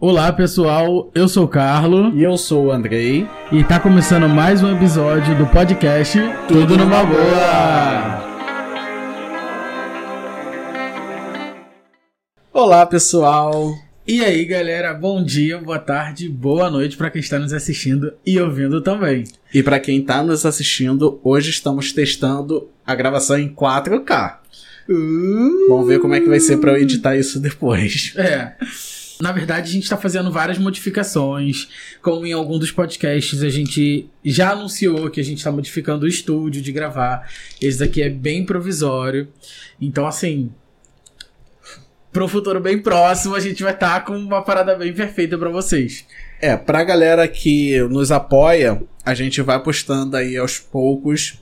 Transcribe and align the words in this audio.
Olá 0.00 0.32
pessoal, 0.32 1.10
eu 1.12 1.26
sou 1.28 1.44
o 1.44 1.48
Carlo 1.48 2.16
E 2.16 2.22
eu 2.22 2.36
sou 2.36 2.66
o 2.66 2.70
Andrei. 2.72 3.26
e 3.50 3.64
tá 3.64 3.80
começando 3.80 4.28
mais 4.28 4.62
um 4.62 4.72
episódio 4.76 5.36
do 5.36 5.46
podcast 5.48 6.18
Tudo 6.46 6.76
numa 6.76 7.04
boa. 7.04 8.28
Olá, 12.52 12.86
pessoal. 12.86 13.72
E 14.06 14.24
aí 14.24 14.44
galera, 14.44 14.94
bom 14.94 15.22
dia, 15.22 15.58
boa 15.58 15.78
tarde, 15.78 16.28
boa 16.28 16.70
noite 16.70 16.96
pra 16.96 17.10
quem 17.10 17.20
está 17.20 17.38
nos 17.38 17.52
assistindo 17.52 18.12
e 18.24 18.40
ouvindo 18.40 18.80
também. 18.80 19.24
E 19.52 19.62
pra 19.62 19.78
quem 19.80 20.00
tá 20.02 20.22
nos 20.22 20.46
assistindo, 20.46 21.20
hoje 21.22 21.50
estamos 21.50 21.92
testando 21.92 22.68
a 22.86 22.94
gravação 22.94 23.38
em 23.38 23.48
4K. 23.52 24.38
Vamos 25.68 25.86
ver 25.86 25.98
como 26.00 26.14
é 26.14 26.20
que 26.20 26.28
vai 26.28 26.40
ser 26.40 26.56
pra 26.58 26.72
eu 26.72 26.78
editar 26.78 27.16
isso 27.16 27.38
depois. 27.38 28.14
É. 28.16 28.54
Na 29.20 29.32
verdade, 29.32 29.68
a 29.68 29.72
gente 29.72 29.84
está 29.84 29.96
fazendo 29.96 30.30
várias 30.30 30.58
modificações. 30.58 31.68
Como 32.00 32.26
em 32.26 32.32
algum 32.32 32.58
dos 32.58 32.70
podcasts, 32.70 33.42
a 33.42 33.48
gente 33.48 34.08
já 34.24 34.52
anunciou 34.52 35.10
que 35.10 35.20
a 35.20 35.24
gente 35.24 35.38
está 35.38 35.50
modificando 35.50 36.04
o 36.04 36.08
estúdio 36.08 36.62
de 36.62 36.70
gravar. 36.70 37.28
Esse 37.60 37.78
daqui 37.78 38.02
é 38.02 38.08
bem 38.08 38.44
provisório. 38.44 39.28
Então, 39.80 40.06
assim. 40.06 40.50
Pro 42.12 42.26
futuro 42.26 42.58
bem 42.58 42.78
próximo, 42.78 43.34
a 43.34 43.40
gente 43.40 43.62
vai 43.62 43.74
estar 43.74 44.04
com 44.04 44.16
uma 44.16 44.42
parada 44.42 44.74
bem 44.74 44.92
perfeita 44.92 45.36
para 45.36 45.50
vocês. 45.50 46.06
É, 46.40 46.56
pra 46.56 46.82
galera 46.82 47.28
que 47.28 47.78
nos 47.82 48.10
apoia, 48.10 48.82
a 49.04 49.14
gente 49.14 49.42
vai 49.42 49.62
postando 49.62 50.16
aí 50.16 50.36
aos 50.36 50.58
poucos 50.58 51.38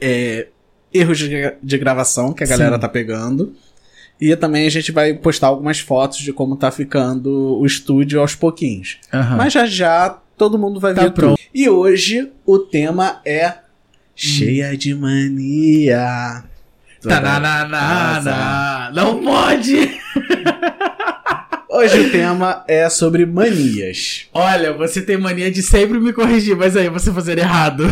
é, 0.00 0.46
erros 0.92 1.18
de, 1.18 1.54
de 1.62 1.78
gravação 1.78 2.32
que 2.32 2.44
a 2.44 2.46
galera 2.46 2.76
Sim. 2.76 2.80
tá 2.80 2.88
pegando. 2.88 3.54
E 4.20 4.34
também 4.36 4.66
a 4.66 4.70
gente 4.70 4.92
vai 4.92 5.14
postar 5.14 5.46
algumas 5.46 5.80
fotos 5.80 6.18
de 6.18 6.32
como 6.32 6.56
tá 6.56 6.70
ficando 6.70 7.58
o 7.58 7.64
estúdio 7.64 8.20
aos 8.20 8.34
pouquinhos. 8.34 8.98
Aham. 9.12 9.36
Mas 9.36 9.52
já 9.52 9.64
já 9.66 10.18
todo 10.36 10.58
mundo 10.58 10.78
vai 10.78 10.92
Tá 10.94 11.02
ver 11.02 11.12
pronto. 11.12 11.36
tudo. 11.36 11.48
E 11.54 11.68
hoje 11.68 12.30
o 12.44 12.58
tema 12.58 13.20
é 13.24 13.54
cheia 14.14 14.76
de 14.76 14.94
mania. 14.94 16.44
Tananana, 17.02 18.90
não 18.94 19.22
pode! 19.24 19.98
Hoje 21.72 22.00
o 22.00 22.10
tema 22.10 22.64
é 22.68 22.90
sobre 22.90 23.24
manias. 23.24 24.26
Olha, 24.34 24.72
você 24.72 25.00
tem 25.00 25.16
mania 25.16 25.50
de 25.50 25.62
sempre 25.62 25.98
me 26.00 26.12
corrigir, 26.12 26.56
mas 26.56 26.76
aí 26.76 26.88
você 26.90 27.12
fazer 27.12 27.38
errado. 27.38 27.90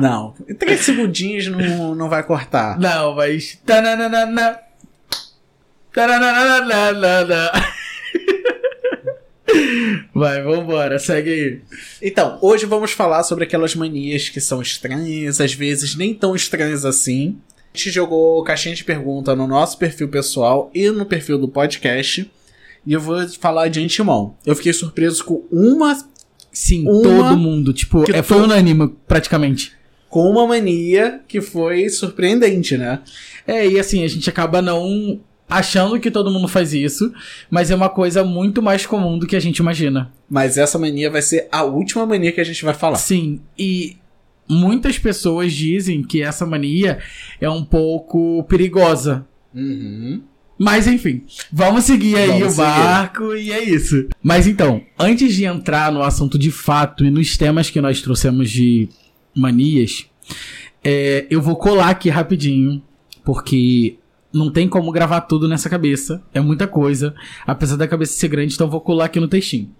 Não, 0.00 0.34
três 0.58 0.80
segundinhos 0.80 1.46
não, 1.46 1.94
não 1.94 2.08
vai 2.08 2.22
cortar. 2.24 2.78
Não, 2.78 3.14
mas. 3.14 3.58
Tananana. 3.64 4.58
Vai, 10.14 10.42
vambora, 10.42 10.98
segue 10.98 11.30
aí. 11.30 11.60
Então, 12.02 12.38
hoje 12.40 12.66
vamos 12.66 12.92
falar 12.92 13.22
sobre 13.22 13.44
aquelas 13.44 13.74
manias 13.74 14.28
que 14.28 14.40
são 14.40 14.60
estranhas, 14.62 15.40
às 15.40 15.52
vezes 15.54 15.94
nem 15.94 16.14
tão 16.14 16.34
estranhas 16.34 16.84
assim. 16.84 17.36
A 17.72 17.76
gente 17.76 17.90
jogou 17.90 18.42
caixinha 18.42 18.74
de 18.74 18.84
pergunta 18.84 19.34
no 19.36 19.46
nosso 19.46 19.76
perfil 19.78 20.08
pessoal 20.08 20.70
e 20.74 20.90
no 20.90 21.04
perfil 21.06 21.38
do 21.38 21.48
podcast. 21.48 22.30
E 22.86 22.92
eu 22.92 23.00
vou 23.00 23.28
falar 23.40 23.68
de 23.68 23.80
antemão. 23.80 24.34
Eu 24.46 24.54
fiquei 24.56 24.72
surpreso 24.72 25.24
com 25.24 25.44
uma 25.50 25.96
Sim, 26.52 26.88
Uma 26.88 27.02
todo 27.02 27.36
mundo. 27.36 27.72
Tipo, 27.72 28.04
é, 28.12 28.22
foi 28.22 28.38
to- 28.38 28.44
unânime, 28.44 28.88
praticamente. 29.08 29.72
com 30.08 30.30
uma 30.30 30.46
mania 30.46 31.20
que 31.26 31.40
foi 31.40 31.88
surpreendente, 31.88 32.76
né? 32.78 33.00
É, 33.46 33.66
e 33.66 33.78
assim, 33.78 34.04
a 34.04 34.08
gente 34.08 34.30
acaba 34.30 34.62
não 34.62 35.20
achando 35.58 35.98
que 36.00 36.10
todo 36.10 36.30
mundo 36.30 36.48
faz 36.48 36.72
isso, 36.72 37.12
mas 37.50 37.70
é 37.70 37.74
uma 37.74 37.88
coisa 37.88 38.24
muito 38.24 38.60
mais 38.62 38.84
comum 38.86 39.18
do 39.18 39.26
que 39.26 39.36
a 39.36 39.40
gente 39.40 39.58
imagina. 39.58 40.12
Mas 40.28 40.58
essa 40.58 40.78
mania 40.78 41.10
vai 41.10 41.22
ser 41.22 41.48
a 41.50 41.62
última 41.62 42.04
mania 42.06 42.32
que 42.32 42.40
a 42.40 42.44
gente 42.44 42.64
vai 42.64 42.74
falar. 42.74 42.96
Sim, 42.96 43.40
e 43.58 43.96
muitas 44.48 44.98
pessoas 44.98 45.52
dizem 45.52 46.02
que 46.02 46.22
essa 46.22 46.44
mania 46.44 46.98
é 47.40 47.48
um 47.48 47.64
pouco 47.64 48.44
perigosa. 48.44 49.26
Uhum. 49.54 50.22
Mas 50.58 50.86
enfim, 50.86 51.24
vamos 51.52 51.84
seguir 51.84 52.16
aí 52.16 52.28
Vamos 52.28 52.46
o 52.46 52.50
seguir. 52.50 52.62
barco 52.62 53.34
e 53.34 53.52
é 53.52 53.62
isso. 53.62 54.08
Mas 54.22 54.46
então, 54.46 54.82
antes 54.98 55.34
de 55.34 55.44
entrar 55.44 55.90
no 55.90 56.02
assunto 56.02 56.38
de 56.38 56.50
fato 56.50 57.04
e 57.04 57.10
nos 57.10 57.36
temas 57.36 57.70
que 57.70 57.80
nós 57.80 58.00
trouxemos 58.00 58.50
de 58.50 58.88
manias, 59.34 60.06
é, 60.82 61.26
eu 61.28 61.42
vou 61.42 61.56
colar 61.56 61.90
aqui 61.90 62.08
rapidinho, 62.08 62.80
porque 63.24 63.96
não 64.34 64.50
tem 64.50 64.68
como 64.68 64.92
gravar 64.92 65.22
tudo 65.22 65.48
nessa 65.48 65.70
cabeça, 65.70 66.22
é 66.34 66.40
muita 66.40 66.66
coisa, 66.66 67.14
apesar 67.46 67.76
da 67.76 67.88
cabeça 67.88 68.18
ser 68.18 68.28
grande, 68.28 68.54
então 68.54 68.68
vou 68.68 68.80
colar 68.80 69.06
aqui 69.06 69.20
no 69.20 69.28
textinho. 69.28 69.70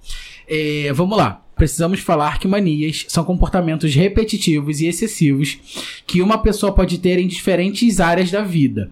É, 0.48 0.92
vamos 0.92 1.16
lá. 1.18 1.42
Precisamos 1.56 2.00
falar 2.00 2.38
que 2.38 2.48
manias 2.48 3.04
são 3.08 3.24
comportamentos 3.24 3.94
repetitivos 3.94 4.80
e 4.80 4.86
excessivos 4.86 5.58
que 6.06 6.20
uma 6.20 6.38
pessoa 6.38 6.72
pode 6.74 6.98
ter 6.98 7.18
em 7.18 7.28
diferentes 7.28 8.00
áreas 8.00 8.30
da 8.30 8.42
vida. 8.42 8.90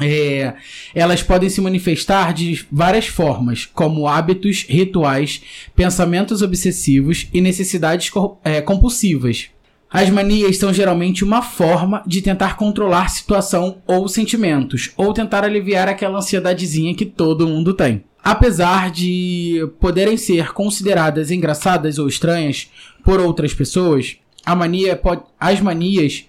É, 0.00 0.54
elas 0.94 1.22
podem 1.22 1.48
se 1.48 1.60
manifestar 1.60 2.34
de 2.34 2.66
várias 2.70 3.06
formas, 3.06 3.64
como 3.66 4.06
hábitos, 4.06 4.66
rituais, 4.68 5.40
pensamentos 5.74 6.42
obsessivos 6.42 7.28
e 7.32 7.40
necessidades 7.40 8.10
é, 8.44 8.60
compulsivas. 8.60 9.48
As 9.90 10.10
manias 10.10 10.58
são 10.58 10.72
geralmente 10.72 11.24
uma 11.24 11.42
forma 11.42 12.02
de 12.06 12.20
tentar 12.20 12.56
controlar 12.56 13.08
situação 13.08 13.78
ou 13.86 14.08
sentimentos, 14.08 14.90
ou 14.96 15.12
tentar 15.12 15.44
aliviar 15.44 15.88
aquela 15.88 16.18
ansiedadezinha 16.18 16.94
que 16.94 17.06
todo 17.06 17.46
mundo 17.46 17.72
tem. 17.72 18.04
Apesar 18.22 18.90
de 18.90 19.70
poderem 19.78 20.16
ser 20.16 20.52
consideradas 20.52 21.30
engraçadas 21.30 21.98
ou 21.98 22.08
estranhas 22.08 22.68
por 23.04 23.20
outras 23.20 23.54
pessoas, 23.54 24.16
mania 24.56 24.96
pode, 24.96 25.22
as 25.38 25.60
manias 25.60 26.24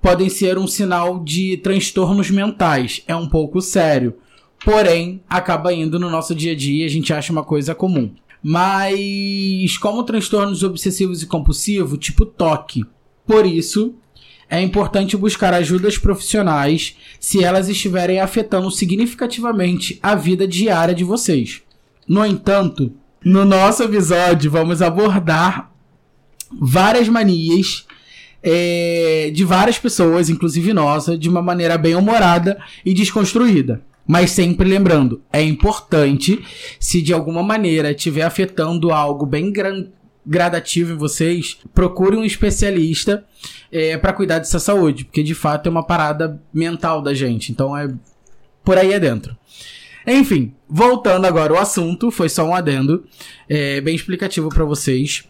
podem 0.00 0.28
ser 0.28 0.56
um 0.56 0.68
sinal 0.68 1.18
de 1.22 1.56
transtornos 1.56 2.30
mentais. 2.30 3.02
É 3.06 3.16
um 3.16 3.28
pouco 3.28 3.60
sério. 3.60 4.14
Porém, 4.64 5.20
acaba 5.28 5.72
indo 5.72 5.98
no 5.98 6.08
nosso 6.08 6.34
dia 6.34 6.52
a 6.52 6.56
dia 6.56 6.86
a 6.86 6.88
gente 6.88 7.12
acha 7.12 7.32
uma 7.32 7.42
coisa 7.42 7.74
comum. 7.74 8.14
Mas, 8.42 9.76
como 9.78 10.04
transtornos 10.04 10.62
obsessivos 10.62 11.22
e 11.22 11.26
compulsivos, 11.26 11.98
tipo 11.98 12.24
toque. 12.24 12.84
Por 13.30 13.46
isso, 13.46 13.94
é 14.48 14.60
importante 14.60 15.16
buscar 15.16 15.54
ajudas 15.54 15.96
profissionais 15.96 16.96
se 17.20 17.44
elas 17.44 17.68
estiverem 17.68 18.18
afetando 18.18 18.68
significativamente 18.72 20.00
a 20.02 20.16
vida 20.16 20.48
diária 20.48 20.92
de 20.92 21.04
vocês. 21.04 21.62
No 22.08 22.26
entanto, 22.26 22.92
no 23.24 23.44
nosso 23.44 23.84
episódio, 23.84 24.50
vamos 24.50 24.82
abordar 24.82 25.70
várias 26.60 27.08
manias 27.08 27.86
é, 28.42 29.30
de 29.32 29.44
várias 29.44 29.78
pessoas, 29.78 30.28
inclusive 30.28 30.72
nossa, 30.72 31.16
de 31.16 31.28
uma 31.28 31.40
maneira 31.40 31.78
bem 31.78 31.94
humorada 31.94 32.60
e 32.84 32.92
desconstruída. 32.92 33.80
Mas 34.04 34.32
sempre 34.32 34.68
lembrando, 34.68 35.22
é 35.32 35.40
importante, 35.40 36.44
se 36.80 37.00
de 37.00 37.12
alguma 37.12 37.44
maneira 37.44 37.92
estiver 37.92 38.22
afetando 38.22 38.90
algo 38.90 39.24
bem 39.24 39.52
gran- 39.52 39.86
gradativo 40.26 40.92
em 40.92 40.96
vocês, 40.96 41.58
procure 41.74 42.16
um 42.16 42.24
especialista 42.24 43.24
para 44.00 44.12
cuidar 44.12 44.38
dessa 44.38 44.58
saúde, 44.58 45.04
porque 45.04 45.22
de 45.22 45.34
fato 45.34 45.66
é 45.66 45.70
uma 45.70 45.86
parada 45.86 46.40
mental 46.52 47.00
da 47.00 47.14
gente. 47.14 47.52
Então 47.52 47.76
é 47.76 47.88
por 48.64 48.76
aí 48.76 48.94
adentro. 48.94 49.36
Enfim, 50.06 50.54
voltando 50.68 51.26
agora 51.26 51.52
ao 51.52 51.60
assunto, 51.60 52.10
foi 52.10 52.28
só 52.28 52.44
um 52.44 52.54
adendo, 52.54 53.04
é, 53.48 53.80
bem 53.80 53.94
explicativo 53.94 54.48
para 54.48 54.64
vocês. 54.64 55.24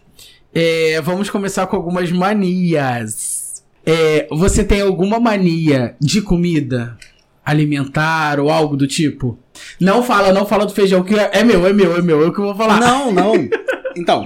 É, 0.53 0.99
vamos 1.01 1.29
começar 1.29 1.67
com 1.67 1.75
algumas 1.75 2.11
manias. 2.11 3.63
É, 3.85 4.27
você 4.29 4.63
tem 4.63 4.81
alguma 4.81 5.19
mania 5.19 5.95
de 5.99 6.21
comida 6.21 6.97
alimentar 7.43 8.39
ou 8.39 8.49
algo 8.49 8.77
do 8.77 8.87
tipo? 8.87 9.37
Não 9.79 10.03
fala, 10.03 10.31
não 10.31 10.45
fala 10.45 10.65
do 10.65 10.73
feijão 10.73 11.03
que 11.03 11.15
é 11.15 11.43
meu, 11.43 11.65
é 11.65 11.73
meu, 11.73 11.97
é 11.97 12.01
meu, 12.01 12.23
é 12.23 12.27
o 12.27 12.33
que 12.33 12.39
eu 12.39 12.45
vou 12.45 12.55
falar. 12.55 12.79
Não, 12.79 13.11
não. 13.11 13.33
Então, 13.93 14.23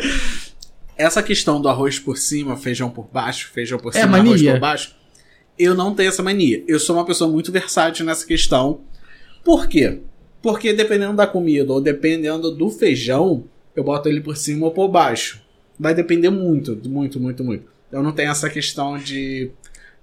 essa 0.98 1.22
questão 1.22 1.62
do 1.62 1.68
arroz 1.70 2.00
por 2.00 2.18
cima, 2.18 2.56
feijão 2.58 2.90
por 2.90 3.08
baixo, 3.12 3.50
feijão 3.54 3.78
por 3.80 3.90
É 3.96 4.02
cima, 4.02 4.18
arroz 4.18 4.30
mania? 4.30 4.52
por 4.54 4.60
baixo, 4.60 4.96
eu 5.58 5.74
não 5.76 5.94
tenho 5.94 6.10
essa 6.10 6.24
mania. 6.24 6.64
Eu 6.68 6.80
sou 6.80 6.96
uma 6.96 7.06
pessoa 7.06 7.30
muito 7.30 7.52
versátil 7.52 8.06
nessa 8.06 8.26
questão. 8.26 8.82
Por 9.44 9.68
quê? 9.68 10.00
Porque 10.42 10.74
dependendo 10.74 11.16
da 11.16 11.26
comida 11.28 11.72
ou 11.74 11.82
dependendo 11.82 12.52
do 12.52 12.70
feijão, 12.70 13.46
eu 13.76 13.84
boto 13.84 14.08
ele 14.10 14.22
por 14.22 14.36
cima 14.38 14.66
ou 14.66 14.72
por 14.72 14.88
baixo. 14.88 15.42
Vai 15.80 15.94
depender 15.94 16.30
muito, 16.30 16.80
muito, 16.88 17.20
muito, 17.20 17.44
muito. 17.44 17.66
Eu 17.92 18.02
não 18.04 18.12
tenho 18.12 18.32
essa 18.32 18.50
questão 18.50 18.98
de 18.98 19.52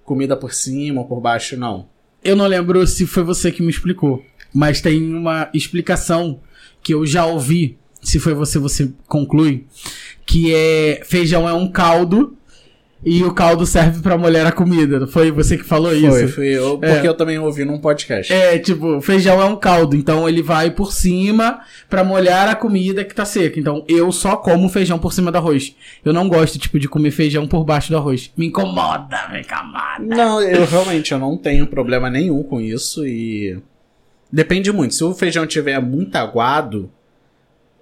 comida 0.04 0.36
por 0.36 0.52
cima 0.52 1.00
ou 1.00 1.06
por 1.06 1.20
baixo, 1.20 1.56
não. 1.56 1.88
Eu 2.24 2.36
não 2.36 2.46
lembro 2.46 2.86
se 2.86 3.06
foi 3.06 3.22
você 3.22 3.50
que 3.50 3.62
me 3.62 3.70
explicou, 3.70 4.24
mas 4.54 4.80
tem 4.80 5.02
uma 5.14 5.48
explicação 5.54 6.40
que 6.82 6.94
eu 6.94 7.04
já 7.06 7.24
ouvi. 7.26 7.78
Se 8.02 8.18
foi 8.18 8.34
você, 8.34 8.58
você 8.58 8.90
conclui. 9.06 9.64
Que 10.26 10.54
é 10.54 11.00
feijão 11.04 11.48
é 11.48 11.52
um 11.54 11.70
caldo 11.70 12.36
E 13.04 13.24
o 13.24 13.34
caldo 13.34 13.66
serve 13.66 14.00
pra 14.00 14.16
molhar 14.16 14.46
a 14.46 14.52
comida. 14.52 15.08
Foi 15.08 15.32
você 15.32 15.56
que 15.58 15.64
falou 15.64 15.90
Foi, 15.90 15.98
isso? 16.24 16.34
fui 16.34 16.46
eu, 16.46 16.78
É. 16.80 16.92
porque 16.94 17.08
eu 17.08 17.14
também 17.14 17.36
ouvi 17.36 17.64
num 17.64 17.76
podcast. 17.80 18.32
É, 18.32 18.56
tipo, 18.60 19.00
feijão 19.00 19.42
é 19.42 19.44
um 19.44 19.56
caldo, 19.56 19.96
então 19.96 20.28
ele 20.28 20.40
vai 20.40 20.70
por 20.70 20.92
cima 20.92 21.58
pra 21.90 22.04
molhar 22.04 22.48
a 22.48 22.54
comida 22.54 23.04
que 23.04 23.12
tá 23.12 23.24
seca. 23.24 23.58
Então 23.58 23.84
eu 23.88 24.12
só 24.12 24.36
como 24.36 24.68
feijão 24.68 25.00
por 25.00 25.12
cima 25.12 25.32
do 25.32 25.38
arroz. 25.38 25.74
Eu 26.04 26.12
não 26.12 26.28
gosto, 26.28 26.60
tipo, 26.60 26.78
de 26.78 26.88
comer 26.88 27.10
feijão 27.10 27.44
por 27.48 27.64
baixo 27.64 27.90
do 27.90 27.96
arroz. 27.96 28.30
Me 28.36 28.46
incomoda, 28.46 29.18
me 29.32 29.40
incomoda. 29.40 29.98
Não, 30.16 30.40
eu 30.40 30.64
realmente 30.64 31.10
eu 31.10 31.18
não 31.18 31.36
tenho 31.36 31.66
problema 31.66 32.08
nenhum 32.08 32.44
com 32.44 32.60
isso 32.60 33.04
e 33.04 33.58
depende 34.32 34.70
muito. 34.70 34.94
Se 34.94 35.02
o 35.02 35.12
feijão 35.12 35.44
tiver 35.44 35.80
muito 35.80 36.14
aguado 36.14 36.88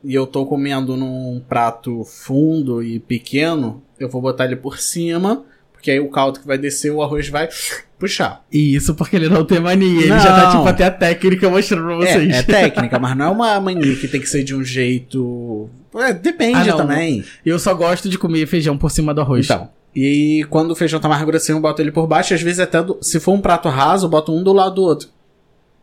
e 0.04 0.14
eu 0.14 0.26
tô 0.26 0.46
comendo 0.46 0.96
num 0.96 1.42
prato 1.48 2.04
fundo 2.04 2.82
e 2.82 2.98
pequeno, 2.98 3.82
eu 3.98 4.08
vou 4.08 4.20
botar 4.22 4.44
ele 4.46 4.56
por 4.56 4.78
cima, 4.78 5.44
porque 5.72 5.90
aí 5.90 6.00
o 6.00 6.08
caldo 6.08 6.40
que 6.40 6.46
vai 6.46 6.56
descer, 6.58 6.90
o 6.90 7.02
arroz 7.02 7.28
vai 7.28 7.48
puxar. 7.98 8.44
E 8.50 8.74
isso 8.74 8.94
porque 8.94 9.16
ele 9.16 9.28
não 9.28 9.44
tem 9.44 9.60
mania. 9.60 10.00
Ele 10.00 10.08
Não. 10.08 10.18
já 10.18 10.34
tá, 10.34 10.50
tipo, 10.50 10.66
até 10.66 10.84
a 10.84 10.90
técnica 10.90 11.50
mostrando 11.50 11.84
pra 11.86 11.96
vocês. 11.96 12.34
É, 12.34 12.38
é 12.38 12.42
técnica, 12.42 12.98
mas 13.00 13.16
não 13.16 13.26
é 13.26 13.28
uma 13.30 13.60
mania 13.60 13.94
que 13.96 14.08
tem 14.08 14.20
que 14.20 14.28
ser 14.28 14.42
de 14.42 14.54
um 14.54 14.64
jeito. 14.64 15.68
É, 15.94 16.12
depende 16.12 16.70
Ah, 16.70 16.76
também. 16.76 17.24
Eu 17.44 17.58
só 17.58 17.74
gosto 17.74 18.08
de 18.08 18.16
comer 18.18 18.46
feijão 18.46 18.78
por 18.78 18.90
cima 18.90 19.12
do 19.12 19.20
arroz. 19.20 19.44
Então. 19.46 19.68
E 19.94 20.46
quando 20.48 20.70
o 20.70 20.76
feijão 20.76 21.00
tá 21.00 21.08
mais 21.08 21.22
grossinho, 21.24 21.56
eu 21.58 21.60
boto 21.62 21.82
ele 21.82 21.90
por 21.92 22.06
baixo. 22.06 22.32
Às 22.32 22.40
vezes 22.40 22.60
até, 22.60 22.80
do- 22.82 22.98
se 23.02 23.18
for 23.18 23.32
um 23.32 23.40
prato 23.40 23.68
raso, 23.68 24.06
eu 24.06 24.10
boto 24.10 24.32
um 24.32 24.42
do 24.42 24.52
lado 24.52 24.76
do 24.76 24.82
outro. 24.82 25.08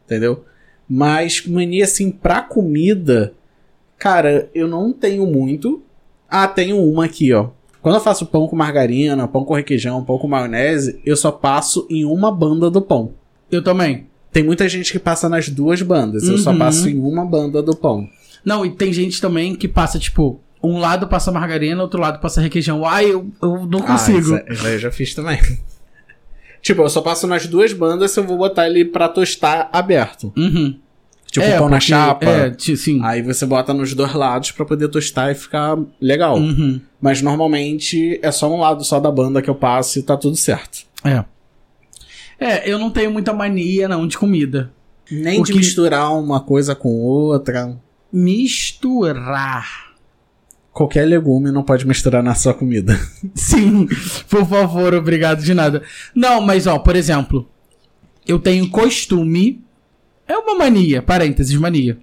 Entendeu? 0.06 0.46
Mas 0.90 1.46
mania 1.46 1.84
assim 1.84 2.10
pra 2.10 2.42
comida, 2.42 3.34
cara, 3.98 4.50
eu 4.54 4.68
não 4.68 4.92
tenho 4.94 5.26
muito. 5.26 5.82
Ah, 6.30 6.48
tenho 6.48 6.78
uma 6.84 7.06
aqui, 7.06 7.34
ó. 7.34 7.50
Quando 7.82 7.96
eu 7.96 8.02
faço 8.02 8.26
pão 8.26 8.48
com 8.48 8.56
margarina, 8.56 9.28
pão 9.28 9.46
com 9.46 9.54
requeijão, 9.54 10.04
pão 10.04 10.18
com 10.18 10.28
maionese, 10.28 11.00
eu 11.06 11.16
só 11.16 11.32
passo 11.32 11.88
em 11.90 12.04
uma 12.04 12.32
banda 12.32 12.70
do 12.70 12.82
pão. 12.82 13.14
Eu 13.50 13.64
também. 13.64 14.08
Tem 14.32 14.44
muita 14.44 14.68
gente 14.68 14.92
que 14.92 15.00
passa 15.00 15.30
nas 15.30 15.48
duas 15.48 15.82
bandas. 15.82 16.24
Eu 16.28 16.38
só 16.38 16.52
Uhum. 16.52 16.60
passo 16.60 16.90
em 16.90 17.00
uma 17.00 17.26
banda 17.26 17.62
do 17.62 17.76
pão. 17.76 18.10
Não, 18.44 18.66
e 18.66 18.72
tem 18.72 18.92
gente 18.92 19.22
também 19.22 19.56
que 19.56 19.68
passa, 19.68 19.98
tipo, 19.98 20.40
um 20.62 20.78
lado 20.80 21.08
passa 21.08 21.32
margarina, 21.32 21.82
outro 21.82 22.00
lado 22.02 22.20
passa 22.20 22.42
requeijão. 22.42 22.86
Ai, 22.86 23.06
eu, 23.12 23.28
eu 23.42 23.66
não 23.66 23.80
consigo. 23.82 24.36
Ah, 24.36 24.44
isso 24.52 24.68
aí 24.68 24.74
eu 24.74 24.80
já 24.80 24.92
fiz 24.92 25.14
também. 25.16 25.40
tipo, 26.62 26.82
eu 26.82 26.90
só 26.90 27.02
passo 27.02 27.26
nas 27.26 27.48
duas 27.48 27.72
bandas 27.74 28.12
se 28.12 28.20
eu 28.20 28.24
vou 28.26 28.38
botar 28.38 28.68
ele 28.68 28.84
pra 28.84 29.08
tostar 29.08 29.70
aberto. 29.72 30.34
Uhum. 30.36 30.78
Tipo, 31.32 31.46
É, 31.46 31.58
pão 31.58 31.68
na 31.70 31.78
porque- 31.78 31.86
chapa. 31.92 32.26
É, 32.26 32.56
sim. 32.58 33.00
Aí 33.04 33.22
você 33.22 33.46
bota 33.46 33.74
nos 33.74 33.94
dois 33.94 34.14
lados 34.14 34.52
pra 34.52 34.66
poder 34.66 34.88
tostar 34.88 35.32
e 35.32 35.36
ficar 35.36 35.78
legal. 36.02 36.38
Uhum. 36.38 36.80
Mas 37.02 37.22
normalmente 37.22 38.20
é 38.24 38.32
só 38.32 38.52
um 38.54 38.60
lado 38.60 38.84
só 38.84 39.00
da 39.00 39.12
banda 39.12 39.42
que 39.42 39.50
eu 39.50 39.56
passo 39.56 40.00
e 40.00 40.04
tá 40.04 40.16
tudo 40.18 40.36
certo. 40.38 40.80
É. 41.04 41.24
É, 42.40 42.72
eu 42.72 42.80
não 42.80 42.90
tenho 42.90 43.12
muita 43.12 43.34
mania, 43.34 43.88
não, 43.88 44.08
de 44.08 44.18
comida. 44.18 44.72
Nem 45.12 45.40
O 45.42 45.44
de 45.44 45.54
misturar 45.54 46.14
uma 46.18 46.40
coisa 46.40 46.74
com 46.76 46.90
outra. 46.90 47.78
Misturar. 48.12 49.88
Qualquer 50.72 51.06
legume 51.06 51.52
não 51.52 51.64
pode 51.64 51.88
misturar 51.88 52.22
na 52.22 52.36
sua 52.36 52.54
comida. 52.54 53.00
Sim, 53.34 53.88
por 54.30 54.46
favor, 54.48 54.94
obrigado 54.94 55.42
de 55.44 55.54
nada. 55.54 55.82
Não, 56.14 56.40
mas 56.42 56.68
ó, 56.68 56.78
por 56.78 56.96
exemplo, 56.96 57.50
eu 58.28 58.38
tenho 58.40 58.70
costume. 58.70 59.64
É 60.28 60.38
uma 60.38 60.56
mania, 60.56 61.02
parênteses, 61.02 61.56
mania. 61.56 61.98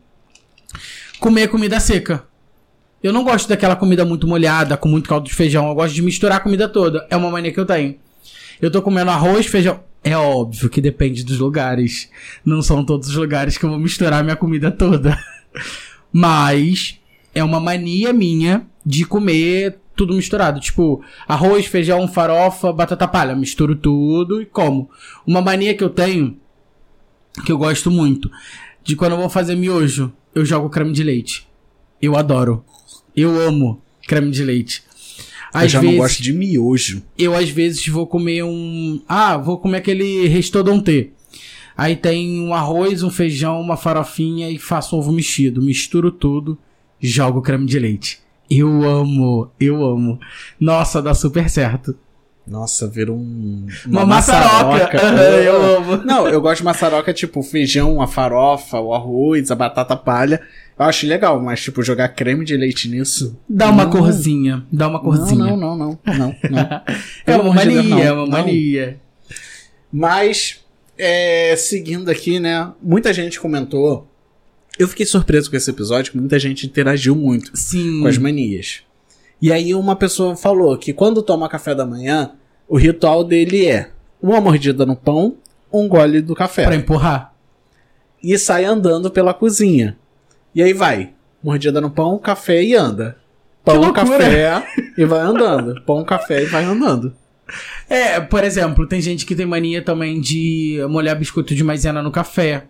Comer 1.21 1.49
comida 1.49 1.79
seca. 1.79 2.25
Eu 3.03 3.13
não 3.13 3.23
gosto 3.23 3.49
daquela 3.49 3.77
comida 3.77 4.05
muito 4.05 4.27
molhada, 4.27 4.79
com 4.79 4.89
muito 4.89 5.09
caldo 5.09 5.29
de 5.29 5.35
feijão. 5.35 5.69
Eu 5.69 5.75
gosto 5.75 5.95
de 5.95 6.01
misturar 6.01 6.39
a 6.39 6.41
comida 6.41 6.67
toda. 6.67 7.07
É 7.11 7.17
uma 7.17 7.31
mania 7.31 7.53
que 7.53 7.61
eu 7.61 7.67
tenho. 7.67 7.97
Eu 8.63 8.71
tô 8.71 8.81
comendo 8.81 9.11
arroz, 9.11 9.45
feijão. 9.47 9.81
É 10.03 10.17
óbvio 10.17 10.71
que 10.71 10.81
depende 10.81 11.23
dos 11.23 11.39
lugares. 11.39 12.11
Não 12.45 12.63
são 12.63 12.85
todos 12.85 13.09
os 13.09 13.15
lugares 13.15 13.59
que 13.59 13.65
eu 13.65 13.71
vou 13.71 13.79
misturar 13.79 14.25
minha 14.25 14.37
comida 14.37 14.71
toda. 14.71 15.19
Mas 16.11 16.99
é 17.35 17.45
uma 17.45 17.61
mania 17.61 18.13
minha 18.13 18.67
de 18.85 19.05
comer 19.05 19.79
tudo 19.95 20.15
misturado. 20.15 20.61
Tipo, 20.61 21.03
arroz, 21.29 21.67
feijão, 21.67 22.09
farofa, 22.09 22.73
batata 22.73 23.07
palha. 23.07 23.35
Misturo 23.35 23.77
tudo 23.77 24.41
e 24.41 24.47
como. 24.47 24.91
Uma 25.27 25.43
mania 25.43 25.75
que 25.75 25.85
eu 25.85 25.91
tenho, 25.91 26.39
que 27.45 27.51
eu 27.53 27.59
gosto 27.59 27.91
muito, 27.91 28.31
de 28.83 28.95
quando 28.97 29.13
eu 29.13 29.19
vou 29.19 29.29
fazer 29.29 29.55
miojo, 29.57 30.13
eu 30.35 30.45
jogo 30.45 30.69
creme 30.69 30.93
de 30.93 31.03
leite. 31.03 31.47
Eu 32.01 32.17
adoro. 32.17 32.65
Eu 33.17 33.41
amo 33.41 33.81
creme 34.07 34.31
de 34.31 34.45
leite. 34.45 34.83
eu 35.55 35.61
Às 35.61 35.71
já 35.73 35.81
vezes, 35.81 35.95
não 35.95 36.03
gosto 36.03 36.23
de 36.23 36.33
miojo. 36.33 37.03
eu 37.19 37.35
às 37.35 37.49
vezes 37.49 37.87
vou 37.89 38.07
comer 38.07 38.43
um. 38.45 39.01
Ah, 39.09 39.37
vou 39.37 39.59
comer 39.59 39.79
aquele 39.79 40.27
restauranté. 40.29 41.11
Aí 41.77 41.97
tem 41.97 42.41
um 42.41 42.55
arroz, 42.55 43.03
um 43.03 43.11
feijão, 43.11 43.61
uma 43.61 43.77
farofinha 43.77 44.49
e 44.51 44.59
faço 44.59 44.95
um 44.95 44.99
ovo 45.01 45.11
mexido. 45.13 45.61
Misturo 45.63 46.11
tudo, 46.13 46.57
jogo 47.01 47.43
creme 47.43 47.67
de 47.67 47.79
leite. 47.79 48.19
Eu 48.51 48.83
amo, 48.85 49.51
eu 49.59 49.85
amo. 49.85 50.21
Nossa, 50.61 51.01
dá 51.01 51.15
super 51.15 51.49
certo. 51.49 51.97
Nossa, 52.47 52.87
vira 52.87 53.11
um. 53.11 53.67
Uma, 53.87 54.05
maçaroca. 54.05 54.99
Aham, 54.99 55.19
eu 55.41 55.77
amo. 55.77 55.97
Não, 56.05 56.29
eu 56.29 56.41
gosto 56.43 56.59
de 56.59 56.65
maçaroca, 56.65 57.13
tipo, 57.13 57.43
feijão, 57.43 58.03
a 58.03 58.07
farofa, 58.07 58.79
o 58.79 58.93
arroz, 58.93 59.51
a 59.51 59.55
batata 59.55 59.97
palha. 59.97 60.43
Eu 60.79 60.85
acho 60.85 61.07
legal, 61.07 61.41
mas, 61.41 61.63
tipo, 61.63 61.83
jogar 61.83 62.09
creme 62.09 62.45
de 62.45 62.57
leite 62.57 62.89
nisso. 62.89 63.39
Dá 63.49 63.71
uma 63.71 63.85
Não. 63.85 63.91
corzinha, 63.91 64.67
dá 64.71 64.89
uma 64.89 65.01
corzinha. 65.01 65.45
Não, 65.45 65.57
não, 65.57 65.77
não, 65.77 65.99
não, 66.05 66.15
não, 66.19 66.37
não. 66.51 66.61
É 67.27 67.33
Pelo 67.37 67.51
uma 67.51 67.65
Deus, 67.65 67.87
mania, 67.89 68.05
é 68.05 68.13
uma 68.13 68.27
mania. 68.27 69.01
Mas, 69.91 70.61
é, 70.99 71.55
seguindo 71.57 72.11
aqui, 72.11 72.39
né? 72.39 72.73
Muita 72.83 73.13
gente 73.13 73.41
comentou. 73.41 74.07
Eu 74.79 74.89
fiquei 74.89 75.07
surpreso 75.07 75.49
com 75.49 75.57
esse 75.57 75.71
episódio, 75.71 76.13
que 76.13 76.19
muita 76.19 76.39
gente 76.39 76.67
interagiu 76.67 77.15
muito 77.15 77.53
Sim. 77.57 78.03
com 78.03 78.09
as 78.09 78.19
manias. 78.19 78.83
E 79.45 79.53
aí 79.53 79.75
uma 79.75 79.95
pessoa 79.95 80.35
falou 80.35 80.75
que 80.79 80.95
quando 80.95 81.23
toma 81.23 81.51
café 81.51 81.75
da 81.75 81.85
manhã, 81.85 82.31
o 82.67 82.79
ritual 82.79 83.23
dele 83.23 83.67
é 83.67 83.91
uma 84.23 84.41
mordida 84.41 84.87
no 84.87 84.97
pão, 84.97 85.37
um 85.71 85.87
gole 85.87 86.23
do 86.23 86.35
café. 86.35 86.65
Pra 86.65 86.75
empurrar. 86.75 87.35
E 88.23 88.39
sai 88.39 88.65
andando 88.65 89.11
pela 89.11 89.35
cozinha. 89.35 89.99
E 90.55 90.63
aí 90.63 90.73
vai. 90.73 91.13
Mordida 91.43 91.79
no 91.79 91.91
pão, 91.91 92.19
café 92.19 92.63
e 92.63 92.75
anda. 92.75 93.19
Pão, 93.63 93.93
café 93.93 94.65
e 94.97 95.05
vai 95.05 95.21
andando. 95.21 95.79
Pão, 95.83 96.03
café 96.07 96.45
e 96.45 96.47
vai 96.47 96.65
andando. 96.65 97.15
É, 97.87 98.19
por 98.21 98.43
exemplo, 98.45 98.89
tem 98.89 99.03
gente 99.03 99.27
que 99.27 99.37
tem 99.37 99.45
mania 99.45 99.83
também 99.83 100.23
de 100.23 100.79
molhar 100.89 101.19
biscoito 101.19 101.55
de 101.55 101.63
maisena 101.63 102.01
no 102.01 102.11
café. 102.11 102.65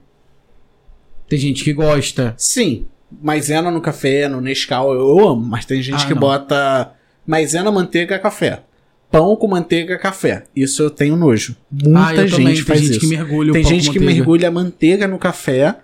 Tem 1.29 1.39
gente 1.39 1.63
que 1.63 1.73
gosta. 1.73 2.35
Sim, 2.37 2.89
maisena 3.23 3.71
no 3.71 3.81
café, 3.81 4.29
no 4.29 4.41
Nescau, 4.41 4.93
eu 4.93 5.29
amo, 5.29 5.47
mas 5.47 5.65
tem 5.65 5.83
gente 5.83 6.05
Ah, 6.05 6.07
que 6.07 6.15
não. 6.15 6.21
bota 6.21 6.93
maisena, 7.27 7.71
manteiga, 7.71 8.19
café. 8.19 8.63
Pão 9.11 9.37
com 9.37 9.47
manteiga, 9.47 9.97
café. 9.99 10.45
Isso 10.57 10.83
eu 10.83 10.91
tenho 10.91 11.17
nojo. 11.17 11.57
Muita 11.71 12.01
ah, 12.23 12.27
gente 12.27 12.37
também. 12.37 12.57
faz 12.57 12.67
tem 12.67 12.77
gente 12.79 12.91
isso. 12.91 13.01
que 13.01 13.07
mergulha 13.07 13.53
tem 13.53 13.65
gente 13.65 13.91
que 13.91 13.99
manteiga. 13.99 14.15
mergulha 14.15 14.51
manteiga 14.51 15.07
no 15.07 15.19
café. 15.19 15.77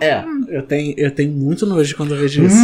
É, 0.00 0.22
eu 0.48 0.62
tenho, 0.62 0.94
eu 0.98 1.10
tenho 1.10 1.32
muito 1.32 1.64
nojo 1.64 1.96
quando 1.96 2.14
eu 2.14 2.20
vejo 2.20 2.44
isso. 2.44 2.56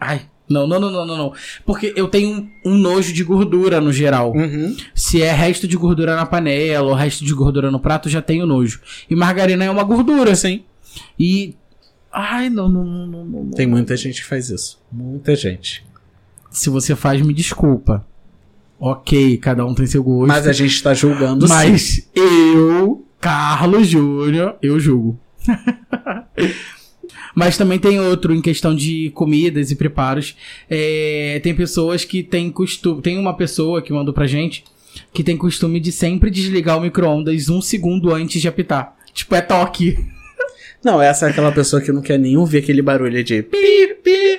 Ai, 0.00 0.22
não, 0.48 0.66
não, 0.66 0.80
não, 0.80 0.90
não, 0.90 1.06
não, 1.06 1.16
não. 1.16 1.32
Porque 1.64 1.92
eu 1.96 2.08
tenho 2.08 2.30
um, 2.64 2.72
um 2.72 2.74
nojo 2.76 3.12
de 3.12 3.22
gordura 3.24 3.80
no 3.80 3.92
geral. 3.92 4.32
Uhum. 4.32 4.76
Se 4.94 5.22
é 5.22 5.32
resto 5.32 5.68
de 5.68 5.76
gordura 5.76 6.16
na 6.16 6.26
panela 6.26 6.88
ou 6.88 6.94
resto 6.94 7.24
de 7.24 7.32
gordura 7.32 7.70
no 7.70 7.80
prato, 7.80 8.08
já 8.08 8.20
tenho 8.20 8.46
nojo. 8.46 8.80
E 9.08 9.14
margarina 9.14 9.64
é 9.64 9.70
uma 9.70 9.84
gordura. 9.84 10.34
Sim. 10.34 10.64
E. 11.18 11.54
Ai, 12.12 12.50
não, 12.50 12.68
não, 12.68 12.84
não, 12.84 13.24
não. 13.24 13.50
Tem 13.50 13.66
muita 13.66 13.96
gente 13.96 14.20
que 14.20 14.26
faz 14.26 14.50
isso. 14.50 14.78
Muita 14.90 15.34
gente. 15.34 15.84
Se 16.50 16.68
você 16.68 16.94
faz, 16.94 17.20
me 17.22 17.32
desculpa. 17.32 18.06
Ok, 18.78 19.38
cada 19.38 19.64
um 19.64 19.74
tem 19.74 19.86
seu 19.86 20.02
gosto. 20.02 20.28
Mas 20.28 20.46
a 20.46 20.52
gente 20.52 20.82
tá 20.82 20.92
julgando 20.92 21.46
sim. 21.46 21.54
Mas 21.54 22.10
eu, 22.14 23.06
Carlos 23.20 23.86
Júnior, 23.86 24.56
eu 24.60 24.78
julgo. 24.78 25.18
Mas 27.34 27.56
também 27.56 27.78
tem 27.78 27.98
outro 27.98 28.34
em 28.34 28.42
questão 28.42 28.74
de 28.74 29.10
comidas 29.10 29.70
e 29.70 29.76
preparos. 29.76 30.36
É, 30.68 31.40
tem 31.42 31.54
pessoas 31.54 32.04
que 32.04 32.22
têm 32.22 32.50
costume. 32.50 33.00
Tem 33.00 33.18
uma 33.18 33.34
pessoa 33.34 33.80
que 33.80 33.92
mandou 33.92 34.12
pra 34.12 34.26
gente 34.26 34.64
que 35.12 35.24
tem 35.24 35.36
costume 35.36 35.80
de 35.80 35.90
sempre 35.90 36.30
desligar 36.30 36.76
o 36.76 36.80
micro-ondas 36.80 37.48
um 37.48 37.62
segundo 37.62 38.12
antes 38.12 38.40
de 38.40 38.48
apitar. 38.48 38.94
Tipo, 39.14 39.34
é 39.34 39.40
toque. 39.40 39.96
Não, 40.84 41.00
essa 41.00 41.26
é 41.26 41.30
aquela 41.30 41.52
pessoa 41.52 41.80
que 41.80 41.92
não 41.92 42.02
quer 42.02 42.18
nem 42.18 42.36
ouvir 42.36 42.58
aquele 42.58 42.82
barulho 42.82 43.22
de 43.22 43.42
pi, 43.42 43.96
pi. 44.02 44.38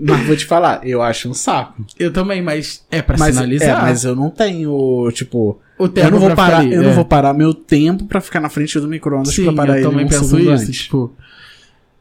Mas 0.00 0.26
vou 0.26 0.36
te 0.36 0.44
falar, 0.46 0.86
eu 0.86 1.02
acho 1.02 1.28
um 1.28 1.34
saco. 1.34 1.84
Eu 1.98 2.12
também, 2.12 2.40
mas 2.40 2.86
é 2.90 3.02
pra 3.02 3.16
Mas, 3.18 3.30
é, 3.30 3.32
sinalizar. 3.40 3.82
mas 3.82 4.04
eu 4.04 4.14
não 4.14 4.30
tenho, 4.30 5.10
tipo, 5.12 5.60
o 5.76 5.88
tempo 5.88 6.06
eu 6.06 6.10
não 6.12 6.18
vou 6.20 6.34
parar, 6.36 6.58
ali, 6.58 6.72
eu 6.72 6.82
não 6.82 6.90
é. 6.90 6.94
vou 6.94 7.04
parar 7.04 7.34
meu 7.34 7.52
tempo 7.52 8.06
pra 8.06 8.20
ficar 8.20 8.38
na 8.40 8.48
frente 8.48 8.78
do 8.78 8.86
micro-ondas 8.86 9.34
pra 9.34 9.52
parar 9.52 9.72
eu 9.72 9.76
ele 9.78 9.88
também 9.90 10.06
um 10.06 10.08
penso 10.08 10.38
isso, 10.38 10.50
antes. 10.50 10.82
tipo, 10.82 11.12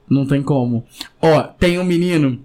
não 0.07 0.27
tem 0.27 0.43
como. 0.43 0.85
Ó, 1.19 1.41
tem 1.41 1.79
um 1.79 1.83
menino 1.83 2.39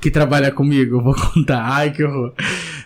que 0.00 0.10
trabalha 0.10 0.50
comigo, 0.50 0.96
eu 0.96 1.02
vou 1.04 1.14
contar. 1.34 1.62
Ai, 1.62 1.92
que 1.92 2.02
horror. 2.02 2.32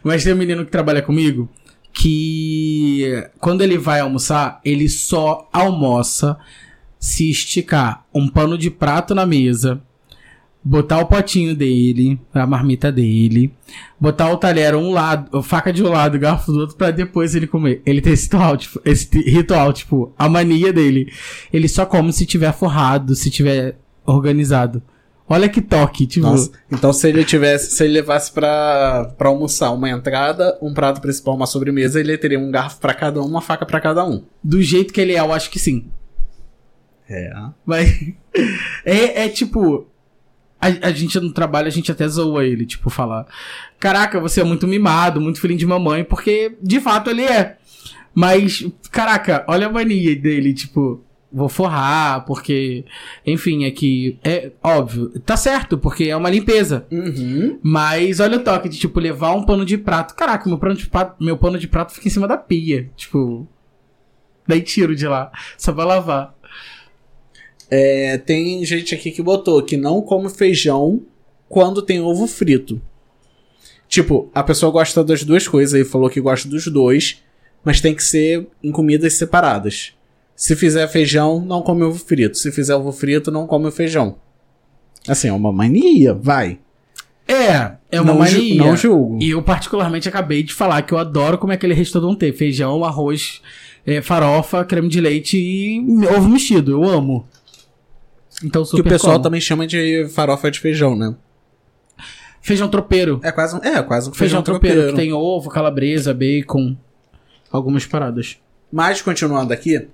Mas 0.04 0.22
tem 0.22 0.34
um 0.34 0.36
menino 0.36 0.64
que 0.66 0.70
trabalha 0.70 1.00
comigo 1.00 1.48
que 1.90 3.24
quando 3.38 3.62
ele 3.62 3.78
vai 3.78 4.00
almoçar, 4.00 4.60
ele 4.64 4.88
só 4.90 5.48
almoça 5.52 6.36
se 7.02 7.28
esticar 7.28 8.06
um 8.14 8.28
pano 8.28 8.56
de 8.56 8.70
prato 8.70 9.12
na 9.12 9.26
mesa, 9.26 9.82
botar 10.62 11.00
o 11.00 11.06
potinho 11.06 11.52
dele, 11.52 12.16
a 12.32 12.46
marmita 12.46 12.92
dele, 12.92 13.52
botar 13.98 14.30
o 14.30 14.36
talher 14.36 14.76
um 14.76 14.92
lado, 14.92 15.42
faca 15.42 15.72
de 15.72 15.82
um 15.82 15.88
lado, 15.88 16.14
o 16.14 16.20
garfo 16.20 16.52
do 16.52 16.60
outro, 16.60 16.76
pra 16.76 16.92
depois 16.92 17.34
ele 17.34 17.48
comer. 17.48 17.82
Ele 17.84 18.00
tem 18.00 18.12
esse 18.12 18.26
ritual, 18.26 18.56
tipo, 18.56 18.80
esse 18.84 19.08
ritual, 19.28 19.72
tipo, 19.72 20.12
a 20.16 20.28
mania 20.28 20.72
dele. 20.72 21.12
Ele 21.52 21.66
só 21.66 21.84
come 21.84 22.12
se 22.12 22.24
tiver 22.24 22.52
forrado, 22.52 23.16
se 23.16 23.28
tiver 23.30 23.74
organizado. 24.06 24.80
Olha 25.28 25.48
que 25.48 25.60
toque, 25.60 26.06
tipo. 26.06 26.26
Nossa, 26.26 26.52
então 26.70 26.92
se 26.92 27.08
ele 27.08 27.24
tivesse, 27.24 27.74
se 27.74 27.82
ele 27.82 27.94
levasse 27.94 28.30
pra, 28.30 29.12
pra 29.18 29.28
almoçar 29.28 29.72
uma 29.72 29.90
entrada, 29.90 30.56
um 30.62 30.72
prato 30.72 31.00
principal, 31.00 31.34
uma 31.34 31.46
sobremesa, 31.46 31.98
ele 31.98 32.16
teria 32.16 32.38
um 32.38 32.50
garfo 32.52 32.78
para 32.78 32.94
cada 32.94 33.20
um, 33.20 33.26
uma 33.26 33.40
faca 33.40 33.66
para 33.66 33.80
cada 33.80 34.04
um. 34.04 34.22
Do 34.44 34.62
jeito 34.62 34.92
que 34.92 35.00
ele 35.00 35.16
é, 35.16 35.18
eu 35.18 35.32
acho 35.32 35.50
que 35.50 35.58
sim. 35.58 35.90
É. 37.08 37.32
Mas. 37.64 38.12
É, 38.84 39.24
é 39.24 39.28
tipo. 39.28 39.86
A, 40.58 40.88
a, 40.88 40.92
gente 40.92 41.20
no 41.20 41.32
trabalho, 41.32 41.66
a 41.66 41.70
gente 41.70 41.92
até 41.92 42.08
zoa 42.08 42.46
ele, 42.46 42.64
tipo, 42.64 42.88
falar: 42.88 43.26
Caraca, 43.78 44.18
você 44.18 44.40
é 44.40 44.44
muito 44.44 44.66
mimado, 44.66 45.20
muito 45.20 45.38
filhinho 45.38 45.58
de 45.58 45.66
mamãe, 45.66 46.02
porque 46.02 46.56
de 46.62 46.80
fato 46.80 47.10
ele 47.10 47.22
é. 47.22 47.58
Mas, 48.14 48.66
caraca, 48.90 49.44
olha 49.48 49.66
a 49.66 49.70
mania 49.70 50.16
dele, 50.16 50.54
tipo 50.54 51.04
vou 51.32 51.48
forrar, 51.48 52.24
porque, 52.26 52.84
enfim, 53.26 53.64
é 53.64 53.70
que 53.70 54.18
é 54.22 54.52
óbvio, 54.62 55.08
tá 55.20 55.36
certo, 55.36 55.78
porque 55.78 56.04
é 56.04 56.16
uma 56.16 56.28
limpeza. 56.28 56.86
Uhum. 56.90 57.58
Mas 57.62 58.20
olha 58.20 58.36
o 58.36 58.44
toque 58.44 58.68
de, 58.68 58.78
tipo, 58.78 59.00
levar 59.00 59.32
um 59.32 59.42
pano 59.42 59.64
de 59.64 59.78
prato. 59.78 60.14
Caraca, 60.14 60.48
meu 60.48 60.58
pano 60.58 60.74
de 60.74 60.86
prato, 60.86 61.22
meu 61.22 61.38
pano 61.38 61.58
de 61.58 61.66
prato 61.66 61.92
fica 61.92 62.06
em 62.06 62.10
cima 62.10 62.28
da 62.28 62.36
pia. 62.36 62.90
Tipo, 62.94 63.48
daí 64.46 64.60
tiro 64.60 64.94
de 64.94 65.08
lá, 65.08 65.32
só 65.56 65.72
pra 65.72 65.84
lavar. 65.84 66.34
É, 67.74 68.18
tem 68.18 68.62
gente 68.66 68.94
aqui 68.94 69.10
que 69.10 69.22
botou 69.22 69.62
que 69.62 69.78
não 69.78 70.02
come 70.02 70.28
feijão 70.28 71.00
quando 71.48 71.80
tem 71.80 72.02
ovo 72.02 72.26
frito. 72.26 72.78
Tipo, 73.88 74.30
a 74.34 74.42
pessoa 74.42 74.70
gosta 74.70 75.02
das 75.02 75.24
duas 75.24 75.48
coisas 75.48 75.80
e 75.80 75.82
falou 75.82 76.10
que 76.10 76.20
gosta 76.20 76.46
dos 76.46 76.66
dois, 76.66 77.22
mas 77.64 77.80
tem 77.80 77.94
que 77.94 78.04
ser 78.04 78.46
em 78.62 78.70
comidas 78.70 79.14
separadas. 79.14 79.94
Se 80.36 80.54
fizer 80.54 80.86
feijão, 80.88 81.40
não 81.40 81.62
come 81.62 81.82
ovo 81.82 81.98
frito. 81.98 82.36
Se 82.36 82.52
fizer 82.52 82.74
ovo 82.74 82.92
frito, 82.92 83.30
não 83.30 83.46
come 83.46 83.70
feijão. 83.70 84.16
Assim, 85.08 85.28
é 85.28 85.32
uma 85.32 85.50
mania, 85.50 86.12
vai. 86.12 86.58
É, 87.26 87.72
é 87.90 88.02
uma 88.02 88.12
não 88.12 88.18
mania. 88.18 88.62
Não 88.62 88.76
julgo. 88.76 89.16
E 89.18 89.30
eu 89.30 89.42
particularmente 89.42 90.10
acabei 90.10 90.42
de 90.42 90.52
falar 90.52 90.82
que 90.82 90.92
eu 90.92 90.98
adoro 90.98 91.38
comer 91.38 91.54
aquele 91.54 91.72
restaurante. 91.72 92.30
Feijão, 92.32 92.84
arroz, 92.84 93.40
é, 93.86 94.02
farofa, 94.02 94.62
creme 94.62 94.90
de 94.90 95.00
leite 95.00 95.38
e 95.38 95.80
ovo 96.14 96.28
mexido. 96.28 96.72
Eu 96.72 96.84
amo. 96.84 97.26
Então 98.42 98.64
super 98.64 98.82
Que 98.82 98.88
o 98.88 98.92
pessoal 98.92 99.14
como. 99.14 99.24
também 99.24 99.40
chama 99.40 99.66
de 99.66 100.08
farofa 100.08 100.50
de 100.50 100.60
feijão, 100.60 100.96
né? 100.96 101.14
Feijão 102.40 102.68
tropeiro. 102.68 103.20
É 103.22 103.30
quase 103.30 103.56
um, 103.56 103.58
é, 103.58 103.82
quase 103.82 104.10
um 104.10 104.12
feijão, 104.12 104.40
feijão 104.40 104.42
tropeiro. 104.42 104.76
tropeiro. 104.76 104.96
Que 104.96 105.02
tem 105.02 105.12
ovo, 105.12 105.48
calabresa, 105.48 106.12
bacon, 106.12 106.76
algumas 107.50 107.86
paradas. 107.86 108.38
Mas 108.72 109.00
continuando 109.00 109.52
aqui, 109.52 109.86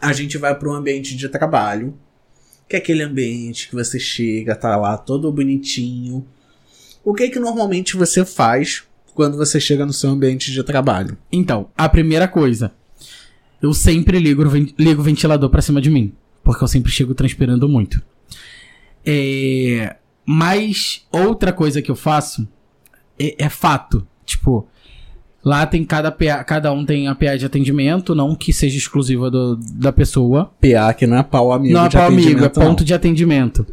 a 0.00 0.12
gente 0.12 0.38
vai 0.38 0.54
para 0.54 0.68
um 0.68 0.74
ambiente 0.74 1.16
de 1.16 1.28
trabalho, 1.28 1.94
que 2.68 2.76
é 2.76 2.78
aquele 2.78 3.02
ambiente 3.02 3.68
que 3.68 3.74
você 3.74 3.98
chega, 3.98 4.54
tá 4.54 4.76
lá 4.76 4.96
todo 4.96 5.32
bonitinho. 5.32 6.24
O 7.04 7.14
que 7.14 7.24
é 7.24 7.28
que 7.28 7.40
normalmente 7.40 7.96
você 7.96 8.24
faz 8.24 8.84
quando 9.14 9.36
você 9.36 9.58
chega 9.58 9.84
no 9.84 9.92
seu 9.92 10.10
ambiente 10.10 10.52
de 10.52 10.62
trabalho? 10.62 11.18
Então, 11.32 11.68
a 11.76 11.88
primeira 11.88 12.28
coisa, 12.28 12.72
eu 13.60 13.72
sempre 13.74 14.18
ligo, 14.18 14.44
ligo 14.78 15.00
o 15.00 15.04
ventilador 15.04 15.50
para 15.50 15.62
cima 15.62 15.80
de 15.80 15.90
mim, 15.90 16.12
porque 16.42 16.62
eu 16.62 16.68
sempre 16.68 16.90
chego 16.90 17.14
transpirando 17.14 17.68
muito. 17.68 18.02
É, 19.04 19.96
mas 20.24 21.06
outra 21.10 21.52
coisa 21.52 21.82
que 21.82 21.90
eu 21.90 21.96
faço 21.96 22.46
é, 23.18 23.44
é 23.44 23.48
fato, 23.48 24.06
tipo, 24.24 24.68
Lá 25.44 25.66
tem 25.66 25.84
cada 25.84 26.12
PA, 26.12 26.44
cada 26.44 26.72
um 26.72 26.84
tem 26.84 27.08
a 27.08 27.16
PA 27.16 27.36
de 27.36 27.44
atendimento, 27.44 28.14
não 28.14 28.34
que 28.34 28.52
seja 28.52 28.78
exclusiva 28.78 29.28
do, 29.28 29.56
da 29.56 29.92
pessoa. 29.92 30.52
PA 30.60 30.94
que 30.94 31.04
não 31.04 31.16
é 31.16 31.22
pau 31.24 31.52
amigo 31.52 31.74
não 31.74 31.86
é 31.86 31.90
pau 31.90 32.06
amigo, 32.06 32.44
é 32.44 32.48
ponto 32.48 32.80
não. 32.80 32.84
de 32.84 32.94
atendimento. 32.94 33.66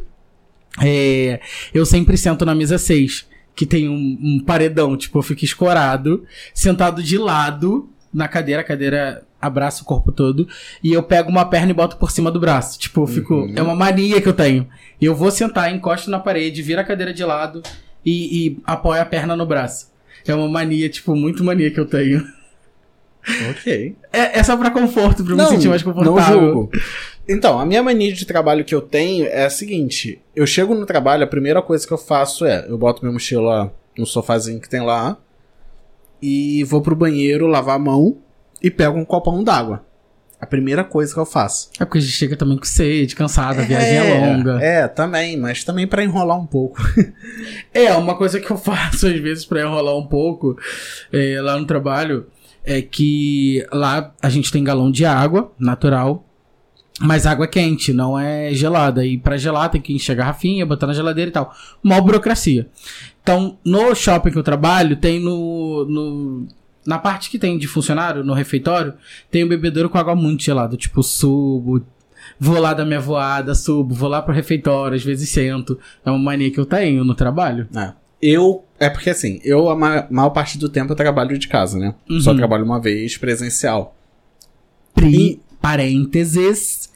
É, 0.81 1.39
eu 1.71 1.85
sempre 1.85 2.17
sento 2.17 2.43
na 2.43 2.55
mesa 2.55 2.79
6, 2.79 3.27
que 3.55 3.67
tem 3.67 3.87
um, 3.87 4.17
um, 4.19 4.43
paredão, 4.43 4.97
tipo, 4.97 5.19
eu 5.19 5.21
fico 5.21 5.45
escorado, 5.45 6.25
sentado 6.55 7.03
de 7.03 7.19
lado 7.19 7.87
na 8.11 8.27
cadeira, 8.27 8.61
a 8.61 8.65
cadeira 8.65 9.23
abraça 9.41 9.83
o 9.83 9.85
corpo 9.85 10.11
todo, 10.11 10.47
e 10.83 10.93
eu 10.93 11.03
pego 11.03 11.29
uma 11.29 11.45
perna 11.45 11.71
e 11.71 11.73
boto 11.73 11.97
por 11.97 12.11
cima 12.11 12.31
do 12.31 12.39
braço. 12.39 12.77
Tipo, 12.79 13.03
eu 13.03 13.07
fico. 13.07 13.33
Uhum. 13.33 13.53
É 13.55 13.61
uma 13.61 13.75
mania 13.75 14.21
que 14.21 14.27
eu 14.27 14.33
tenho. 14.33 14.67
Eu 15.01 15.15
vou 15.15 15.31
sentar, 15.31 15.73
encosto 15.73 16.09
na 16.09 16.19
parede, 16.19 16.61
vira 16.61 16.81
a 16.81 16.85
cadeira 16.85 17.13
de 17.13 17.23
lado 17.23 17.61
e, 18.05 18.47
e 18.47 18.57
apoio 18.65 19.01
a 19.01 19.05
perna 19.05 19.35
no 19.35 19.45
braço. 19.45 19.89
É 20.27 20.35
uma 20.35 20.47
mania, 20.47 20.89
tipo, 20.89 21.15
muito 21.15 21.43
mania 21.43 21.71
que 21.71 21.79
eu 21.79 21.85
tenho. 21.85 22.25
Ok. 23.49 23.95
É, 24.11 24.39
é 24.39 24.43
só 24.43 24.55
pra 24.55 24.71
conforto, 24.71 25.23
pra 25.23 25.35
não, 25.35 25.45
me 25.45 25.49
sentir 25.49 25.67
mais 25.67 25.83
confortável. 25.83 26.15
Não 26.15 26.47
julgo. 26.47 26.71
Então, 27.27 27.59
a 27.59 27.65
minha 27.65 27.83
mania 27.83 28.11
de 28.11 28.25
trabalho 28.25 28.65
que 28.65 28.73
eu 28.73 28.81
tenho 28.81 29.25
é 29.27 29.45
a 29.45 29.49
seguinte: 29.49 30.21
eu 30.35 30.47
chego 30.47 30.73
no 30.73 30.85
trabalho, 30.85 31.23
a 31.23 31.27
primeira 31.27 31.61
coisa 31.61 31.85
que 31.85 31.93
eu 31.93 31.97
faço 31.97 32.45
é 32.45 32.65
eu 32.67 32.77
boto 32.77 33.01
minha 33.01 33.13
mochila 33.13 33.73
no 33.97 34.05
sofazinho 34.05 34.59
que 34.59 34.69
tem 34.69 34.81
lá 34.81 35.17
e 36.21 36.63
vou 36.63 36.81
pro 36.81 36.95
banheiro 36.95 37.47
lavar 37.47 37.75
a 37.75 37.79
mão 37.79 38.17
e 38.61 38.69
pego 38.69 38.97
um 38.97 39.05
copão 39.05 39.43
d'água. 39.43 39.85
A 40.39 40.45
primeira 40.45 40.85
coisa 40.85 41.13
que 41.13 41.19
eu 41.19 41.25
faço. 41.25 41.69
É 41.79 41.83
porque 41.83 41.97
a 41.97 42.01
gente 42.01 42.13
chega 42.13 42.37
também 42.37 42.57
com 42.57 42.63
sede, 42.63 43.13
cansada, 43.13 43.61
a 43.61 43.65
viagem 43.65 43.97
é 43.97 44.25
longa. 44.25 44.63
É, 44.63 44.87
também, 44.87 45.35
mas 45.35 45.65
também 45.65 45.85
para 45.85 46.03
enrolar 46.03 46.39
um 46.39 46.45
pouco. 46.45 46.81
é, 47.73 47.93
uma 47.93 48.15
coisa 48.15 48.39
que 48.39 48.49
eu 48.49 48.57
faço 48.57 49.07
às 49.07 49.19
vezes 49.19 49.43
para 49.43 49.61
enrolar 49.61 49.97
um 49.97 50.07
pouco 50.07 50.57
é, 51.11 51.41
lá 51.41 51.59
no 51.59 51.65
trabalho 51.65 52.27
é 52.63 52.81
que 52.81 53.65
lá 53.73 54.13
a 54.21 54.29
gente 54.29 54.51
tem 54.51 54.63
galão 54.63 54.89
de 54.89 55.05
água 55.05 55.51
natural, 55.59 56.25
mas 57.01 57.25
água 57.25 57.47
quente, 57.47 57.91
não 57.91 58.17
é 58.17 58.53
gelada. 58.53 59.05
E 59.05 59.17
para 59.17 59.37
gelar 59.37 59.69
tem 59.69 59.81
que 59.81 59.93
encher 59.93 60.13
a 60.13 60.15
garrafinha, 60.15 60.65
botar 60.65 60.87
na 60.87 60.93
geladeira 60.93 61.29
e 61.29 61.33
tal. 61.33 61.53
Mó 61.83 61.99
burocracia. 61.99 62.69
Então, 63.21 63.57
no 63.65 63.93
shopping 63.93 64.31
que 64.31 64.37
eu 64.37 64.43
trabalho, 64.43 64.95
tem 64.95 65.19
no, 65.19 65.85
no 65.85 66.47
na 66.89 66.97
parte 66.97 67.29
que 67.29 67.37
tem 67.37 67.55
de 67.55 67.67
funcionário, 67.67 68.23
no 68.23 68.33
refeitório, 68.33 68.95
tem 69.29 69.43
um 69.43 69.47
bebedouro 69.47 69.91
com 69.91 69.99
água 69.99 70.15
muito 70.15 70.41
gelada. 70.41 70.75
Tipo, 70.75 71.03
subo, 71.03 71.85
vou 72.39 72.59
lá 72.59 72.73
da 72.73 72.83
minha 72.83 72.99
voada, 72.99 73.53
subo, 73.53 73.93
vou 73.93 74.09
lá 74.09 74.23
pro 74.23 74.33
refeitório, 74.33 74.95
às 74.95 75.03
vezes 75.03 75.29
sento. 75.29 75.77
É 76.03 76.09
uma 76.09 76.17
mania 76.17 76.49
que 76.49 76.59
eu 76.59 76.65
tenho 76.65 77.03
no 77.03 77.13
trabalho. 77.13 77.67
É. 77.75 77.93
Eu. 78.19 78.65
É 78.79 78.89
porque 78.89 79.11
assim, 79.11 79.39
eu 79.43 79.69
a 79.69 79.75
maior 79.75 80.31
parte 80.31 80.57
do 80.57 80.67
tempo 80.67 80.91
eu 80.93 80.95
trabalho 80.95 81.37
de 81.37 81.47
casa, 81.47 81.77
né? 81.77 81.93
Uhum. 82.09 82.19
Só 82.19 82.33
trabalho 82.33 82.65
uma 82.65 82.81
vez 82.81 83.15
presencial. 83.17 83.95
Pri, 84.95 85.15
e... 85.15 85.39
parênteses, 85.61 86.89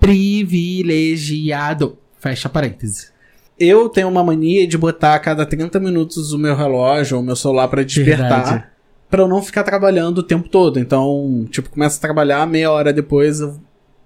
privilegiado. 0.00 1.98
Fecha 2.18 2.48
parênteses. 2.48 3.12
Eu 3.60 3.90
tenho 3.90 4.08
uma 4.08 4.24
mania 4.24 4.66
de 4.66 4.78
botar 4.78 5.14
a 5.14 5.18
cada 5.18 5.44
30 5.44 5.78
minutos 5.78 6.32
o 6.32 6.38
meu 6.38 6.56
relógio 6.56 7.18
ou 7.18 7.22
o 7.22 7.26
meu 7.26 7.36
celular 7.36 7.68
para 7.68 7.84
despertar. 7.84 8.44
Verdade 8.44 8.73
para 9.10 9.22
eu 9.22 9.28
não 9.28 9.42
ficar 9.42 9.62
trabalhando 9.62 10.18
o 10.18 10.22
tempo 10.22 10.48
todo. 10.48 10.78
Então, 10.78 11.46
tipo, 11.50 11.70
começo 11.70 11.98
a 11.98 12.00
trabalhar, 12.00 12.46
meia 12.46 12.70
hora 12.70 12.92
depois 12.92 13.40
o 13.40 13.60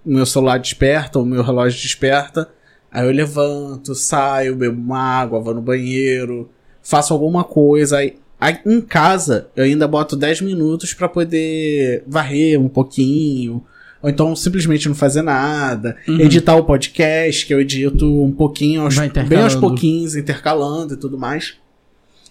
meu 0.05 0.26
celular 0.26 0.59
desperta, 0.59 1.19
o 1.19 1.25
meu 1.25 1.43
relógio 1.43 1.81
desperta. 1.81 2.49
Aí 2.90 3.07
eu 3.07 3.12
levanto, 3.12 3.95
saio, 3.95 4.57
bebo 4.57 4.81
uma 4.81 4.99
água, 4.99 5.40
vou 5.40 5.55
no 5.55 5.61
banheiro, 5.61 6.49
faço 6.83 7.12
alguma 7.12 7.45
coisa. 7.45 7.99
Aí, 7.99 8.17
aí 8.40 8.59
em 8.64 8.81
casa 8.81 9.49
eu 9.55 9.64
ainda 9.64 9.87
boto 9.87 10.17
10 10.17 10.40
minutos 10.43 10.95
para 10.95 11.09
poder 11.09 12.02
varrer 12.07 12.61
um 12.61 12.69
pouquinho. 12.69 13.62
Ou 14.02 14.09
então 14.09 14.35
simplesmente 14.35 14.88
não 14.88 14.95
fazer 14.95 15.23
nada. 15.23 15.97
Uhum. 16.07 16.21
Editar 16.21 16.57
o 16.57 16.64
podcast, 16.64 17.45
que 17.45 17.52
eu 17.52 17.61
edito 17.61 18.07
um 18.23 18.33
pouquinho, 18.33 18.83
aos, 18.83 18.97
bem 18.97 19.43
aos 19.43 19.57
pouquinhos, 19.57 20.17
intercalando 20.17 20.95
e 20.95 20.97
tudo 20.97 21.19
mais. 21.19 21.57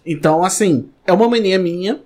Então, 0.06 0.44
assim, 0.44 0.88
é 1.06 1.12
uma 1.12 1.28
mania 1.28 1.60
minha 1.60 2.00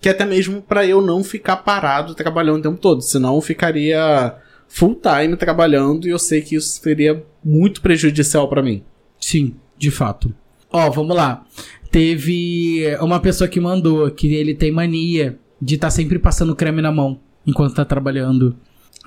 que 0.00 0.08
até 0.08 0.24
mesmo 0.24 0.62
para 0.62 0.86
eu 0.86 1.00
não 1.00 1.24
ficar 1.24 1.56
parado 1.56 2.14
trabalhando 2.14 2.58
o 2.58 2.62
tempo 2.62 2.78
todo, 2.78 3.00
senão 3.00 3.34
eu 3.34 3.40
ficaria 3.40 4.34
full 4.68 5.00
time 5.00 5.36
trabalhando 5.36 6.06
e 6.06 6.10
eu 6.10 6.18
sei 6.18 6.42
que 6.42 6.56
isso 6.56 6.80
seria 6.80 7.24
muito 7.44 7.80
prejudicial 7.80 8.48
para 8.48 8.62
mim. 8.62 8.82
Sim, 9.20 9.54
de 9.78 9.90
fato. 9.90 10.34
Ó, 10.70 10.90
vamos 10.90 11.16
lá. 11.16 11.44
Teve 11.90 12.96
uma 13.00 13.20
pessoa 13.20 13.48
que 13.48 13.60
mandou 13.60 14.10
que 14.10 14.34
ele 14.34 14.54
tem 14.54 14.70
mania 14.70 15.38
de 15.60 15.76
estar 15.76 15.86
tá 15.86 15.90
sempre 15.90 16.18
passando 16.18 16.54
creme 16.54 16.82
na 16.82 16.92
mão 16.92 17.20
enquanto 17.46 17.74
tá 17.74 17.84
trabalhando. 17.84 18.56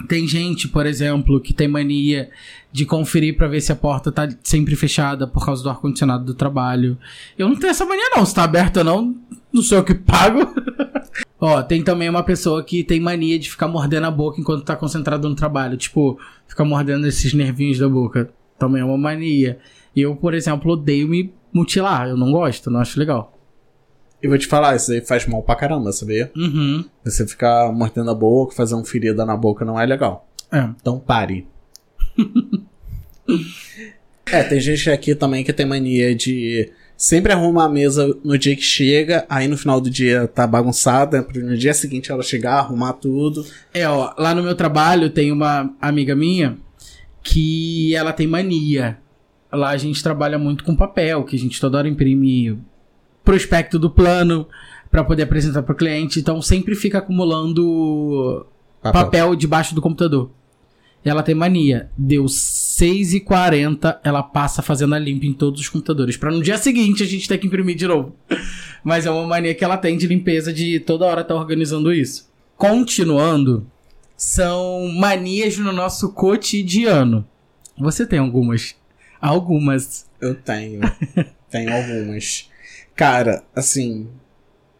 Tem 0.07 0.27
gente, 0.27 0.67
por 0.67 0.85
exemplo, 0.85 1.39
que 1.39 1.53
tem 1.53 1.67
mania 1.67 2.29
de 2.71 2.85
conferir 2.85 3.35
pra 3.35 3.47
ver 3.47 3.61
se 3.61 3.71
a 3.71 3.75
porta 3.75 4.11
tá 4.11 4.27
sempre 4.43 4.75
fechada 4.75 5.27
por 5.27 5.45
causa 5.45 5.63
do 5.63 5.69
ar-condicionado 5.69 6.23
do 6.23 6.33
trabalho. 6.33 6.97
Eu 7.37 7.49
não 7.49 7.55
tenho 7.55 7.71
essa 7.71 7.85
mania, 7.85 8.09
não. 8.15 8.25
Se 8.25 8.33
tá 8.33 8.43
aberta 8.43 8.83
não, 8.83 9.15
não 9.51 9.61
sou 9.61 9.79
eu 9.79 9.83
que 9.83 9.93
pago. 9.93 10.53
Ó, 11.41 11.61
tem 11.63 11.83
também 11.83 12.09
uma 12.09 12.23
pessoa 12.23 12.63
que 12.63 12.83
tem 12.83 12.99
mania 12.99 13.39
de 13.39 13.49
ficar 13.49 13.67
mordendo 13.67 14.05
a 14.05 14.11
boca 14.11 14.39
enquanto 14.39 14.63
tá 14.63 14.75
concentrado 14.75 15.27
no 15.27 15.35
trabalho. 15.35 15.77
Tipo, 15.77 16.19
ficar 16.47 16.65
mordendo 16.65 17.07
esses 17.07 17.33
nervinhos 17.33 17.79
da 17.79 17.89
boca. 17.89 18.29
Também 18.57 18.81
é 18.81 18.85
uma 18.85 18.97
mania. 18.97 19.57
Eu, 19.95 20.15
por 20.15 20.33
exemplo, 20.33 20.73
odeio 20.73 21.07
me 21.07 21.33
mutilar. 21.53 22.09
Eu 22.09 22.17
não 22.17 22.31
gosto, 22.31 22.69
não 22.69 22.79
acho 22.79 22.99
legal. 22.99 23.38
E 24.21 24.27
vou 24.27 24.37
te 24.37 24.47
falar, 24.47 24.75
isso 24.75 24.91
aí 24.91 25.01
faz 25.01 25.25
mal 25.25 25.41
pra 25.41 25.55
caramba, 25.55 25.91
sabia? 25.91 26.31
Uhum. 26.35 26.83
Você 27.03 27.25
ficar 27.25 27.71
mordendo 27.71 28.11
a 28.11 28.15
boca, 28.15 28.55
fazer 28.55 28.75
um 28.75 28.83
ferida 28.83 29.25
na 29.25 29.37
boca 29.37 29.63
não 29.63 29.79
é 29.79 29.85
legal. 29.85 30.27
É. 30.51 30.69
Então 30.81 30.99
pare. 30.99 31.47
é, 34.25 34.43
tem 34.43 34.59
gente 34.59 34.89
aqui 34.89 35.15
também 35.15 35.43
que 35.43 35.53
tem 35.53 35.65
mania 35.65 36.13
de 36.13 36.69
sempre 36.97 37.31
arrumar 37.31 37.65
a 37.65 37.69
mesa 37.69 38.13
no 38.25 38.37
dia 38.37 38.55
que 38.57 38.61
chega, 38.61 39.25
aí 39.29 39.47
no 39.47 39.57
final 39.57 39.79
do 39.79 39.89
dia 39.89 40.27
tá 40.27 40.45
bagunçada, 40.45 41.25
no 41.33 41.57
dia 41.57 41.73
seguinte 41.73 42.11
ela 42.11 42.21
chegar, 42.21 42.55
arrumar 42.55 42.93
tudo. 42.93 43.45
É, 43.73 43.87
ó, 43.87 44.13
lá 44.17 44.35
no 44.35 44.43
meu 44.43 44.53
trabalho 44.53 45.09
tem 45.09 45.31
uma 45.31 45.73
amiga 45.81 46.13
minha 46.13 46.57
que 47.23 47.95
ela 47.95 48.11
tem 48.11 48.27
mania. 48.27 48.97
Lá 49.51 49.69
a 49.69 49.77
gente 49.77 50.03
trabalha 50.03 50.37
muito 50.37 50.63
com 50.63 50.75
papel, 50.75 51.23
que 51.23 51.37
a 51.37 51.39
gente 51.39 51.59
toda 51.59 51.77
hora 51.77 51.87
imprime 51.87 52.59
prospecto 53.29 53.77
do 53.77 53.91
plano 53.91 54.47
para 54.89 55.03
poder 55.03 55.21
apresentar 55.21 55.61
para 55.61 55.73
o 55.73 55.77
cliente, 55.77 56.19
então 56.19 56.41
sempre 56.41 56.73
fica 56.73 56.97
acumulando 56.97 58.43
papel. 58.81 59.03
papel 59.03 59.35
debaixo 59.35 59.75
do 59.75 59.81
computador. 59.81 60.31
Ela 61.05 61.21
tem 61.21 61.35
mania. 61.35 61.91
Deu 61.95 62.25
6h40, 62.25 63.99
ela 64.03 64.23
passa 64.23 64.63
fazendo 64.63 64.95
a 64.95 64.99
limpa 64.99 65.27
em 65.27 65.33
todos 65.33 65.61
os 65.61 65.69
computadores. 65.69 66.17
para 66.17 66.31
no 66.31 66.41
dia 66.41 66.57
seguinte 66.57 67.03
a 67.03 67.05
gente 67.05 67.27
ter 67.27 67.37
que 67.37 67.45
imprimir 67.45 67.75
de 67.75 67.87
novo. 67.87 68.15
Mas 68.83 69.05
é 69.05 69.11
uma 69.11 69.27
mania 69.27 69.53
que 69.53 69.63
ela 69.63 69.77
tem 69.77 69.95
de 69.95 70.07
limpeza 70.07 70.51
de 70.51 70.79
toda 70.79 71.05
hora 71.05 71.21
estar 71.21 71.35
tá 71.35 71.39
organizando 71.39 71.93
isso. 71.93 72.27
Continuando, 72.57 73.67
são 74.17 74.87
manias 74.87 75.55
no 75.59 75.71
nosso 75.71 76.11
cotidiano. 76.13 77.25
Você 77.77 78.07
tem 78.07 78.17
algumas? 78.17 78.75
Algumas. 79.21 80.09
Eu 80.19 80.33
tenho. 80.33 80.81
tenho 81.49 81.71
algumas. 81.73 82.48
Cara, 82.99 83.45
assim, 83.55 84.09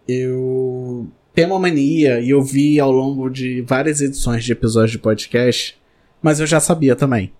eu 0.06 1.08
tenho 1.34 1.48
uma 1.48 1.60
mania 1.60 2.20
e 2.20 2.32
eu 2.32 2.44
vi 2.44 2.78
ao 2.78 2.92
longo 2.92 3.30
de 3.30 3.62
várias 3.62 4.02
edições 4.02 4.44
de 4.44 4.52
episódios 4.52 4.92
de 4.92 5.00
podcast, 5.00 5.78
mas 6.22 6.42
eu 6.42 6.46
já 6.46 6.60
sabia 6.60 6.98
também. 6.98 7.32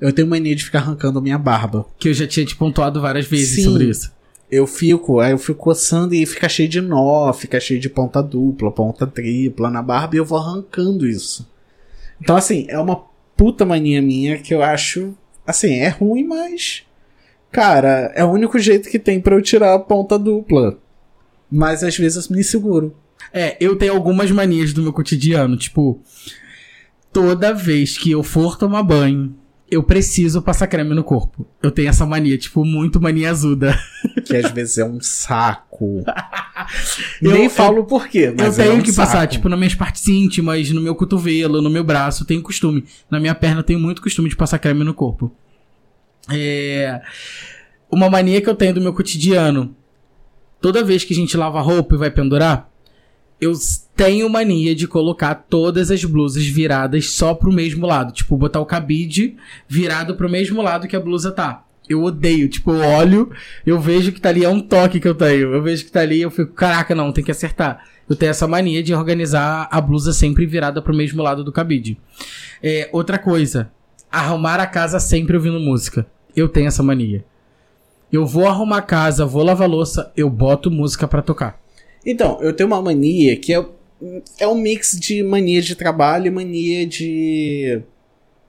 Eu 0.00 0.12
tenho 0.12 0.26
mania 0.26 0.56
de 0.56 0.64
ficar 0.64 0.80
arrancando 0.80 1.22
minha 1.22 1.38
barba. 1.38 1.86
Que 2.00 2.08
eu 2.08 2.14
já 2.14 2.26
tinha 2.26 2.44
te 2.44 2.56
pontuado 2.56 3.00
várias 3.00 3.26
vezes 3.26 3.54
Sim, 3.54 3.62
sobre 3.62 3.84
isso. 3.84 4.12
Eu 4.50 4.66
fico, 4.66 5.20
aí 5.20 5.30
eu 5.30 5.38
fico 5.38 5.60
coçando 5.60 6.16
e 6.16 6.26
fica 6.26 6.48
cheio 6.48 6.68
de 6.68 6.80
nó, 6.80 7.32
fica 7.32 7.60
cheio 7.60 7.78
de 7.78 7.88
ponta 7.88 8.20
dupla, 8.20 8.72
ponta 8.72 9.06
tripla 9.06 9.70
na 9.70 9.82
barba 9.82 10.16
e 10.16 10.18
eu 10.18 10.24
vou 10.24 10.38
arrancando 10.38 11.06
isso. 11.06 11.48
Então, 12.20 12.34
assim, 12.34 12.66
é 12.68 12.76
uma 12.80 13.04
puta 13.36 13.64
mania 13.64 14.02
minha 14.02 14.36
que 14.36 14.52
eu 14.52 14.64
acho, 14.64 15.14
assim, 15.46 15.74
é 15.74 15.90
ruim, 15.90 16.24
mas 16.24 16.82
Cara, 17.54 18.10
é 18.16 18.24
o 18.24 18.32
único 18.32 18.58
jeito 18.58 18.90
que 18.90 18.98
tem 18.98 19.20
para 19.20 19.36
eu 19.36 19.40
tirar 19.40 19.74
a 19.74 19.78
ponta 19.78 20.18
dupla. 20.18 20.76
Mas 21.48 21.84
às 21.84 21.96
vezes 21.96 22.28
eu 22.28 22.36
me 22.36 22.42
seguro. 22.42 22.96
É, 23.32 23.56
eu 23.60 23.76
tenho 23.76 23.92
algumas 23.92 24.28
manias 24.32 24.72
do 24.72 24.82
meu 24.82 24.92
cotidiano. 24.92 25.56
Tipo, 25.56 26.00
toda 27.12 27.54
vez 27.54 27.96
que 27.96 28.10
eu 28.10 28.24
for 28.24 28.58
tomar 28.58 28.82
banho, 28.82 29.36
eu 29.70 29.84
preciso 29.84 30.42
passar 30.42 30.66
creme 30.66 30.96
no 30.96 31.04
corpo. 31.04 31.46
Eu 31.62 31.70
tenho 31.70 31.88
essa 31.88 32.04
mania, 32.04 32.36
tipo, 32.36 32.64
muito 32.64 33.00
mania 33.00 33.30
azuda. 33.30 33.78
Que 34.24 34.36
às 34.36 34.50
vezes 34.50 34.78
é 34.78 34.84
um 34.84 35.00
saco. 35.00 36.02
eu, 37.22 37.30
Nem 37.30 37.48
falo 37.48 37.84
por 37.84 38.08
quê, 38.08 38.34
mas 38.36 38.58
Eu 38.58 38.64
tenho 38.64 38.76
é 38.76 38.78
um 38.80 38.82
que 38.82 38.90
saco. 38.90 39.06
passar, 39.12 39.26
tipo, 39.28 39.48
nas 39.48 39.58
minhas 39.58 39.76
partes 39.76 40.08
íntimas, 40.08 40.70
no 40.70 40.80
meu 40.80 40.96
cotovelo, 40.96 41.62
no 41.62 41.70
meu 41.70 41.84
braço, 41.84 42.24
eu 42.24 42.26
tenho 42.26 42.42
costume. 42.42 42.84
Na 43.08 43.20
minha 43.20 43.34
perna 43.34 43.60
eu 43.60 43.64
tenho 43.64 43.78
muito 43.78 44.02
costume 44.02 44.28
de 44.28 44.34
passar 44.34 44.58
creme 44.58 44.82
no 44.82 44.92
corpo. 44.92 45.30
É. 46.30 47.00
Uma 47.90 48.10
mania 48.10 48.40
que 48.40 48.48
eu 48.48 48.54
tenho 48.54 48.74
do 48.74 48.80
meu 48.80 48.92
cotidiano. 48.92 49.74
Toda 50.60 50.84
vez 50.84 51.04
que 51.04 51.12
a 51.12 51.16
gente 51.16 51.36
lava 51.36 51.60
roupa 51.60 51.94
e 51.94 51.98
vai 51.98 52.10
pendurar, 52.10 52.70
eu 53.40 53.52
tenho 53.94 54.28
mania 54.28 54.74
de 54.74 54.88
colocar 54.88 55.34
todas 55.34 55.90
as 55.90 56.04
blusas 56.04 56.44
viradas 56.46 57.10
só 57.10 57.34
pro 57.34 57.52
mesmo 57.52 57.86
lado. 57.86 58.12
Tipo, 58.12 58.36
botar 58.36 58.60
o 58.60 58.66
cabide 58.66 59.36
virado 59.68 60.14
pro 60.14 60.30
mesmo 60.30 60.62
lado 60.62 60.88
que 60.88 60.96
a 60.96 61.00
blusa 61.00 61.30
tá. 61.30 61.64
Eu 61.88 62.02
odeio. 62.02 62.48
Tipo, 62.48 62.72
eu 62.72 62.80
olho, 62.80 63.30
eu 63.66 63.78
vejo 63.78 64.12
que 64.12 64.20
tá 64.20 64.30
ali, 64.30 64.44
é 64.44 64.48
um 64.48 64.60
toque 64.60 64.98
que 64.98 65.06
eu 65.06 65.14
tenho. 65.14 65.52
Eu 65.52 65.62
vejo 65.62 65.84
que 65.84 65.92
tá 65.92 66.00
ali, 66.00 66.22
eu 66.22 66.30
fico, 66.30 66.54
caraca, 66.54 66.94
não, 66.94 67.12
tem 67.12 67.22
que 67.22 67.30
acertar. 67.30 67.84
Eu 68.08 68.16
tenho 68.16 68.30
essa 68.30 68.48
mania 68.48 68.82
de 68.82 68.94
organizar 68.94 69.68
a 69.70 69.80
blusa 69.80 70.12
sempre 70.12 70.46
virada 70.46 70.80
pro 70.80 70.94
mesmo 70.94 71.22
lado 71.22 71.44
do 71.44 71.52
cabide. 71.52 71.98
É, 72.62 72.88
outra 72.92 73.18
coisa, 73.18 73.70
arrumar 74.10 74.60
a 74.60 74.66
casa 74.66 74.98
sempre 74.98 75.36
ouvindo 75.36 75.60
música. 75.60 76.06
Eu 76.36 76.48
tenho 76.48 76.68
essa 76.68 76.82
mania. 76.82 77.24
Eu 78.12 78.26
vou 78.26 78.46
arrumar 78.46 78.78
a 78.78 78.82
casa, 78.82 79.26
vou 79.26 79.42
lavar 79.42 79.68
louça, 79.68 80.12
eu 80.16 80.30
boto 80.30 80.70
música 80.70 81.08
para 81.08 81.22
tocar. 81.22 81.60
Então, 82.06 82.38
eu 82.40 82.52
tenho 82.52 82.68
uma 82.68 82.80
mania 82.80 83.36
que 83.36 83.52
é, 83.52 83.64
é 84.38 84.46
um 84.46 84.54
mix 84.54 84.98
de 84.98 85.22
mania 85.22 85.60
de 85.62 85.74
trabalho 85.74 86.26
e 86.26 86.30
mania 86.30 86.86
de, 86.86 87.80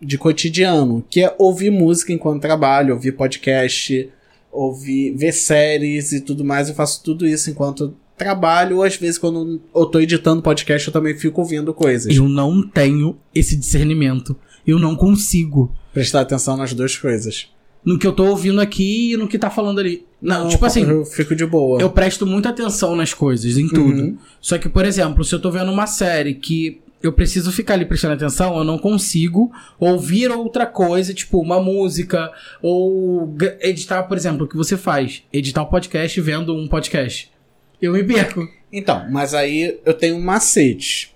de 0.02 0.18
cotidiano, 0.18 1.04
que 1.10 1.24
é 1.24 1.34
ouvir 1.38 1.72
música 1.72 2.12
enquanto 2.12 2.42
trabalho, 2.42 2.94
ouvir 2.94 3.14
podcast, 3.14 4.10
ouvir, 4.52 5.16
ver 5.16 5.32
séries 5.32 6.12
e 6.12 6.22
tudo 6.22 6.44
mais. 6.44 6.70
Eu 6.70 6.76
faço 6.76 7.04
tudo 7.04 7.26
isso 7.26 7.50
enquanto 7.50 7.96
trabalho, 8.18 8.78
ou 8.78 8.84
às 8.84 8.96
vezes 8.96 9.18
quando 9.18 9.60
eu 9.74 9.86
tô 9.86 10.00
editando 10.00 10.42
podcast 10.42 10.88
eu 10.88 10.94
também 10.94 11.18
fico 11.18 11.42
ouvindo 11.42 11.74
coisas. 11.74 12.16
Eu 12.16 12.30
não 12.30 12.62
tenho 12.62 13.18
esse 13.34 13.56
discernimento. 13.56 14.36
Eu 14.66 14.80
não 14.80 14.96
consigo. 14.96 15.74
Prestar 15.94 16.22
atenção 16.22 16.58
nas 16.58 16.74
duas 16.74 16.98
coisas 16.98 17.50
no 17.86 18.00
que 18.00 18.08
eu 18.08 18.12
tô 18.12 18.26
ouvindo 18.26 18.60
aqui 18.60 19.14
e 19.14 19.18
no 19.18 19.28
que 19.28 19.38
tá 19.38 19.50
falando 19.50 19.80
ali. 19.80 20.06
Não, 20.22 20.44
Não 20.44 20.50
tipo 20.50 20.66
assim. 20.66 20.84
Eu 20.84 21.06
fico 21.06 21.36
de 21.36 21.46
boa. 21.46 21.80
Eu 21.80 21.92
presto 21.92 22.26
muita 22.26 22.50
atenção 22.50 22.96
nas 22.96 23.14
coisas, 23.14 23.58
em 23.58 23.68
tudo. 23.68 24.02
Uhum. 24.02 24.18
Só 24.42 24.58
que, 24.58 24.68
por 24.68 24.84
exemplo, 24.84 25.24
se 25.24 25.36
eu 25.36 25.40
tô 25.40 25.52
vendo 25.52 25.72
uma 25.72 25.86
série 25.86 26.34
que 26.34 26.82
eu 27.04 27.14
preciso 27.14 27.52
ficar 27.52 27.76
ali 27.76 27.86
prestando 27.86 28.16
atenção, 28.16 28.58
eu 28.58 28.64
não 28.64 28.80
consigo 28.80 29.52
ouvir 29.80 30.32
outra 30.32 30.66
coisa, 30.66 31.14
tipo 31.14 31.40
uma 31.40 31.62
música, 31.62 32.32
ou 32.62 33.36
editar, 33.62 34.02
por 34.04 34.18
exemplo, 34.18 34.46
o 34.46 34.50
que 34.50 34.58
você 34.58 34.76
faz? 34.76 35.22
Editar 35.32 35.62
um 35.62 35.68
podcast 35.68 36.20
vendo 36.20 36.56
um 36.56 36.68
podcast. 36.68 37.32
Eu 37.80 37.94
me 37.94 38.04
perco. 38.04 38.50
Então, 38.74 39.06
mas 39.12 39.36
aí 39.36 39.80
eu 39.86 39.94
tenho 39.94 40.16
um 40.16 40.22
macete. 40.22 41.16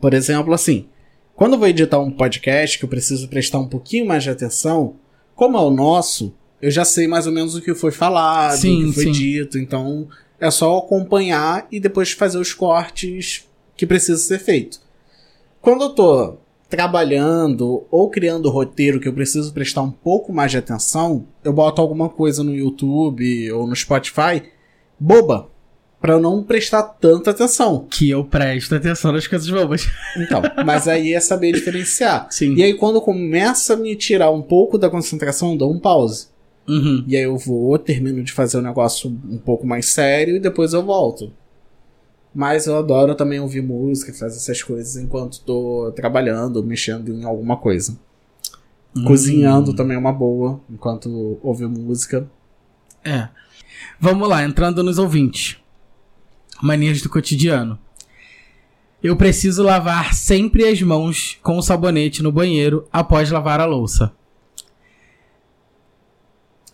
Por 0.00 0.14
exemplo, 0.14 0.54
assim, 0.54 0.86
quando 1.34 1.54
eu 1.54 1.58
vou 1.58 1.66
editar 1.66 1.98
um 1.98 2.12
podcast 2.12 2.78
que 2.78 2.84
eu 2.84 2.88
preciso 2.88 3.28
prestar 3.28 3.58
um 3.58 3.68
pouquinho 3.68 4.06
mais 4.06 4.22
de 4.22 4.30
atenção, 4.30 4.94
como 5.38 5.56
é 5.56 5.60
o 5.60 5.70
nosso, 5.70 6.34
eu 6.60 6.68
já 6.68 6.84
sei 6.84 7.06
mais 7.06 7.24
ou 7.24 7.32
menos 7.32 7.54
o 7.54 7.62
que 7.62 7.72
foi 7.72 7.92
falado, 7.92 8.58
sim, 8.58 8.82
o 8.82 8.88
que 8.88 8.94
foi 8.94 9.04
sim. 9.04 9.12
dito, 9.12 9.56
então 9.56 10.08
é 10.40 10.50
só 10.50 10.78
acompanhar 10.78 11.68
e 11.70 11.78
depois 11.78 12.10
fazer 12.10 12.38
os 12.38 12.52
cortes 12.52 13.46
que 13.76 13.86
precisa 13.86 14.18
ser 14.18 14.40
feito. 14.40 14.80
Quando 15.62 15.84
eu 15.84 15.90
tô 15.90 16.38
trabalhando 16.68 17.86
ou 17.88 18.10
criando 18.10 18.50
roteiro 18.50 18.98
que 18.98 19.06
eu 19.06 19.12
preciso 19.12 19.52
prestar 19.52 19.82
um 19.82 19.92
pouco 19.92 20.32
mais 20.32 20.50
de 20.50 20.58
atenção, 20.58 21.24
eu 21.44 21.52
boto 21.52 21.80
alguma 21.80 22.08
coisa 22.08 22.42
no 22.42 22.52
YouTube 22.52 23.52
ou 23.52 23.64
no 23.64 23.76
Spotify 23.76 24.42
boba 24.98 25.48
para 26.00 26.14
eu 26.14 26.20
não 26.20 26.42
prestar 26.42 26.82
tanta 26.82 27.30
atenção. 27.30 27.86
Que 27.90 28.10
eu 28.10 28.24
presto 28.24 28.74
atenção 28.74 29.12
nas 29.12 29.26
coisas 29.26 29.48
bobas. 29.50 29.86
Então, 30.16 30.40
mas 30.64 30.86
aí 30.86 31.12
é 31.12 31.20
saber 31.20 31.52
diferenciar. 31.52 32.28
Sim. 32.30 32.54
E 32.54 32.62
aí 32.62 32.74
quando 32.74 33.00
começa 33.00 33.74
a 33.74 33.76
me 33.76 33.96
tirar 33.96 34.30
um 34.30 34.42
pouco 34.42 34.78
da 34.78 34.88
concentração, 34.88 35.52
eu 35.52 35.58
dou 35.58 35.72
um 35.72 35.78
pause. 35.78 36.28
Uhum. 36.68 37.04
E 37.06 37.16
aí 37.16 37.22
eu 37.22 37.36
vou, 37.36 37.78
termino 37.78 38.22
de 38.22 38.32
fazer 38.32 38.58
o 38.58 38.60
um 38.60 38.64
negócio 38.64 39.10
um 39.28 39.38
pouco 39.38 39.66
mais 39.66 39.86
sério 39.86 40.36
e 40.36 40.40
depois 40.40 40.72
eu 40.72 40.84
volto. 40.84 41.32
Mas 42.34 42.66
eu 42.66 42.76
adoro 42.76 43.14
também 43.14 43.40
ouvir 43.40 43.62
música, 43.62 44.12
fazer 44.12 44.36
essas 44.36 44.62
coisas 44.62 44.96
enquanto 44.96 45.40
tô 45.40 45.92
trabalhando, 45.96 46.62
mexendo 46.62 47.12
em 47.12 47.24
alguma 47.24 47.56
coisa. 47.56 47.98
Uhum. 48.94 49.04
Cozinhando 49.04 49.74
também 49.74 49.96
é 49.96 49.98
uma 49.98 50.12
boa, 50.12 50.60
enquanto 50.70 51.38
ouvir 51.42 51.66
música. 51.66 52.28
É. 53.04 53.28
Vamos 53.98 54.28
lá, 54.28 54.44
entrando 54.44 54.82
nos 54.82 54.98
ouvintes 54.98 55.57
manias 56.62 57.00
do 57.02 57.08
cotidiano. 57.08 57.78
Eu 59.02 59.16
preciso 59.16 59.62
lavar 59.62 60.12
sempre 60.12 60.66
as 60.66 60.82
mãos 60.82 61.38
com 61.42 61.56
o 61.56 61.62
sabonete 61.62 62.22
no 62.22 62.32
banheiro 62.32 62.86
após 62.92 63.30
lavar 63.30 63.60
a 63.60 63.64
louça. 63.64 64.12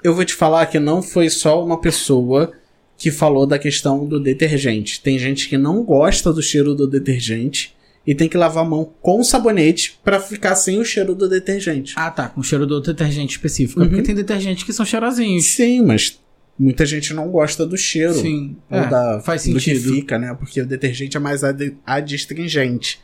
Eu 0.02 0.14
vou 0.14 0.24
te 0.24 0.34
falar 0.34 0.66
que 0.66 0.78
não 0.78 1.02
foi 1.02 1.28
só 1.28 1.62
uma 1.64 1.80
pessoa 1.80 2.52
que 2.96 3.10
falou 3.10 3.46
da 3.46 3.58
questão 3.58 4.06
do 4.06 4.20
detergente. 4.20 5.02
Tem 5.02 5.18
gente 5.18 5.48
que 5.48 5.58
não 5.58 5.82
gosta 5.82 6.32
do 6.32 6.42
cheiro 6.42 6.74
do 6.74 6.86
detergente 6.86 7.74
e 8.06 8.14
tem 8.14 8.28
que 8.28 8.36
lavar 8.36 8.64
a 8.64 8.68
mão 8.68 8.92
com 9.00 9.22
sabonete 9.22 9.98
pra 10.04 10.20
ficar 10.20 10.54
sem 10.56 10.78
o 10.78 10.84
cheiro 10.84 11.14
do 11.14 11.28
detergente. 11.28 11.94
Ah, 11.96 12.10
tá. 12.10 12.28
Com 12.28 12.42
cheiro 12.42 12.66
do 12.66 12.80
detergente 12.80 13.36
específico. 13.36 13.80
Uhum. 13.80 13.88
Porque 13.88 14.02
tem 14.02 14.14
detergentes 14.14 14.64
que 14.64 14.72
são 14.72 14.84
cheirosinhos. 14.84 15.44
Sim, 15.46 15.82
mas 15.82 16.18
muita 16.58 16.84
gente 16.86 17.12
não 17.14 17.28
gosta 17.30 17.66
do 17.66 17.76
cheiro. 17.76 18.14
Sim. 18.14 18.56
Ou 18.70 18.78
É, 18.78 18.86
da, 18.88 19.20
faz 19.20 19.44
do 19.46 19.54
que 19.54 19.60
sentido. 19.60 19.94
fica, 19.94 20.18
né? 20.18 20.34
Porque 20.38 20.60
o 20.60 20.66
detergente 20.66 21.16
é 21.16 21.20
mais 21.20 21.42
ad- 21.44 21.76
adstringente. 21.86 23.00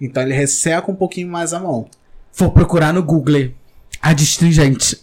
Então 0.00 0.22
ele 0.22 0.34
resseca 0.34 0.90
um 0.90 0.94
pouquinho 0.94 1.28
mais 1.28 1.52
a 1.52 1.60
mão. 1.60 1.88
Vou 2.36 2.50
procurar 2.50 2.92
no 2.92 3.02
Google. 3.02 3.50
Adstringente. 4.00 5.00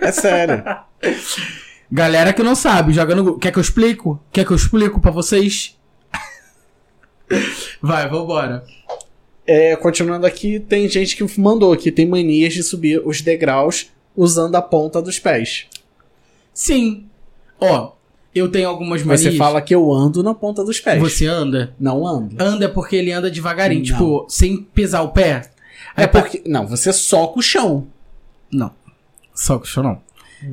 É 0.00 0.12
sério. 0.12 0.62
Galera 1.90 2.32
que 2.32 2.42
não 2.42 2.54
sabe, 2.54 2.92
joga 2.92 3.14
no 3.14 3.24
Google. 3.24 3.38
Quer 3.40 3.50
que 3.52 3.58
eu 3.58 3.62
explico? 3.62 4.22
Quer 4.30 4.44
que 4.44 4.52
eu 4.52 4.56
explico 4.56 5.00
pra 5.00 5.10
vocês? 5.10 5.76
Vai, 7.80 8.08
vambora. 8.08 8.64
É, 9.46 9.74
continuando 9.76 10.26
aqui, 10.26 10.60
tem 10.60 10.88
gente 10.88 11.16
que 11.16 11.40
mandou 11.40 11.74
que 11.76 11.90
tem 11.90 12.06
manias 12.06 12.52
de 12.52 12.62
subir 12.62 13.00
os 13.06 13.20
degraus 13.22 13.90
usando 14.14 14.54
a 14.56 14.62
ponta 14.62 15.00
dos 15.00 15.18
pés. 15.18 15.66
Sim. 16.52 17.06
Ó, 17.60 17.92
eu 18.34 18.50
tenho 18.50 18.68
algumas 18.68 19.02
manias. 19.02 19.20
Você 19.20 19.32
fala 19.32 19.60
que 19.60 19.74
eu 19.74 19.92
ando 19.92 20.22
na 20.22 20.34
ponta 20.34 20.64
dos 20.64 20.80
pés. 20.80 21.00
Você 21.00 21.26
anda? 21.26 21.74
Não 21.78 22.06
ando. 22.06 22.36
Anda 22.42 22.68
porque 22.68 22.96
ele 22.96 23.10
anda 23.10 23.30
devagarinho, 23.30 23.80
Não. 23.80 23.86
tipo, 23.86 24.26
sem 24.28 24.56
pisar 24.62 25.02
o 25.02 25.08
pé. 25.08 25.50
É 25.96 26.02
Aí, 26.02 26.08
porque. 26.08 26.42
Não, 26.46 26.66
você 26.66 26.92
soca 26.92 27.38
o 27.38 27.42
chão. 27.42 27.86
Não. 28.50 28.70
Só 29.34 29.58
que 29.58 29.66
isso 29.66 29.82
não. 29.82 30.00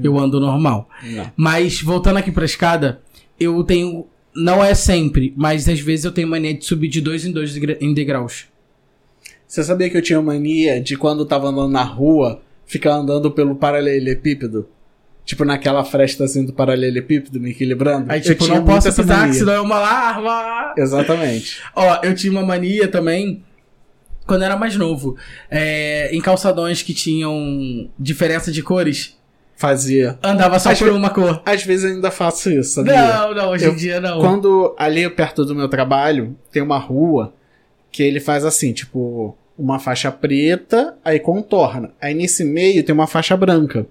Eu 0.04 0.18
ando 0.18 0.40
normal. 0.40 0.90
Não. 1.04 1.32
Mas, 1.36 1.82
voltando 1.82 2.18
aqui 2.18 2.32
pra 2.32 2.46
escada, 2.46 3.02
eu 3.40 3.64
tenho. 3.64 4.08
Não 4.36 4.64
é 4.64 4.74
sempre, 4.74 5.34
mas 5.38 5.70
às 5.70 5.80
vezes 5.80 6.04
eu 6.04 6.12
tenho 6.12 6.28
mania 6.28 6.54
de 6.54 6.66
subir 6.66 6.90
de 6.90 7.00
dois 7.00 7.26
em 7.26 7.32
dois 7.32 7.56
em 7.56 7.94
degraus. 7.94 8.48
Você 9.48 9.64
sabia 9.64 9.90
que 9.90 9.96
eu 9.96 10.02
tinha 10.02 10.22
mania 10.22 10.82
de 10.82 10.98
quando 10.98 11.20
eu 11.20 11.26
tava 11.26 11.48
andando 11.48 11.72
na 11.72 11.84
rua, 11.84 12.42
ficar 12.66 12.96
andando 12.96 13.32
pelo 13.32 13.56
paralelepípedo? 13.56 14.68
Tipo 15.26 15.44
naquela 15.44 15.84
frestazinha 15.84 16.46
do 16.46 16.54
paralelepípedo, 16.54 17.40
me 17.40 17.50
equilibrando? 17.50 18.12
Aí, 18.12 18.20
Eu 18.20 18.24
tipo, 18.24 18.46
tinha 18.46 18.58
não 18.60 18.66
posso 18.66 18.94
pisar, 18.94 19.28
que 19.28 19.34
senão 19.34 19.54
é 19.54 19.60
uma 19.60 19.80
larva. 19.80 20.76
Exatamente. 20.78 21.60
Ó, 21.76 22.00
eu 22.04 22.14
tinha 22.14 22.32
uma 22.32 22.44
mania 22.44 22.88
também, 22.88 23.44
quando 24.28 24.42
eu 24.42 24.46
era 24.46 24.56
mais 24.56 24.76
novo, 24.76 25.18
é, 25.50 26.16
em 26.16 26.22
calçadões 26.22 26.84
que 26.84 26.94
tinham 26.94 27.90
diferença 27.98 28.52
de 28.52 28.62
cores, 28.62 29.18
Fazia. 29.58 30.20
andava 30.22 30.60
só 30.60 30.70
Acho 30.70 30.84
por 30.86 30.94
uma 30.94 31.10
cor. 31.10 31.42
Às 31.46 31.64
vezes 31.64 31.86
eu 31.90 31.96
ainda 31.96 32.12
faço 32.12 32.52
isso, 32.52 32.74
sabia? 32.76 32.94
Não, 32.94 33.34
não, 33.34 33.50
hoje 33.50 33.66
Eu- 33.66 33.72
em 33.72 33.76
dia 33.76 34.00
não. 34.00 34.20
Quando 34.20 34.76
ali 34.78 35.10
perto 35.10 35.44
do 35.44 35.56
meu 35.56 35.68
trabalho 35.68 36.36
tem 36.52 36.62
uma 36.62 36.78
rua 36.78 37.34
que 37.92 38.04
ele 38.04 38.20
faz 38.20 38.44
assim, 38.46 38.74
tipo, 38.74 39.36
uma 39.58 39.80
faixa 39.80 40.12
preta, 40.12 40.96
aí 41.04 41.20
contorna. 41.20 41.92
Aí 42.02 42.14
nesse 42.14 42.44
meio 42.44 42.84
tem 42.84 42.94
uma 42.94 43.08
faixa 43.08 43.36
branca. 43.38 43.88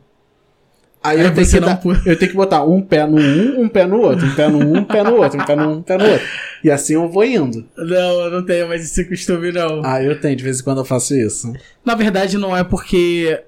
Aí, 1.05 1.19
Aí 1.21 1.27
eu, 1.27 1.35
tenho 1.35 1.47
que 1.47 1.61
dar- 1.61 1.81
eu 2.07 2.19
tenho 2.19 2.31
que 2.31 2.37
botar 2.37 2.65
um 2.65 2.81
pé 2.81 3.07
no 3.07 3.19
um, 3.19 3.65
um 3.65 3.69
pé 3.69 3.87
no 3.87 4.01
outro, 4.01 4.27
um 4.27 4.35
pé 4.35 4.49
no 4.49 4.59
um, 4.59 4.79
um 4.79 4.85
pé 4.85 5.03
no 5.05 5.17
outro, 5.17 5.39
um 5.39 5.45
pé 5.45 5.55
no 5.55 5.63
um, 5.69 5.73
um 5.75 5.83
pé 5.83 5.99
no 5.99 6.05
outro. 6.11 6.27
E 6.65 6.71
assim 6.71 6.95
eu 6.95 7.09
vou 7.11 7.23
indo. 7.25 7.63
Não, 7.77 8.21
eu 8.25 8.31
não 8.31 8.43
tenho 8.47 8.67
mais 8.67 8.83
esse 8.83 9.05
costume, 9.05 9.53
não. 9.53 9.83
Ah, 9.85 10.03
eu 10.03 10.19
tenho, 10.19 10.35
de 10.35 10.43
vez 10.43 10.61
em 10.61 10.65
quando 10.65 10.79
eu 10.79 10.85
faço 10.85 11.15
isso. 11.15 11.53
Na 11.85 11.95
verdade, 11.95 12.39
não 12.39 12.57
é 12.57 12.65
porque 12.65 13.43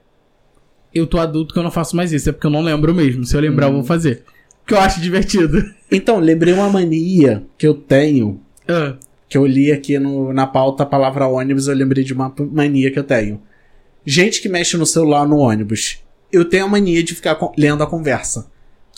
eu 0.94 1.06
tô 1.06 1.18
adulto 1.18 1.54
que 1.54 1.58
eu 1.58 1.62
não 1.62 1.70
faço 1.70 1.96
mais 1.96 2.12
isso, 2.12 2.28
é 2.28 2.32
porque 2.32 2.46
eu 2.46 2.50
não 2.50 2.60
lembro 2.62 2.94
mesmo. 2.94 3.24
Se 3.24 3.34
eu 3.34 3.40
lembrar, 3.40 3.68
eu 3.68 3.72
vou 3.72 3.84
fazer. 3.84 4.22
Que 4.66 4.74
eu 4.74 4.80
acho 4.80 5.00
divertido. 5.00 5.64
Então, 5.90 6.18
lembrei 6.18 6.52
uma 6.52 6.68
mania 6.68 7.44
que 7.56 7.66
eu 7.66 7.72
tenho, 7.72 8.40
Ah, 8.68 8.96
que 9.28 9.38
eu 9.38 9.46
li 9.46 9.72
aqui 9.72 9.98
no, 9.98 10.32
na 10.32 10.46
pauta 10.46 10.82
a 10.82 10.86
palavra 10.86 11.26
ônibus, 11.26 11.68
eu 11.68 11.74
lembrei 11.74 12.04
de 12.04 12.12
uma 12.12 12.34
mania 12.52 12.90
que 12.90 12.98
eu 12.98 13.04
tenho. 13.04 13.40
Gente 14.04 14.42
que 14.42 14.48
mexe 14.48 14.76
no 14.76 14.84
celular 14.84 15.26
no 15.26 15.38
ônibus. 15.38 16.02
Eu 16.32 16.44
tenho 16.44 16.64
a 16.64 16.68
mania 16.68 17.02
de 17.02 17.14
ficar 17.14 17.38
lendo 17.56 17.82
a 17.82 17.86
conversa. 17.86 18.46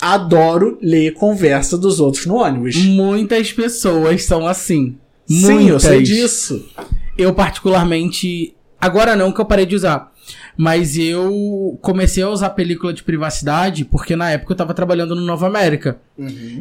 Adoro 0.00 0.78
ler 0.80 1.12
conversa 1.14 1.76
dos 1.76 1.98
outros 1.98 2.24
no 2.26 2.36
ônibus. 2.36 2.76
muitas 2.76 3.52
pessoas 3.52 4.24
são 4.24 4.46
assim. 4.46 4.96
Sim, 5.26 5.44
eu 5.44 5.60
Muitas. 5.60 5.82
sei 5.82 6.02
disso. 6.02 6.64
Eu, 7.16 7.34
particularmente. 7.34 8.54
Agora 8.80 9.14
não, 9.16 9.32
que 9.32 9.40
eu 9.40 9.44
parei 9.44 9.66
de 9.66 9.74
usar. 9.74 10.12
Mas 10.56 10.96
eu 10.98 11.78
comecei 11.80 12.22
a 12.22 12.28
usar 12.28 12.50
película 12.50 12.92
de 12.92 13.02
privacidade 13.02 13.84
porque 13.84 14.16
na 14.16 14.30
época 14.30 14.52
eu 14.52 14.56
tava 14.56 14.74
trabalhando 14.74 15.14
no 15.14 15.22
Nova 15.22 15.46
América. 15.46 15.98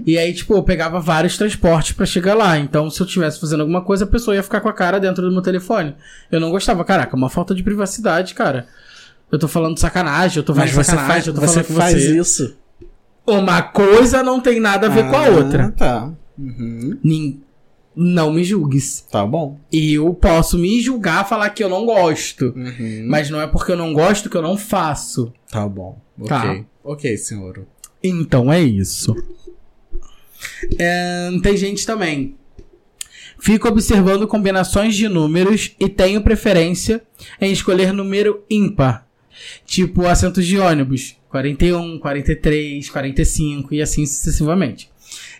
E 0.05 0.17
aí, 0.17 0.33
tipo, 0.33 0.53
eu 0.55 0.63
pegava 0.63 0.99
vários 0.99 1.37
transportes 1.37 1.93
pra 1.93 2.05
chegar 2.05 2.33
lá. 2.33 2.57
Então, 2.59 2.89
se 2.89 3.01
eu 3.01 3.07
tivesse 3.07 3.39
fazendo 3.39 3.61
alguma 3.61 3.81
coisa, 3.81 4.03
a 4.03 4.07
pessoa 4.07 4.35
ia 4.35 4.43
ficar 4.43 4.61
com 4.61 4.69
a 4.69 4.73
cara 4.73 4.99
dentro 4.99 5.23
do 5.23 5.31
meu 5.31 5.41
telefone. 5.41 5.95
Eu 6.31 6.39
não 6.39 6.51
gostava. 6.51 6.83
Caraca, 6.85 7.15
uma 7.15 7.29
falta 7.29 7.55
de 7.55 7.63
privacidade, 7.63 8.33
cara. 8.33 8.67
Eu 9.31 9.37
tô 9.39 9.47
falando 9.47 9.77
sacanagem, 9.77 10.37
eu 10.37 10.43
tô 10.43 10.53
Mas 10.55 10.69
falando 10.71 10.85
você 10.85 10.91
sacanagem, 10.91 11.13
faz, 11.13 11.27
eu 11.27 11.33
tô 11.33 11.41
você 11.41 11.63
falando 11.63 11.81
faz 11.81 11.93
você. 12.03 12.19
isso. 12.19 12.55
Uma 13.25 13.61
coisa 13.61 14.23
não 14.23 14.39
tem 14.39 14.59
nada 14.59 14.87
a 14.87 14.89
ver 14.89 15.09
com 15.09 15.15
a 15.17 15.25
Ah, 15.25 15.29
outra. 15.29 15.71
Tá. 15.71 16.13
Uhum. 16.37 16.97
Nin- 17.03 17.41
Não 17.99 18.31
me 18.31 18.43
julgues. 18.43 19.01
Tá 19.11 19.25
bom. 19.25 19.59
Eu 19.73 20.13
posso 20.13 20.57
me 20.57 20.79
julgar, 20.79 21.27
falar 21.27 21.49
que 21.49 21.63
eu 21.63 21.67
não 21.69 21.83
gosto. 21.85 22.53
Uhum. 22.55 23.05
Mas 23.09 23.29
não 23.29 23.41
é 23.41 23.47
porque 23.47 23.71
eu 23.71 23.77
não 23.77 23.91
gosto 23.91 24.29
que 24.29 24.37
eu 24.37 24.41
não 24.41 24.55
faço. 24.55 25.33
Tá 25.51 25.67
bom. 25.67 25.97
Ok. 26.19 26.27
Tá. 26.29 26.59
Ok, 26.83 27.17
senhor. 27.17 27.65
Então 28.03 28.53
é 28.53 28.61
isso. 28.61 29.15
É, 30.79 31.29
tem 31.41 31.57
gente 31.57 31.85
também. 31.85 32.35
Fico 33.39 33.67
observando 33.67 34.27
combinações 34.27 34.95
de 34.95 35.07
números 35.09 35.75
e 35.79 35.87
tenho 35.89 36.21
preferência 36.21 37.01
em 37.41 37.51
escolher 37.51 37.91
número 37.93 38.43
ímpar. 38.49 39.06
Tipo 39.65 40.05
assentos 40.05 40.45
de 40.45 40.57
ônibus. 40.57 41.15
41, 41.29 41.99
43, 41.99 42.89
45 42.89 43.73
e 43.73 43.81
assim 43.81 44.05
sucessivamente. 44.05 44.89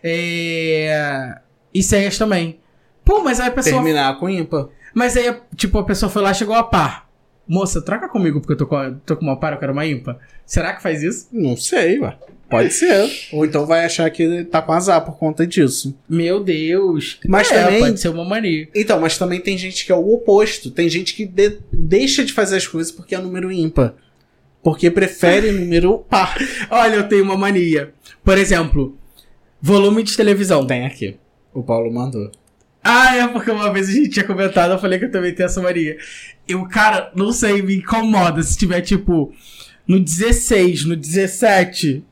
É... 0.04 1.40
E 1.74 1.82
senhas 1.82 2.18
também. 2.18 2.60
Pô, 3.04 3.24
mas 3.24 3.40
aí 3.40 3.48
a 3.48 3.52
pessoa 3.52 3.76
Terminar 3.76 4.20
com 4.20 4.30
ímpar. 4.30 4.68
Mas 4.94 5.16
aí, 5.16 5.36
tipo, 5.56 5.78
a 5.78 5.84
pessoa 5.84 6.10
foi 6.10 6.22
lá 6.22 6.32
e 6.32 6.36
chegou 6.36 6.56
a 6.56 6.64
par. 6.64 7.07
Moça, 7.48 7.82
troca 7.82 8.10
comigo 8.10 8.40
porque 8.42 8.54
eu 8.54 8.58
tô 8.58 8.68
com, 8.68 8.94
tô 9.06 9.16
com 9.16 9.24
uma 9.24 9.40
par, 9.40 9.54
eu 9.54 9.60
quero 9.60 9.72
uma 9.74 9.86
ímpar. 9.86 10.18
Será 10.46 10.74
que 10.74 10.82
faz 10.82 11.02
isso? 11.04 11.28
Não 11.32 11.56
sei, 11.56 12.00
ué. 12.00 12.18
Pode 12.50 12.72
ser. 12.74 13.10
Ou 13.34 13.46
então 13.46 13.66
vai 13.66 13.84
achar 13.84 14.10
que 14.10 14.24
ele 14.24 14.46
tá 14.46 14.62
com 14.62 14.72
azar 14.72 15.04
por 15.04 15.18
conta 15.18 15.46
disso. 15.46 15.98
Meu 16.08 16.42
Deus. 16.44 17.20
Mas 17.28 17.52
é, 17.52 17.64
também- 17.64 17.80
pode 17.82 18.00
ser 18.00 18.08
uma 18.10 18.24
mania. 18.24 18.70
Então, 18.74 19.00
mas 19.02 19.18
também 19.18 19.42
tem 19.42 19.58
gente 19.58 19.86
que 19.86 19.92
é 19.92 19.96
o 19.96 20.14
oposto. 20.14 20.72
Tem 20.72 20.88
gente 20.90 21.14
que 21.14 21.26
de- 21.26 21.60
deixa 21.74 22.24
de 22.24 22.32
fazer 22.32 22.56
as 22.58 22.66
coisas 22.68 22.90
porque 22.92 23.14
é 23.16 23.18
número 23.18 23.52
ímpar. 23.52 23.96
Porque 24.64 24.90
prefere 24.90 25.52
número 25.60 25.98
par. 26.00 26.38
Olha, 26.70 26.96
eu 26.96 27.10
tenho 27.10 27.24
uma 27.26 27.36
mania. 27.38 27.94
Por 28.24 28.38
exemplo, 28.38 28.98
volume 29.62 30.02
de 30.04 30.16
televisão. 30.16 30.66
Tem 30.66 30.86
aqui. 30.86 31.18
O 31.54 31.62
Paulo 31.64 31.92
mandou. 31.94 32.32
Ah, 32.90 33.16
é 33.16 33.28
porque 33.28 33.52
uma 33.52 33.72
vez 33.74 33.90
a 33.90 33.92
gente 33.92 34.10
tinha 34.10 34.26
comentado, 34.26 34.72
eu 34.72 34.80
falei 34.80 34.98
que 35.00 35.06
eu 35.06 35.12
também 35.12 35.34
tenho 35.34 35.46
essa 35.48 35.62
mania. 35.62 35.98
Eu, 36.48 36.66
cara, 36.68 37.12
não 37.16 37.32
sei, 37.34 37.62
me 37.62 37.76
incomoda. 37.78 38.42
Se 38.42 38.58
tiver, 38.58 38.82
tipo, 38.82 39.34
no 39.88 40.00
16, 40.00 40.86
no 40.86 40.96
17, 40.96 42.04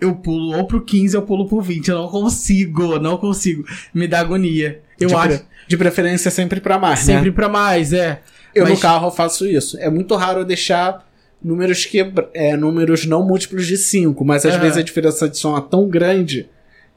eu 0.00 0.14
pulo 0.14 0.56
ou 0.56 0.66
pro 0.66 0.80
15 0.84 1.16
ou 1.16 1.22
pulo 1.24 1.48
pro 1.48 1.60
20. 1.60 1.88
Eu 1.88 1.98
não 1.98 2.08
consigo, 2.08 2.98
não 3.00 3.16
consigo. 3.16 3.64
Me 3.92 4.06
dá 4.06 4.20
agonia. 4.20 4.80
Eu 5.00 5.08
de, 5.08 5.14
acho. 5.14 5.28
pre- 5.28 5.42
de 5.66 5.76
preferência 5.76 6.30
sempre 6.30 6.60
pra 6.60 6.78
mais, 6.78 7.00
Sempre 7.00 7.30
né? 7.30 7.34
pra 7.34 7.48
mais, 7.48 7.92
é. 7.92 8.20
Eu 8.54 8.64
mas- 8.64 8.74
no 8.74 8.80
carro 8.80 9.08
eu 9.08 9.10
faço 9.10 9.46
isso. 9.46 9.76
É 9.80 9.90
muito 9.90 10.14
raro 10.14 10.40
eu 10.40 10.44
deixar 10.44 11.06
números 11.42 11.84
quebra... 11.84 12.28
é, 12.34 12.56
números 12.56 13.06
não 13.06 13.24
múltiplos 13.26 13.66
de 13.66 13.76
5, 13.76 14.24
mas 14.24 14.44
às 14.46 14.56
vezes 14.56 14.76
a 14.78 14.82
diferença 14.82 15.28
de 15.28 15.36
som 15.38 15.56
é 15.56 15.60
tão 15.60 15.88
grande 15.88 16.48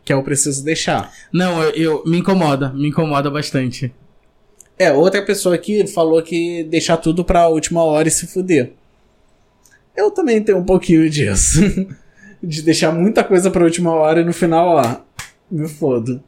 que 0.04 0.12
eu 0.14 0.24
preciso 0.24 0.64
deixar. 0.64 1.14
Não, 1.32 1.62
eu, 1.64 1.70
eu- 1.72 2.04
me 2.06 2.18
incomoda, 2.18 2.70
me 2.74 2.88
incomoda 2.90 3.30
bastante. 3.30 3.94
É, 4.78 4.92
outra 4.92 5.24
pessoa 5.24 5.54
aqui 5.56 5.86
falou 5.86 6.22
que 6.24 6.64
deixar 6.64 6.98
tudo 6.98 7.24
pra 7.24 7.48
última 7.48 7.84
hora 7.84 8.08
e 8.08 8.12
se 8.12 8.26
fuder. 8.28 8.74
Eu 9.96 10.10
também 10.10 10.42
tenho 10.42 10.58
um 10.58 10.66
pouquinho 10.66 11.10
disso. 11.10 11.60
De 12.44 12.64
deixar 12.64 12.92
muita 12.92 13.24
coisa 13.24 13.52
pra 13.52 13.64
última 13.64 13.92
hora 13.94 14.22
e 14.22 14.26
no 14.26 14.34
final, 14.34 14.78
ó, 14.78 15.02
me 15.52 15.68
fodo. 15.70 16.24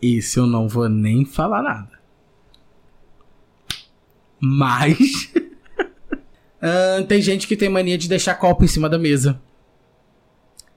Isso 0.00 0.40
eu 0.40 0.46
não 0.46 0.66
vou 0.66 0.88
nem 0.88 1.26
falar 1.26 1.62
nada. 1.62 1.90
Mas. 4.40 5.30
Ahn, 6.62 7.04
tem 7.06 7.20
gente 7.20 7.46
que 7.46 7.56
tem 7.56 7.68
mania 7.68 7.98
de 7.98 8.08
deixar 8.08 8.34
copo 8.36 8.64
em 8.64 8.68
cima 8.68 8.88
da 8.88 8.98
mesa. 8.98 9.38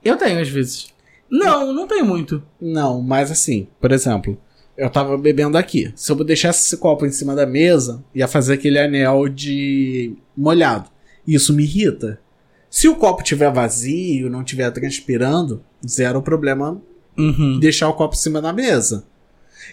Eu 0.04 0.16
tenho, 0.18 0.40
às 0.40 0.48
vezes. 0.48 0.92
Não, 1.32 1.72
não 1.72 1.86
tenho 1.86 2.04
muito. 2.04 2.42
Não, 2.60 3.00
mas 3.00 3.30
assim, 3.30 3.66
por 3.80 3.90
exemplo, 3.90 4.36
eu 4.76 4.90
tava 4.90 5.16
bebendo 5.16 5.56
aqui. 5.56 5.90
Se 5.96 6.12
eu 6.12 6.16
deixasse 6.22 6.66
esse 6.66 6.76
copo 6.76 7.06
em 7.06 7.10
cima 7.10 7.34
da 7.34 7.46
mesa, 7.46 8.04
ia 8.14 8.28
fazer 8.28 8.54
aquele 8.54 8.78
anel 8.78 9.28
de 9.28 10.14
molhado. 10.36 10.90
Isso 11.26 11.54
me 11.54 11.62
irrita. 11.62 12.20
Se 12.68 12.86
o 12.88 12.96
copo 12.96 13.22
tiver 13.22 13.50
vazio, 13.50 14.28
não 14.30 14.44
tiver 14.44 14.70
transpirando, 14.70 15.62
zero 15.86 16.20
problema 16.22 16.80
Uhum. 17.16 17.58
deixar 17.58 17.88
o 17.88 17.94
copo 17.94 18.14
em 18.14 18.18
cima 18.18 18.40
da 18.42 18.52
mesa. 18.52 19.04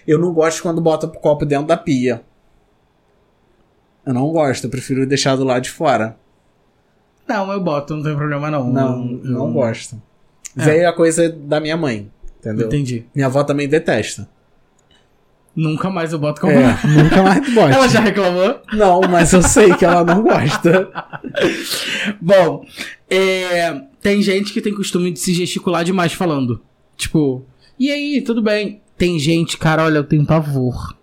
Eu 0.06 0.18
não 0.18 0.32
gosto 0.32 0.62
quando 0.62 0.80
bota 0.80 1.06
o 1.06 1.10
copo 1.12 1.44
dentro 1.44 1.66
da 1.66 1.76
pia. 1.76 2.22
Eu 4.06 4.14
não 4.14 4.28
gosto, 4.32 4.64
eu 4.64 4.70
prefiro 4.70 5.06
deixar 5.06 5.36
do 5.36 5.44
lado 5.44 5.62
de 5.62 5.70
fora. 5.70 6.16
Não, 7.28 7.52
eu 7.52 7.60
boto, 7.62 7.94
não 7.96 8.02
tem 8.02 8.16
problema 8.16 8.50
não. 8.50 8.72
Não, 8.72 9.02
Eu- 9.10 9.20
não 9.24 9.46
eu- 9.48 9.52
gosto. 9.52 10.00
É. 10.56 10.64
Veio 10.64 10.88
a 10.88 10.92
coisa 10.92 11.28
da 11.28 11.60
minha 11.60 11.76
mãe, 11.76 12.10
entendeu? 12.38 12.66
Entendi. 12.66 13.06
Minha 13.14 13.26
avó 13.26 13.44
também 13.44 13.68
detesta. 13.68 14.28
Nunca 15.54 15.90
mais 15.90 16.12
eu 16.12 16.18
boto 16.18 16.40
copo. 16.40 16.52
É, 16.52 16.78
nunca 16.86 17.22
mais 17.22 17.44
tu 17.44 17.52
bote. 17.52 17.74
Ela 17.74 17.88
já 17.88 18.00
reclamou? 18.00 18.60
Não, 18.72 19.00
mas 19.02 19.32
eu 19.32 19.42
sei 19.42 19.74
que 19.74 19.84
ela 19.84 20.04
não 20.04 20.22
gosta. 20.22 20.90
Bom, 22.20 22.64
é, 23.08 23.82
tem 24.00 24.22
gente 24.22 24.52
que 24.52 24.60
tem 24.60 24.74
costume 24.74 25.10
de 25.10 25.18
se 25.18 25.34
gesticular 25.34 25.84
demais 25.84 26.12
falando. 26.12 26.62
Tipo, 26.96 27.44
e 27.78 27.90
aí, 27.90 28.22
tudo 28.22 28.42
bem? 28.42 28.80
Tem 28.96 29.18
gente, 29.18 29.56
cara, 29.56 29.84
olha, 29.84 29.98
eu 29.98 30.04
tenho 30.04 30.24
pavor. 30.24 30.96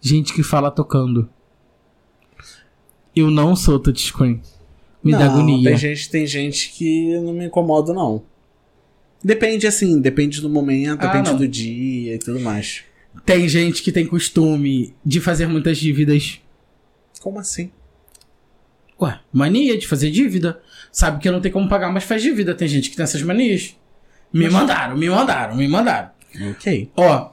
Gente 0.00 0.32
que 0.32 0.42
fala 0.42 0.70
tocando. 0.70 1.28
Eu 3.14 3.30
não 3.30 3.54
sou 3.54 3.78
touchscreen. 3.78 4.40
Me 5.06 5.12
dá 5.12 5.20
Não, 5.26 5.32
agonia. 5.34 5.70
Tem 5.70 5.76
gente, 5.78 6.10
tem 6.10 6.26
gente 6.26 6.70
que 6.72 7.18
não 7.20 7.32
me 7.32 7.46
incomoda, 7.46 7.92
não. 7.92 8.22
Depende, 9.22 9.66
assim, 9.66 10.00
depende 10.00 10.40
do 10.40 10.48
momento, 10.48 11.02
Ah, 11.02 11.06
depende 11.06 11.30
não. 11.30 11.36
do 11.38 11.48
dia 11.48 12.14
e 12.14 12.18
tudo 12.18 12.40
mais. 12.40 12.82
Tem 13.24 13.48
gente 13.48 13.82
que 13.82 13.90
tem 13.90 14.06
costume 14.06 14.94
de 15.04 15.20
fazer 15.20 15.46
muitas 15.46 15.78
dívidas. 15.78 16.40
Como 17.20 17.38
assim? 17.38 17.70
Ué, 19.00 19.18
mania 19.32 19.76
de 19.78 19.86
fazer 19.86 20.10
dívida. 20.10 20.60
Sabe 20.92 21.20
que 21.20 21.30
não 21.30 21.40
tem 21.40 21.50
como 21.52 21.68
pagar, 21.68 21.90
mas 21.92 22.04
faz 22.04 22.22
dívida. 22.22 22.54
Tem 22.54 22.68
gente 22.68 22.90
que 22.90 22.96
tem 22.96 23.04
essas 23.04 23.22
manias. 23.22 23.76
Me 24.32 24.48
mandaram, 24.50 24.96
me 24.96 25.08
mandaram, 25.08 25.56
me 25.56 25.66
mandaram. 25.68 26.10
Ok. 26.50 26.90
Ó, 26.96 27.30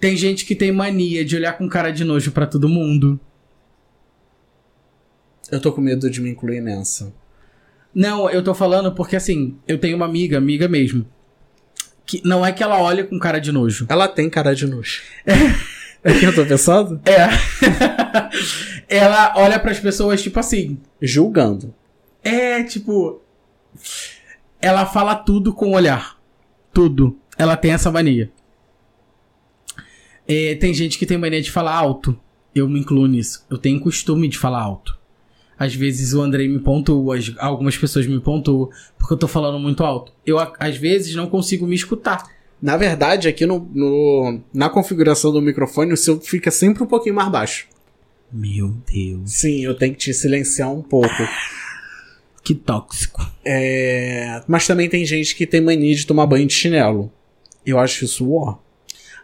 tem 0.00 0.16
gente 0.16 0.44
que 0.44 0.54
tem 0.54 0.70
mania 0.72 1.24
de 1.24 1.36
olhar 1.36 1.56
com 1.58 1.68
cara 1.68 1.90
de 1.90 2.04
nojo 2.04 2.30
pra 2.32 2.46
todo 2.46 2.68
mundo. 2.68 3.18
Eu 5.50 5.60
tô 5.60 5.72
com 5.72 5.80
medo 5.80 6.10
de 6.10 6.20
me 6.20 6.30
incluir 6.30 6.60
nessa. 6.60 7.12
Não, 7.94 8.28
eu 8.28 8.42
tô 8.42 8.54
falando 8.54 8.92
porque 8.92 9.14
assim, 9.14 9.56
eu 9.68 9.78
tenho 9.78 9.96
uma 9.96 10.06
amiga, 10.06 10.36
amiga 10.36 10.68
mesmo. 10.68 11.06
Que 12.06 12.20
não 12.24 12.44
é 12.44 12.52
que 12.52 12.62
ela 12.62 12.80
olha 12.80 13.04
com 13.04 13.18
cara 13.18 13.38
de 13.38 13.52
nojo. 13.52 13.86
Ela 13.88 14.08
tem 14.08 14.28
cara 14.28 14.54
de 14.54 14.66
nojo. 14.66 15.02
É 16.04 16.12
que 16.12 16.26
eu 16.26 16.34
tô 16.34 16.44
pensando? 16.44 17.00
É. 17.06 17.28
ela 18.96 19.32
olha 19.36 19.58
pras 19.58 19.80
pessoas 19.80 20.22
tipo 20.22 20.38
assim. 20.38 20.78
Julgando. 21.00 21.74
É, 22.22 22.62
tipo. 22.62 23.22
Ela 24.60 24.84
fala 24.86 25.14
tudo 25.14 25.54
com 25.54 25.70
o 25.70 25.74
olhar. 25.74 26.18
Tudo. 26.72 27.18
Ela 27.38 27.56
tem 27.56 27.72
essa 27.72 27.90
mania. 27.90 28.30
É, 30.26 30.54
tem 30.56 30.74
gente 30.74 30.98
que 30.98 31.06
tem 31.06 31.16
mania 31.16 31.40
de 31.40 31.50
falar 31.50 31.74
alto. 31.74 32.18
Eu 32.54 32.68
me 32.68 32.80
incluo 32.80 33.06
nisso. 33.06 33.46
Eu 33.50 33.58
tenho 33.58 33.80
costume 33.80 34.28
de 34.28 34.38
falar 34.38 34.60
alto. 34.60 34.98
Às 35.64 35.74
vezes 35.74 36.12
o 36.12 36.20
Andrei 36.20 36.48
me 36.48 36.58
pontua, 36.58 37.16
as- 37.16 37.32
algumas 37.38 37.76
pessoas 37.76 38.06
me 38.06 38.20
pontuam, 38.20 38.68
porque 38.98 39.14
eu 39.14 39.18
tô 39.18 39.26
falando 39.28 39.58
muito 39.58 39.82
alto. 39.84 40.12
Eu, 40.26 40.36
às 40.58 40.76
vezes, 40.76 41.14
não 41.14 41.26
consigo 41.28 41.66
me 41.66 41.74
escutar. 41.74 42.22
Na 42.60 42.76
verdade, 42.76 43.28
aqui 43.28 43.46
no, 43.46 43.68
no- 43.72 44.40
na 44.52 44.68
configuração 44.68 45.32
do 45.32 45.40
microfone, 45.40 45.92
o 45.92 45.96
seu 45.96 46.20
fica 46.20 46.50
sempre 46.50 46.82
um 46.82 46.86
pouquinho 46.86 47.14
mais 47.14 47.28
baixo. 47.30 47.66
Meu 48.32 48.74
Deus. 48.92 49.30
Sim, 49.32 49.64
eu 49.64 49.74
tenho 49.74 49.92
que 49.92 49.98
te 50.00 50.12
silenciar 50.14 50.72
um 50.72 50.82
pouco. 50.82 51.08
Que 52.42 52.54
tóxico. 52.54 53.24
É, 53.44 54.42
Mas 54.46 54.66
também 54.66 54.88
tem 54.88 55.04
gente 55.04 55.34
que 55.34 55.46
tem 55.46 55.60
mania 55.60 55.94
de 55.94 56.06
tomar 56.06 56.26
banho 56.26 56.46
de 56.46 56.52
chinelo. 56.52 57.10
Eu 57.64 57.78
acho 57.78 58.04
isso 58.04 58.30
ó. 58.32 58.58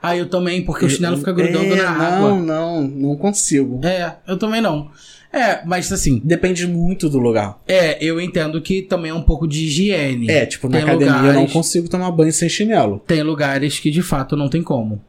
Ah, 0.02 0.16
eu 0.16 0.28
também, 0.30 0.64
porque 0.64 0.86
o 0.86 0.88
chinelo 0.88 1.18
fica 1.18 1.32
grudando 1.32 1.74
é, 1.74 1.82
na 1.82 1.92
não, 1.92 2.02
água. 2.28 2.34
Não, 2.42 2.82
não 2.82 3.16
consigo. 3.16 3.80
É, 3.84 4.16
eu 4.26 4.38
também 4.38 4.62
não. 4.62 4.90
É, 5.32 5.64
mas 5.64 5.92
assim, 5.92 6.20
Depende 6.24 6.66
muito 6.66 7.08
do 7.08 7.18
lugar. 7.18 7.60
É, 7.68 8.02
eu 8.04 8.20
entendo 8.20 8.60
que 8.60 8.82
também 8.82 9.10
é 9.12 9.14
um 9.14 9.22
pouco 9.22 9.46
de 9.46 9.64
higiene. 9.64 10.28
É, 10.30 10.44
tipo, 10.44 10.68
na 10.68 10.78
Tem 10.78 10.82
academia 10.82 11.14
eu 11.14 11.22
não 11.22 11.28
lugares- 11.30 11.52
consigo 11.52 11.88
tomar 11.88 12.10
banho 12.10 12.32
sem 12.32 12.48
chinelo. 12.48 13.00
Tem 13.06 13.22
lugares 13.22 13.78
que 13.78 13.90
de 13.90 14.02
fato 14.02 14.36
não 14.36 14.48
tem 14.48 14.62
como. 14.62 15.00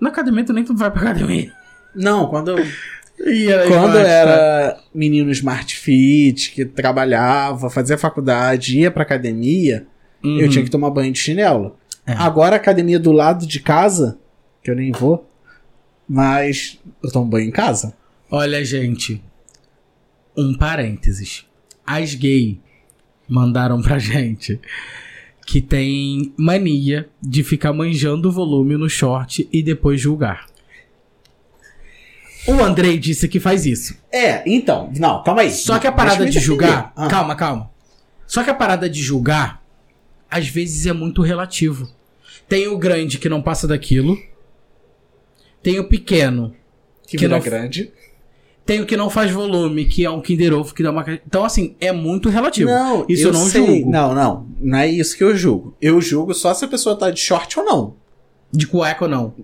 Na 0.00 0.10
academia 0.10 0.44
tu 0.44 0.52
nem 0.52 0.62
tu 0.64 0.76
vai 0.76 0.90
pra 0.90 1.00
academia. 1.02 1.52
Não, 1.94 2.26
quando 2.28 2.50
eu, 2.50 2.56
quando 3.68 3.96
eu 3.98 4.06
era 4.06 4.78
menino 4.94 5.30
Smart 5.30 5.74
Fit, 5.76 6.50
que 6.50 6.64
trabalhava, 6.66 7.70
fazia 7.70 7.96
faculdade, 7.96 8.78
ia 8.80 8.90
pra 8.90 9.02
academia, 9.02 9.86
Uhum. 10.22 10.38
eu 10.38 10.48
tinha 10.48 10.62
que 10.64 10.70
tomar 10.70 10.90
banho 10.90 11.12
de 11.12 11.18
chinelo. 11.18 11.76
É. 12.06 12.12
Agora 12.12 12.56
a 12.56 12.58
academia 12.58 12.98
do 12.98 13.10
lado 13.10 13.46
de 13.46 13.58
casa, 13.60 14.18
que 14.62 14.70
eu 14.70 14.76
nem 14.76 14.92
vou, 14.92 15.28
mas 16.08 16.78
eu 17.02 17.10
tomo 17.10 17.26
banho 17.26 17.48
em 17.48 17.50
casa. 17.50 17.94
Olha, 18.30 18.64
gente. 18.64 19.22
Um 20.36 20.54
parênteses. 20.56 21.46
As 21.86 22.14
gay 22.14 22.60
mandaram 23.28 23.80
pra 23.82 23.98
gente 24.00 24.60
que 25.46 25.60
tem 25.60 26.32
mania 26.36 27.08
de 27.20 27.42
ficar 27.42 27.72
manjando 27.72 28.28
o 28.28 28.32
volume 28.32 28.76
no 28.76 28.88
short 28.88 29.48
e 29.52 29.62
depois 29.62 30.00
julgar. 30.00 30.46
O 32.46 32.52
Andrei 32.62 32.98
disse 32.98 33.28
que 33.28 33.38
faz 33.38 33.66
isso. 33.66 33.96
É, 34.10 34.42
então, 34.50 34.90
não, 34.98 35.22
calma 35.22 35.42
aí. 35.42 35.50
Só 35.50 35.78
que 35.78 35.86
a 35.86 35.92
parada 35.92 36.26
de 36.28 36.40
julgar. 36.40 36.92
Ah. 36.96 37.08
Calma, 37.08 37.36
calma. 37.36 37.70
Só 38.26 38.42
que 38.42 38.50
a 38.50 38.54
parada 38.54 38.88
de 38.90 39.00
julgar, 39.00 39.62
às 40.30 40.48
vezes 40.48 40.86
é 40.86 40.92
muito 40.92 41.22
relativo. 41.22 41.88
Tem 42.48 42.66
o 42.66 42.78
grande 42.78 43.18
que 43.18 43.28
não 43.28 43.40
passa 43.42 43.68
daquilo. 43.68 44.18
Tem 45.62 45.78
o 45.78 45.84
pequeno. 45.88 46.54
que, 47.06 47.16
que 47.16 47.18
vira 47.18 47.36
não- 47.36 47.44
grande. 47.44 47.92
Tem 48.64 48.80
o 48.80 48.86
que 48.86 48.96
não 48.96 49.10
faz 49.10 49.30
volume, 49.30 49.84
que 49.84 50.04
é 50.04 50.10
um 50.10 50.20
Kinder 50.20 50.54
Ovo 50.54 50.72
que 50.72 50.82
dá 50.82 50.90
uma. 50.90 51.04
Então, 51.26 51.44
assim, 51.44 51.74
é 51.80 51.90
muito 51.90 52.28
relativo. 52.28 52.70
Não, 52.70 53.04
Isso 53.08 53.26
eu 53.28 53.32
não 53.32 53.46
sei. 53.46 53.66
julgo. 53.66 53.90
Não, 53.90 54.14
não. 54.14 54.46
Não 54.60 54.78
é 54.78 54.88
isso 54.88 55.16
que 55.16 55.24
eu 55.24 55.36
julgo. 55.36 55.76
Eu 55.80 56.00
julgo 56.00 56.32
só 56.32 56.54
se 56.54 56.64
a 56.64 56.68
pessoa 56.68 56.96
tá 56.96 57.10
de 57.10 57.20
short 57.20 57.58
ou 57.58 57.64
não. 57.64 57.94
De 58.52 58.66
cueca 58.66 59.04
ou 59.04 59.10
não. 59.10 59.34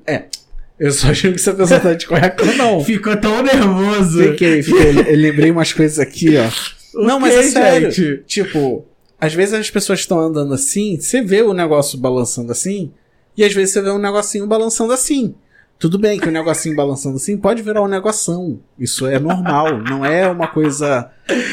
Eu 0.78 0.92
só 0.92 1.12
julgo 1.12 1.38
se 1.38 1.50
a 1.50 1.54
pessoa 1.54 1.81
tá 1.81 1.94
de 1.94 2.07
cueca 2.07 2.44
ou 2.44 2.54
não. 2.54 2.81
Ficou 2.85 3.16
tão 3.16 3.42
nervoso. 3.42 4.22
Fiquei, 4.22 4.62
fiquei. 4.62 4.90
Eu 5.12 5.16
lembrei 5.16 5.50
umas 5.50 5.72
coisas 5.72 5.98
aqui, 5.98 6.37
ó. 6.37 6.48
Não, 6.94 7.18
mas 7.18 7.35
é 7.35 7.42
sério. 7.42 7.90
gente? 7.90 8.22
Tipo, 8.26 8.85
às 9.20 9.35
vezes 9.35 9.54
as 9.54 9.70
pessoas 9.70 9.98
estão 10.00 10.20
andando 10.20 10.54
assim, 10.54 10.98
você 10.98 11.20
vê 11.22 11.42
o 11.42 11.52
negócio 11.52 11.98
balançando 11.98 12.52
assim, 12.52 12.92
e 13.37 13.44
às 13.44 13.52
vezes 13.52 13.72
você 13.72 13.83
vê 13.83 13.90
um 13.90 13.98
negocinho 13.98 14.46
balançando 14.46 14.92
assim. 14.92 15.35
Tudo 15.78 15.98
bem 15.98 16.18
que 16.18 16.28
o 16.28 16.32
negocinho 16.32 16.74
balançando 16.74 17.16
assim 17.16 17.36
pode 17.36 17.62
virar 17.62 17.82
um 17.82 17.86
negoção. 17.88 18.58
Isso 18.78 19.06
é 19.06 19.18
normal, 19.18 19.78
não 19.88 20.04
é 20.04 20.28
uma 20.28 20.48
coisa. 20.48 21.10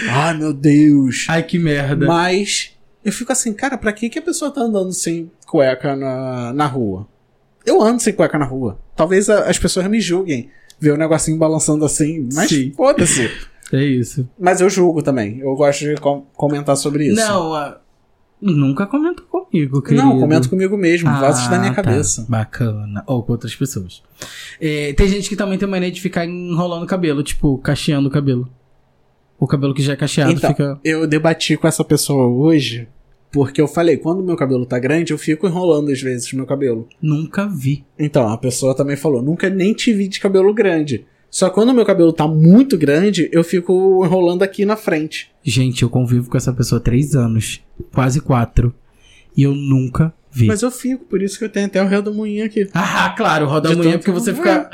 Ai 0.10 0.36
meu 0.38 0.52
Deus. 0.54 1.26
Ai, 1.30 1.44
que 1.44 1.60
merda. 1.60 2.08
Mas 2.08 2.72
eu 3.04 3.12
fico 3.12 3.32
assim, 3.32 3.54
cara, 3.54 3.78
pra 3.78 3.94
que, 3.94 4.10
que 4.10 4.18
a 4.20 4.22
pessoa 4.24 4.50
tá 4.50 4.62
andando 4.62 4.92
sem 4.94 5.30
cueca 5.46 5.96
na, 5.96 6.52
na 6.54 6.66
rua? 6.66 7.08
Eu 7.66 7.82
ando 7.82 8.02
sem 8.02 8.14
cueca 8.14 8.38
na 8.40 8.46
rua. 8.46 8.80
Talvez 8.96 9.30
a- 9.30 9.48
as 9.50 9.60
pessoas 9.60 9.88
me 9.88 10.00
julguem 10.02 10.50
ver 10.80 10.92
o 10.92 10.98
negocinho 10.98 11.38
balançando 11.38 11.86
assim, 11.86 12.28
mas 12.34 12.50
foda-se. 12.76 13.30
É 13.74 13.84
isso. 13.84 14.28
Mas 14.40 14.62
eu 14.62 14.70
julgo 14.70 15.02
também. 15.02 15.40
Eu 15.40 15.56
gosto 15.56 15.80
de 15.86 15.96
com- 15.96 16.22
comentar 16.34 16.78
sobre 16.78 17.08
isso. 17.08 17.16
Não, 17.16 17.54
ah, 17.54 17.80
nunca 18.42 18.86
comenta 18.86 19.22
comigo, 19.24 19.82
querido. 19.82 20.04
Não, 20.06 20.20
comento 20.20 20.50
comigo 20.50 20.78
mesmo, 20.78 21.10
vozes 21.20 21.48
da 21.48 21.60
minha 21.60 21.74
tá. 21.74 21.82
cabeça. 21.82 22.26
Bacana. 22.28 23.04
Ou 23.08 23.24
com 23.24 23.32
outras 23.32 23.56
pessoas. 23.56 24.04
É, 24.60 24.94
tem 24.94 25.08
gente 25.08 25.30
que 25.30 25.36
também 25.36 25.58
tem 25.58 25.68
mania 25.68 25.92
de 25.92 26.02
ficar 26.02 26.26
enrolando 26.26 26.84
o 26.84 26.88
cabelo, 26.88 27.24
tipo, 27.24 27.58
cacheando 27.58 28.08
o 28.08 28.12
cabelo. 28.12 28.50
O 29.40 29.48
cabelo 29.48 29.74
que 29.74 29.82
já 29.82 29.94
é 29.94 29.96
cacheado 29.96 30.32
Então, 30.32 30.50
fica. 30.50 30.80
eu 30.84 31.06
debati 31.06 31.58
com 31.58 31.68
essa 31.68 31.84
pessoa 31.84 32.26
hoje, 32.28 32.88
porque 33.32 33.60
eu 33.60 33.68
falei, 33.68 33.98
quando 33.98 34.24
meu 34.24 34.36
cabelo 34.36 34.66
tá 34.66 34.80
grande, 34.80 35.12
eu 35.12 35.18
fico 35.18 35.46
enrolando 35.46 35.92
às 35.92 36.02
vezes 36.02 36.32
meu 36.32 36.46
cabelo. 36.46 36.88
Nunca 37.02 37.46
vi. 37.48 37.84
Então, 38.00 38.30
a 38.30 38.38
pessoa 38.38 38.74
também 38.76 38.96
falou, 38.96 39.22
nunca 39.22 39.50
nem 39.50 39.74
te 39.74 39.92
vi 39.92 40.08
de 40.08 40.20
cabelo 40.20 40.54
grande. 40.54 41.06
Só 41.36 41.50
que 41.50 41.56
quando 41.56 41.74
meu 41.74 41.84
cabelo 41.86 42.14
tá 42.14 42.26
muito 42.26 42.78
grande, 42.78 43.28
eu 43.30 43.44
fico 43.44 44.06
enrolando 44.06 44.42
aqui 44.42 44.64
na 44.64 44.78
frente. 44.78 45.30
Gente, 45.44 45.84
eu 45.84 45.90
convivo 45.90 46.30
com 46.30 46.38
essa 46.38 46.54
pessoa 46.54 46.80
há 46.80 46.82
três 46.82 47.14
anos. 47.14 47.62
Quase 47.94 48.22
quatro. 48.22 48.74
E 49.36 49.44
eu 49.44 49.54
nunca 49.54 50.14
vi. 50.32 50.48
Mas 50.48 50.62
eu 50.62 50.72
fico, 50.72 51.04
por 51.04 51.22
isso 51.22 51.38
que 51.38 51.44
eu 51.44 51.50
tenho 51.50 51.66
até 51.66 51.84
o 51.84 51.88
redemoinho 51.90 52.46
aqui. 52.46 52.70
Ah, 52.74 53.14
claro, 53.18 53.48
De 53.60 53.68
amanhã 53.74 53.84
tanto- 53.84 53.98
porque 53.98 54.12
você 54.12 54.34
fica. 54.34 54.70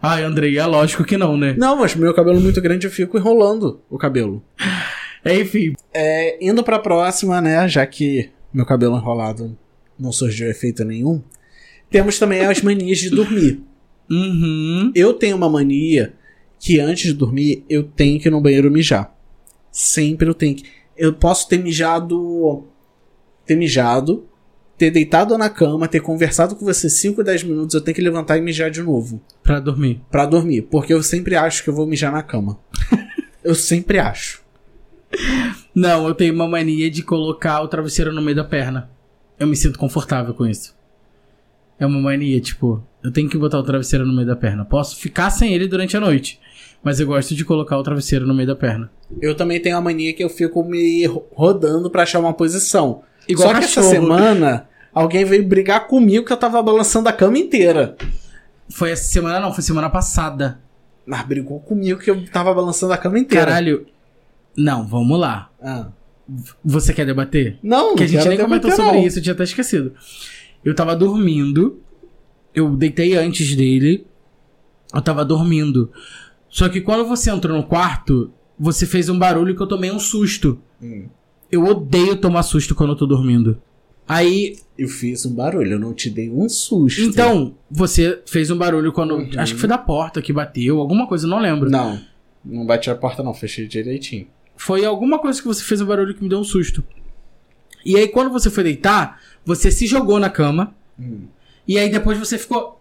Ai, 0.00 0.22
Andrei, 0.22 0.56
é 0.58 0.64
lógico 0.64 1.04
que 1.04 1.18
não, 1.18 1.36
né? 1.36 1.54
Não, 1.58 1.76
mas 1.76 1.94
meu 1.94 2.14
cabelo 2.14 2.40
muito 2.40 2.62
grande, 2.62 2.86
eu 2.86 2.90
fico 2.90 3.18
enrolando 3.18 3.82
o 3.90 3.98
cabelo. 3.98 4.42
Enfim. 5.22 5.74
É, 5.92 6.38
indo 6.42 6.64
pra 6.64 6.78
próxima, 6.78 7.42
né? 7.42 7.68
Já 7.68 7.86
que 7.86 8.30
meu 8.54 8.64
cabelo 8.64 8.96
enrolado 8.96 9.54
não 9.98 10.10
surgiu 10.12 10.48
efeito 10.48 10.82
nenhum. 10.82 11.22
Temos 11.90 12.18
também 12.18 12.40
as 12.46 12.62
manias 12.62 12.96
de 13.00 13.10
dormir. 13.10 13.60
Uhum. 14.10 14.92
Eu 14.94 15.14
tenho 15.14 15.36
uma 15.36 15.48
mania 15.48 16.14
que 16.58 16.80
antes 16.80 17.04
de 17.04 17.12
dormir 17.12 17.64
eu 17.68 17.82
tenho 17.82 18.20
que 18.20 18.28
ir 18.28 18.30
no 18.30 18.40
banheiro 18.40 18.70
mijar. 18.70 19.14
Sempre 19.70 20.28
eu 20.28 20.34
tenho 20.34 20.56
que. 20.56 20.64
Eu 20.96 21.12
posso 21.12 21.48
ter 21.48 21.58
mijado. 21.58 22.64
Ter 23.44 23.56
mijado. 23.56 24.26
ter 24.78 24.90
deitado 24.90 25.36
na 25.38 25.48
cama, 25.48 25.88
ter 25.88 26.00
conversado 26.00 26.54
com 26.54 26.64
você 26.64 26.90
5, 26.90 27.22
10 27.24 27.44
minutos, 27.44 27.74
eu 27.74 27.80
tenho 27.80 27.94
que 27.94 28.02
levantar 28.02 28.36
e 28.36 28.40
mijar 28.40 28.70
de 28.70 28.82
novo. 28.82 29.20
Pra 29.42 29.58
dormir. 29.58 30.00
Pra 30.10 30.26
dormir. 30.26 30.62
Porque 30.62 30.92
eu 30.92 31.02
sempre 31.02 31.34
acho 31.34 31.62
que 31.64 31.70
eu 31.70 31.74
vou 31.74 31.86
mijar 31.86 32.12
na 32.12 32.22
cama. 32.22 32.58
eu 33.42 33.54
sempre 33.54 33.98
acho. 33.98 34.42
Não, 35.74 36.06
eu 36.06 36.14
tenho 36.14 36.34
uma 36.34 36.48
mania 36.48 36.90
de 36.90 37.02
colocar 37.02 37.62
o 37.62 37.68
travesseiro 37.68 38.12
no 38.12 38.20
meio 38.20 38.36
da 38.36 38.44
perna. 38.44 38.90
Eu 39.38 39.46
me 39.46 39.56
sinto 39.56 39.78
confortável 39.78 40.34
com 40.34 40.46
isso. 40.46 40.75
É 41.78 41.84
uma 41.86 42.00
mania, 42.00 42.40
tipo, 42.40 42.82
eu 43.02 43.10
tenho 43.12 43.28
que 43.28 43.36
botar 43.36 43.58
o 43.58 43.62
travesseiro 43.62 44.06
no 44.06 44.14
meio 44.14 44.26
da 44.26 44.36
perna. 44.36 44.64
Posso 44.64 44.96
ficar 44.96 45.30
sem 45.30 45.52
ele 45.54 45.66
durante 45.68 45.96
a 45.96 46.00
noite, 46.00 46.40
mas 46.82 46.98
eu 47.00 47.06
gosto 47.06 47.34
de 47.34 47.44
colocar 47.44 47.76
o 47.78 47.82
travesseiro 47.82 48.26
no 48.26 48.34
meio 48.34 48.46
da 48.48 48.56
perna. 48.56 48.90
Eu 49.20 49.34
também 49.34 49.60
tenho 49.60 49.76
a 49.76 49.80
mania 49.80 50.12
que 50.14 50.24
eu 50.24 50.28
fico 50.30 50.64
me 50.64 51.04
ro- 51.06 51.26
rodando 51.32 51.90
pra 51.90 52.02
achar 52.04 52.18
uma 52.18 52.32
posição. 52.32 53.02
Igual 53.28 53.48
Só 53.48 53.58
que 53.58 53.64
essa 53.64 53.74
cachorro. 53.82 53.90
semana, 53.94 54.68
alguém 54.94 55.24
veio 55.24 55.46
brigar 55.46 55.86
comigo 55.86 56.24
que 56.24 56.32
eu 56.32 56.36
tava 56.36 56.62
balançando 56.62 57.08
a 57.08 57.12
cama 57.12 57.38
inteira. 57.38 57.96
Foi 58.70 58.90
essa 58.90 59.04
semana, 59.04 59.38
não, 59.38 59.52
foi 59.52 59.62
semana 59.62 59.90
passada. 59.90 60.58
Mas 61.04 61.22
brigou 61.26 61.60
comigo 61.60 62.00
que 62.00 62.10
eu 62.10 62.24
tava 62.30 62.52
balançando 62.54 62.92
a 62.92 62.96
cama 62.98 63.18
inteira. 63.18 63.46
Caralho. 63.46 63.86
Não, 64.56 64.86
vamos 64.86 65.20
lá. 65.20 65.50
Ah. 65.62 65.88
Você 66.64 66.92
quer 66.92 67.06
debater? 67.06 67.58
Não, 67.62 67.94
Que 67.94 68.02
a 68.02 68.06
não 68.06 68.12
gente 68.12 68.28
nem 68.28 68.38
comentou 68.38 68.70
debater, 68.70 68.84
sobre 68.84 69.00
não. 69.00 69.06
isso, 69.06 69.18
eu 69.18 69.22
tinha 69.22 69.32
até 69.34 69.44
esquecido. 69.44 69.92
Eu 70.66 70.74
tava 70.74 70.96
dormindo. 70.96 71.78
Eu 72.52 72.76
deitei 72.76 73.16
antes 73.16 73.54
dele. 73.54 74.04
Eu 74.92 75.00
tava 75.00 75.24
dormindo. 75.24 75.92
Só 76.48 76.68
que 76.68 76.80
quando 76.80 77.06
você 77.06 77.30
entrou 77.30 77.56
no 77.56 77.62
quarto, 77.62 78.32
você 78.58 78.84
fez 78.84 79.08
um 79.08 79.16
barulho 79.16 79.54
que 79.54 79.62
eu 79.62 79.66
tomei 79.66 79.92
um 79.92 80.00
susto. 80.00 80.58
Hum. 80.82 81.06
Eu 81.52 81.64
odeio 81.64 82.16
tomar 82.16 82.42
susto 82.42 82.74
quando 82.74 82.90
eu 82.90 82.96
tô 82.96 83.06
dormindo. 83.06 83.62
Aí, 84.08 84.56
Eu 84.76 84.88
fiz 84.88 85.24
um 85.24 85.34
barulho, 85.34 85.72
eu 85.72 85.78
não 85.78 85.94
te 85.94 86.10
dei 86.10 86.30
um 86.30 86.48
susto. 86.48 87.00
então, 87.00 87.54
você 87.70 88.22
fez 88.26 88.50
um 88.50 88.56
barulho 88.58 88.92
quando. 88.92 89.14
Uhum. 89.14 89.30
Acho 89.36 89.54
que 89.54 89.60
foi 89.60 89.68
da 89.68 89.78
porta 89.78 90.20
que 90.20 90.32
bateu, 90.32 90.80
alguma 90.80 91.06
coisa, 91.06 91.26
eu 91.26 91.30
não 91.30 91.40
lembro. 91.40 91.70
Não, 91.70 92.00
não 92.44 92.66
bati 92.66 92.90
a 92.90 92.94
porta 92.94 93.22
não, 93.22 93.34
fechei 93.34 93.66
direitinho. 93.66 94.26
Foi 94.56 94.84
alguma 94.84 95.18
coisa 95.18 95.40
que 95.40 95.46
você 95.46 95.62
fez 95.62 95.80
um 95.80 95.86
barulho 95.86 96.14
que 96.14 96.22
me 96.22 96.28
deu 96.28 96.38
um 96.38 96.44
susto. 96.44 96.84
E 97.84 97.96
aí, 97.96 98.08
quando 98.08 98.30
você 98.30 98.50
foi 98.50 98.64
deitar, 98.64 99.20
você 99.46 99.70
se 99.70 99.86
jogou 99.86 100.18
na 100.18 100.28
cama. 100.28 100.74
Hum. 100.98 101.22
E 101.66 101.78
aí 101.78 101.88
depois 101.88 102.18
você 102.18 102.36
ficou. 102.36 102.80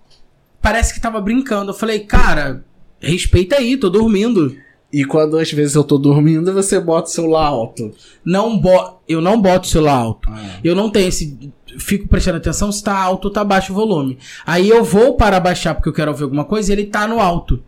Parece 0.62 0.94
que 0.94 1.00
tava 1.00 1.22
brincando. 1.22 1.70
Eu 1.70 1.76
falei, 1.76 2.00
cara, 2.00 2.66
respeita 3.00 3.58
aí, 3.58 3.78
tô 3.78 3.90
dormindo. 3.90 4.58
E 4.92 5.06
quando 5.06 5.38
às 5.38 5.52
vezes 5.52 5.76
eu 5.76 5.84
tô 5.84 5.98
dormindo, 5.98 6.52
você 6.54 6.80
bota 6.80 7.08
o 7.08 7.12
celular 7.12 7.48
alto. 7.48 7.94
Não 8.24 8.58
bo... 8.58 9.00
Eu 9.08 9.22
não 9.22 9.40
boto 9.40 9.68
o 9.68 9.72
celular 9.72 9.98
alto. 9.98 10.30
Ah. 10.32 10.60
Eu 10.64 10.76
não 10.76 10.90
tenho 10.90 11.08
esse. 11.08 11.52
Fico 11.78 12.08
prestando 12.08 12.38
atenção 12.38 12.72
se 12.72 12.84
tá 12.84 12.98
alto 12.98 13.26
ou 13.26 13.32
tá 13.32 13.44
baixo 13.44 13.74
o 13.74 13.76
volume. 13.76 14.18
Aí 14.46 14.70
eu 14.70 14.84
vou 14.84 15.16
para 15.16 15.40
baixar 15.40 15.76
porque 15.76 15.90
eu 15.90 15.94
quero 15.94 16.12
ouvir 16.12 16.24
alguma 16.24 16.46
coisa 16.46 16.72
e 16.72 16.76
ele 16.76 16.86
tá 16.86 17.08
no 17.08 17.20
alto. 17.20 17.62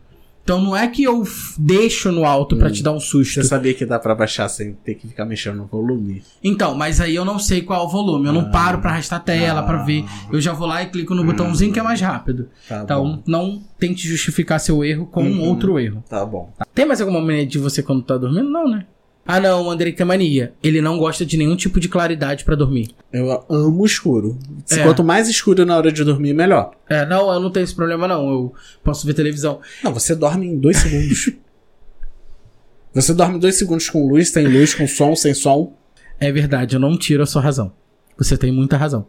Então 0.48 0.62
não 0.62 0.74
é 0.78 0.88
que 0.88 1.04
eu 1.04 1.26
deixo 1.60 2.10
no 2.10 2.24
alto 2.24 2.56
pra 2.56 2.72
te 2.72 2.82
dar 2.82 2.94
um 2.94 3.02
susto. 3.02 3.34
Você 3.34 3.44
sabia 3.44 3.74
que 3.74 3.86
dá 3.86 4.00
pra 4.00 4.16
baixar 4.16 4.48
sem 4.48 4.72
ter 4.76 4.96
que 4.96 5.06
ficar 5.06 5.26
mexendo 5.26 5.58
no 5.58 5.66
volume? 5.66 6.24
Então, 6.42 6.74
mas 6.74 7.02
aí 7.02 7.14
eu 7.14 7.26
não 7.26 7.38
sei 7.38 7.62
qual 7.62 7.82
é 7.82 7.86
o 7.86 7.90
volume. 7.90 8.28
Eu 8.28 8.32
não 8.32 8.44
Ah. 8.44 8.50
paro 8.50 8.80
pra 8.80 8.92
arrastar 8.92 9.20
a 9.20 9.22
tela, 9.22 9.62
pra 9.62 9.84
ver. 9.84 10.06
Eu 10.32 10.40
já 10.40 10.54
vou 10.54 10.66
lá 10.66 10.82
e 10.82 10.86
clico 10.86 11.14
no 11.14 11.26
botãozinho 11.26 11.74
que 11.74 11.80
é 11.82 11.84
mais 11.84 12.00
rápido. 12.00 12.48
Tá 12.66 12.80
Então, 12.82 13.04
bom. 13.18 13.24
não 13.28 13.62
tente 13.78 14.08
justificar 14.08 14.58
seu 14.62 14.86
erro 14.86 15.06
com 15.08 15.22
um 15.22 15.42
Uhum. 15.42 15.50
outro 15.50 15.78
erro. 15.78 16.02
Tá 16.10 16.26
bom. 16.26 16.50
Tem 16.74 16.86
mais 16.86 17.02
alguma 17.02 17.20
mania 17.20 17.46
de 17.46 17.60
você 17.60 17.84
quando 17.84 18.02
tá 18.04 18.18
dormindo? 18.18 18.50
Não, 18.50 18.70
né? 18.70 18.86
Ah, 19.28 19.42
não, 19.42 19.66
o 19.66 19.70
Andrei 19.70 19.92
tem 19.92 20.06
mania. 20.06 20.54
Ele 20.63 20.80
não 20.80 20.98
gosta 20.98 21.26
de 21.26 21.36
nenhum 21.36 21.58
tipo 21.58 21.82
de 21.82 21.90
claridade 21.90 22.46
pra 22.46 22.56
dormir. 22.56 22.96
Eu 23.12 23.46
amo 23.50 23.84
o 23.84 23.86
escuro. 23.86 24.40
É. 24.72 24.78
Quanto 24.84 25.04
mais 25.04 25.28
escuro 25.28 25.66
na 25.66 25.76
hora 25.76 25.92
de 25.92 26.02
dormir, 26.06 26.34
melhor. 26.34 26.72
É, 26.90 27.06
não, 27.06 27.30
eu 27.34 27.40
não 27.42 27.52
tenho 27.52 27.66
esse 27.66 27.76
problema, 27.76 28.08
não. 28.08 28.30
Eu 28.30 28.54
posso 28.82 29.06
ver 29.06 29.13
televisão. 29.13 29.60
Não, 29.84 29.94
você 29.94 30.16
dorme 30.16 30.48
em 30.48 30.58
dois 30.58 30.78
segundos. 30.78 31.32
você 32.94 33.13
dorme 33.13 33.38
dois 33.38 33.56
segundos 33.56 33.90
com 33.90 34.08
luz, 34.08 34.30
sem 34.30 34.48
luz, 34.48 34.74
com 34.74 34.88
som, 34.88 35.13
sem 35.13 35.34
som. 35.34 35.76
É 36.18 36.32
verdade, 36.32 36.78
eu 36.78 36.80
não 36.80 36.98
tiro 36.98 37.22
a 37.22 37.26
sua 37.26 37.42
razão. 37.42 37.74
Você 38.18 38.38
tem 38.38 38.52
muita 38.52 38.78
razão. 38.78 39.08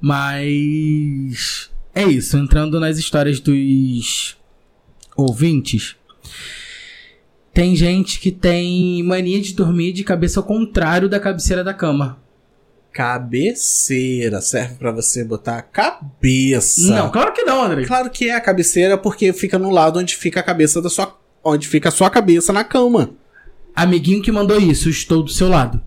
Mas. 0.00 1.70
É 1.94 2.04
isso, 2.04 2.38
entrando 2.38 2.80
nas 2.80 2.96
histórias 2.96 3.38
dos 3.38 4.36
ouvintes. 5.14 5.94
Tem 7.58 7.74
gente 7.74 8.20
que 8.20 8.30
tem 8.30 9.02
mania 9.02 9.40
de 9.40 9.52
dormir 9.52 9.92
de 9.92 10.04
cabeça 10.04 10.38
ao 10.38 10.44
contrário 10.46 11.08
da 11.08 11.18
cabeceira 11.18 11.64
da 11.64 11.74
cama. 11.74 12.16
Cabeceira 12.92 14.40
serve 14.40 14.76
pra 14.76 14.92
você 14.92 15.24
botar 15.24 15.58
a 15.58 15.62
cabeça. 15.62 16.82
Não, 16.82 17.10
claro 17.10 17.32
que 17.32 17.42
não, 17.42 17.64
André. 17.64 17.84
Claro 17.84 18.10
que 18.10 18.28
é 18.28 18.36
a 18.36 18.40
cabeceira 18.40 18.96
porque 18.96 19.32
fica 19.32 19.58
no 19.58 19.70
lado 19.70 19.98
onde 19.98 20.14
fica 20.14 20.38
a 20.38 20.42
cabeça 20.44 20.80
da 20.80 20.88
sua. 20.88 21.18
Onde 21.42 21.66
fica 21.66 21.88
a 21.88 21.90
sua 21.90 22.08
cabeça 22.08 22.52
na 22.52 22.62
cama. 22.62 23.10
Amiguinho 23.74 24.22
que 24.22 24.30
mandou 24.30 24.60
isso, 24.60 24.88
estou 24.88 25.24
do 25.24 25.30
seu 25.32 25.48
lado. 25.48 25.82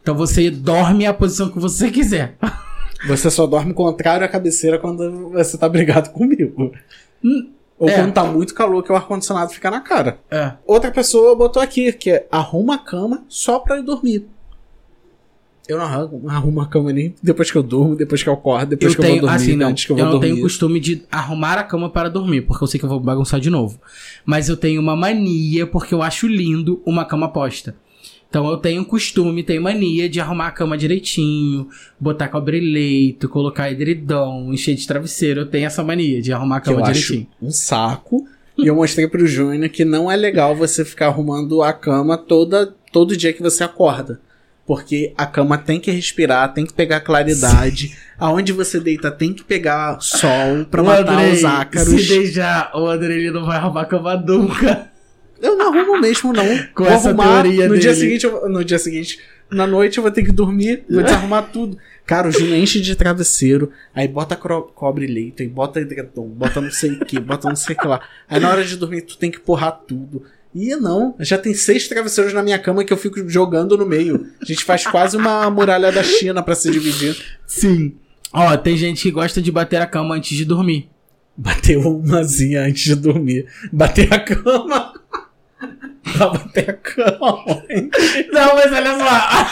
Então 0.00 0.14
você 0.14 0.50
dorme 0.50 1.04
a 1.04 1.12
posição 1.12 1.50
que 1.50 1.58
você 1.58 1.90
quiser. 1.90 2.38
Você 3.06 3.30
só 3.30 3.46
dorme 3.46 3.74
contrário 3.74 4.24
à 4.24 4.28
cabeceira 4.28 4.78
quando 4.78 5.28
você 5.28 5.58
tá 5.58 5.68
brigado 5.68 6.08
comigo. 6.08 6.72
Ou 7.80 7.88
é. 7.88 7.94
quando 7.94 8.12
tá 8.12 8.22
muito 8.24 8.54
calor 8.54 8.82
que 8.84 8.92
o 8.92 8.94
ar-condicionado 8.94 9.50
fica 9.52 9.70
na 9.70 9.80
cara. 9.80 10.18
É. 10.30 10.52
Outra 10.66 10.90
pessoa 10.90 11.34
botou 11.34 11.62
aqui, 11.62 11.90
que 11.94 12.10
é 12.10 12.28
arruma 12.30 12.74
a 12.74 12.78
cama 12.78 13.24
só 13.26 13.58
pra 13.58 13.78
ir 13.78 13.82
dormir. 13.82 14.28
Eu 15.66 15.78
não 15.78 15.84
arrumo, 15.86 16.28
arrumo 16.28 16.60
a 16.60 16.66
cama 16.66 16.92
nem 16.92 17.14
depois 17.22 17.50
que 17.50 17.56
eu 17.56 17.62
durmo, 17.62 17.96
depois 17.96 18.22
que 18.22 18.28
eu 18.28 18.34
acordo, 18.34 18.70
depois 18.70 18.92
eu 18.92 18.96
que 18.96 19.02
eu 19.02 19.06
tenho, 19.06 19.20
vou 19.22 19.30
dormir, 19.30 19.42
assim, 19.42 19.56
não, 19.56 19.68
antes 19.68 19.86
que 19.86 19.92
eu 19.92 19.96
eu 19.96 20.04
vou 20.04 20.12
não 20.12 20.20
dormir. 20.20 20.34
tenho 20.34 20.42
costume 20.42 20.78
de 20.78 21.02
arrumar 21.10 21.58
a 21.58 21.62
cama 21.62 21.88
para 21.88 22.10
dormir, 22.10 22.42
porque 22.42 22.62
eu 22.62 22.68
sei 22.68 22.78
que 22.78 22.84
eu 22.84 22.90
vou 22.90 23.00
bagunçar 23.00 23.40
de 23.40 23.48
novo. 23.48 23.80
Mas 24.26 24.50
eu 24.50 24.58
tenho 24.58 24.78
uma 24.78 24.94
mania, 24.94 25.66
porque 25.66 25.94
eu 25.94 26.02
acho 26.02 26.26
lindo 26.26 26.82
uma 26.84 27.06
cama 27.06 27.28
posta. 27.32 27.74
Então 28.30 28.48
eu 28.48 28.56
tenho 28.56 28.84
costume, 28.84 29.42
tenho 29.42 29.60
mania 29.60 30.08
de 30.08 30.20
arrumar 30.20 30.46
a 30.46 30.50
cama 30.52 30.78
direitinho, 30.78 31.68
botar 31.98 32.28
cobre-leito, 32.28 33.28
colocar 33.28 33.70
edredom, 33.72 34.52
encher 34.52 34.76
de 34.76 34.86
travesseiro. 34.86 35.40
Eu 35.40 35.46
tenho 35.46 35.66
essa 35.66 35.82
mania 35.82 36.22
de 36.22 36.32
arrumar 36.32 36.58
a 36.58 36.60
cama 36.60 36.78
eu 36.78 36.84
direitinho. 36.84 37.26
acho 37.38 37.46
um 37.46 37.50
saco. 37.50 38.24
e 38.56 38.68
eu 38.68 38.76
mostrei 38.76 39.08
pro 39.08 39.26
Júnior 39.26 39.68
que 39.68 39.84
não 39.84 40.08
é 40.10 40.14
legal 40.14 40.54
você 40.54 40.84
ficar 40.84 41.06
arrumando 41.08 41.60
a 41.60 41.72
cama 41.72 42.16
toda, 42.16 42.72
todo 42.92 43.16
dia 43.16 43.32
que 43.32 43.42
você 43.42 43.64
acorda. 43.64 44.20
Porque 44.64 45.12
a 45.18 45.26
cama 45.26 45.58
tem 45.58 45.80
que 45.80 45.90
respirar, 45.90 46.54
tem 46.54 46.64
que 46.64 46.72
pegar 46.72 47.00
claridade. 47.00 47.96
Aonde 48.16 48.52
você 48.52 48.78
deita 48.78 49.10
tem 49.10 49.34
que 49.34 49.42
pegar 49.42 49.98
sol 50.00 50.64
pra 50.70 50.80
O 50.82 50.86
matar 50.86 51.14
Andrei, 51.14 51.32
os 51.32 51.44
ácaros. 51.44 51.88
Se 51.88 52.08
deixar, 52.08 52.70
o 52.76 52.86
André 52.86 53.14
ele 53.14 53.32
não 53.32 53.44
vai 53.44 53.56
arrumar 53.56 53.80
a 53.82 53.86
cama 53.86 54.14
nunca. 54.16 54.88
Eu 55.40 55.56
não 55.56 55.68
arrumo 55.72 56.00
mesmo, 56.00 56.32
não. 56.32 56.44
Com 56.74 56.84
vou 56.84 56.92
essa 56.92 57.08
arrumar. 57.08 57.42
teoria 57.42 57.68
no 57.68 57.78
dia 57.78 57.90
dele. 57.92 58.00
seguinte, 58.00 58.24
eu- 58.24 58.48
no 58.48 58.64
dia 58.64 58.78
seguinte, 58.78 59.18
na 59.50 59.66
noite 59.66 59.98
eu 59.98 60.02
vou 60.02 60.10
ter 60.12 60.22
que 60.22 60.32
dormir, 60.32 60.84
vou 60.88 61.02
desarrumar 61.02 61.50
tudo. 61.52 61.76
Cara, 62.06 62.28
o 62.28 62.32
Júnior 62.32 62.56
enche 62.58 62.80
de 62.80 62.94
travesseiro, 62.96 63.70
aí 63.94 64.08
bota 64.08 64.34
cobre 64.36 65.06
leito, 65.06 65.42
aí 65.42 65.48
bota 65.48 65.80
edredom, 65.80 66.26
bota 66.28 66.60
não 66.60 66.70
sei 66.70 66.92
o 66.92 67.04
que, 67.04 67.20
bota 67.20 67.48
não 67.48 67.54
sei 67.56 67.74
o 67.76 67.78
que 67.78 67.86
lá. 67.86 68.00
Aí 68.28 68.40
na 68.40 68.50
hora 68.50 68.64
de 68.64 68.76
dormir 68.76 69.02
tu 69.02 69.16
tem 69.16 69.30
que 69.30 69.38
porrar 69.40 69.80
tudo. 69.86 70.22
E 70.52 70.74
não, 70.74 71.14
já 71.20 71.38
tem 71.38 71.54
seis 71.54 71.86
travesseiros 71.86 72.32
na 72.34 72.42
minha 72.42 72.58
cama 72.58 72.84
que 72.84 72.92
eu 72.92 72.96
fico 72.96 73.28
jogando 73.28 73.78
no 73.78 73.86
meio. 73.86 74.26
A 74.42 74.44
gente 74.44 74.64
faz 74.64 74.84
quase 74.84 75.16
uma 75.16 75.48
muralha 75.48 75.92
da 75.92 76.02
China 76.02 76.42
pra 76.42 76.56
se 76.56 76.68
dividir. 76.70 77.16
Sim. 77.46 77.94
Ó, 78.32 78.56
tem 78.56 78.76
gente 78.76 79.02
que 79.02 79.10
gosta 79.12 79.40
de 79.40 79.52
bater 79.52 79.80
a 79.80 79.86
cama 79.86 80.16
antes 80.16 80.36
de 80.36 80.44
dormir. 80.44 80.88
Bateu 81.36 81.80
umazinha 81.80 82.62
antes 82.62 82.82
de 82.82 82.94
dormir. 82.96 83.46
Bater 83.72 84.12
a 84.12 84.18
cama. 84.18 84.89
pra 86.16 86.28
bater 86.28 86.70
a 86.70 86.72
cama. 86.74 87.44
Não, 88.32 88.54
mas 88.54 88.72
olha 88.72 88.98
só. 88.98 89.46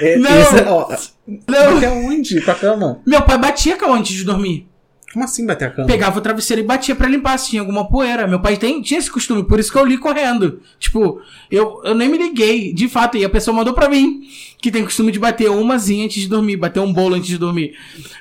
É, 0.00 0.16
Não. 0.18 0.40
esse 0.40 0.58
é- 0.58 0.68
ó, 0.68 0.88
Não. 1.26 1.74
Bater 1.74 1.86
aonde? 1.86 2.40
Com 2.40 2.50
a 2.50 2.54
cama? 2.54 3.00
Meu 3.06 3.22
pai 3.22 3.38
batia 3.38 3.74
a 3.74 3.78
cama 3.78 3.96
antes 3.96 4.14
de 4.16 4.24
dormir. 4.24 4.66
Como 5.12 5.24
assim 5.26 5.44
bater 5.44 5.66
a 5.68 5.70
cama? 5.70 5.86
Pegava 5.86 6.18
o 6.18 6.22
travesseiro 6.22 6.62
e 6.62 6.64
batia 6.64 6.94
pra 6.96 7.06
limpar 7.06 7.38
se 7.38 7.50
tinha 7.50 7.60
alguma 7.60 7.86
poeira. 7.86 8.26
Meu 8.26 8.40
pai 8.40 8.56
tem, 8.56 8.80
tinha 8.80 8.98
esse 8.98 9.10
costume, 9.10 9.44
por 9.44 9.60
isso 9.60 9.70
que 9.70 9.76
eu 9.76 9.84
li 9.84 9.98
correndo. 9.98 10.60
Tipo, 10.78 11.20
eu, 11.50 11.82
eu 11.84 11.94
nem 11.94 12.08
me 12.08 12.16
liguei, 12.16 12.72
de 12.72 12.88
fato, 12.88 13.18
e 13.18 13.24
a 13.24 13.28
pessoa 13.28 13.54
mandou 13.54 13.74
pra 13.74 13.90
mim 13.90 14.22
que 14.60 14.70
tem 14.70 14.82
costume 14.84 15.12
de 15.12 15.18
bater 15.18 15.50
umazinha 15.50 16.04
antes 16.06 16.22
de 16.22 16.28
dormir, 16.28 16.56
bater 16.56 16.80
um 16.80 16.92
bolo 16.92 17.14
antes 17.16 17.28
de 17.28 17.36
dormir. 17.36 17.74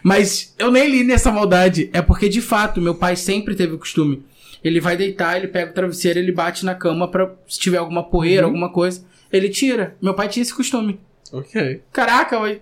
Mas 0.03 0.53
eu 0.59 0.69
nem 0.69 0.89
li 0.89 1.03
nessa 1.03 1.31
maldade. 1.31 1.89
É 1.93 2.01
porque, 2.01 2.27
de 2.27 2.41
fato, 2.41 2.81
meu 2.81 2.95
pai 2.95 3.15
sempre 3.15 3.55
teve 3.55 3.73
o 3.73 3.77
costume. 3.79 4.21
Ele 4.63 4.79
vai 4.79 4.95
deitar, 4.95 5.37
ele 5.37 5.47
pega 5.47 5.71
o 5.71 5.73
travesseiro, 5.73 6.19
ele 6.19 6.31
bate 6.31 6.63
na 6.65 6.75
cama 6.75 7.07
pra, 7.09 7.33
se 7.47 7.59
tiver 7.59 7.77
alguma 7.77 8.03
poeira, 8.03 8.45
alguma 8.45 8.71
coisa, 8.71 9.03
ele 9.31 9.49
tira. 9.49 9.95
Meu 10.01 10.13
pai 10.13 10.29
tinha 10.29 10.43
esse 10.43 10.53
costume. 10.53 10.99
Ok. 11.31 11.81
Caraca, 11.91 12.39
mas. 12.39 12.59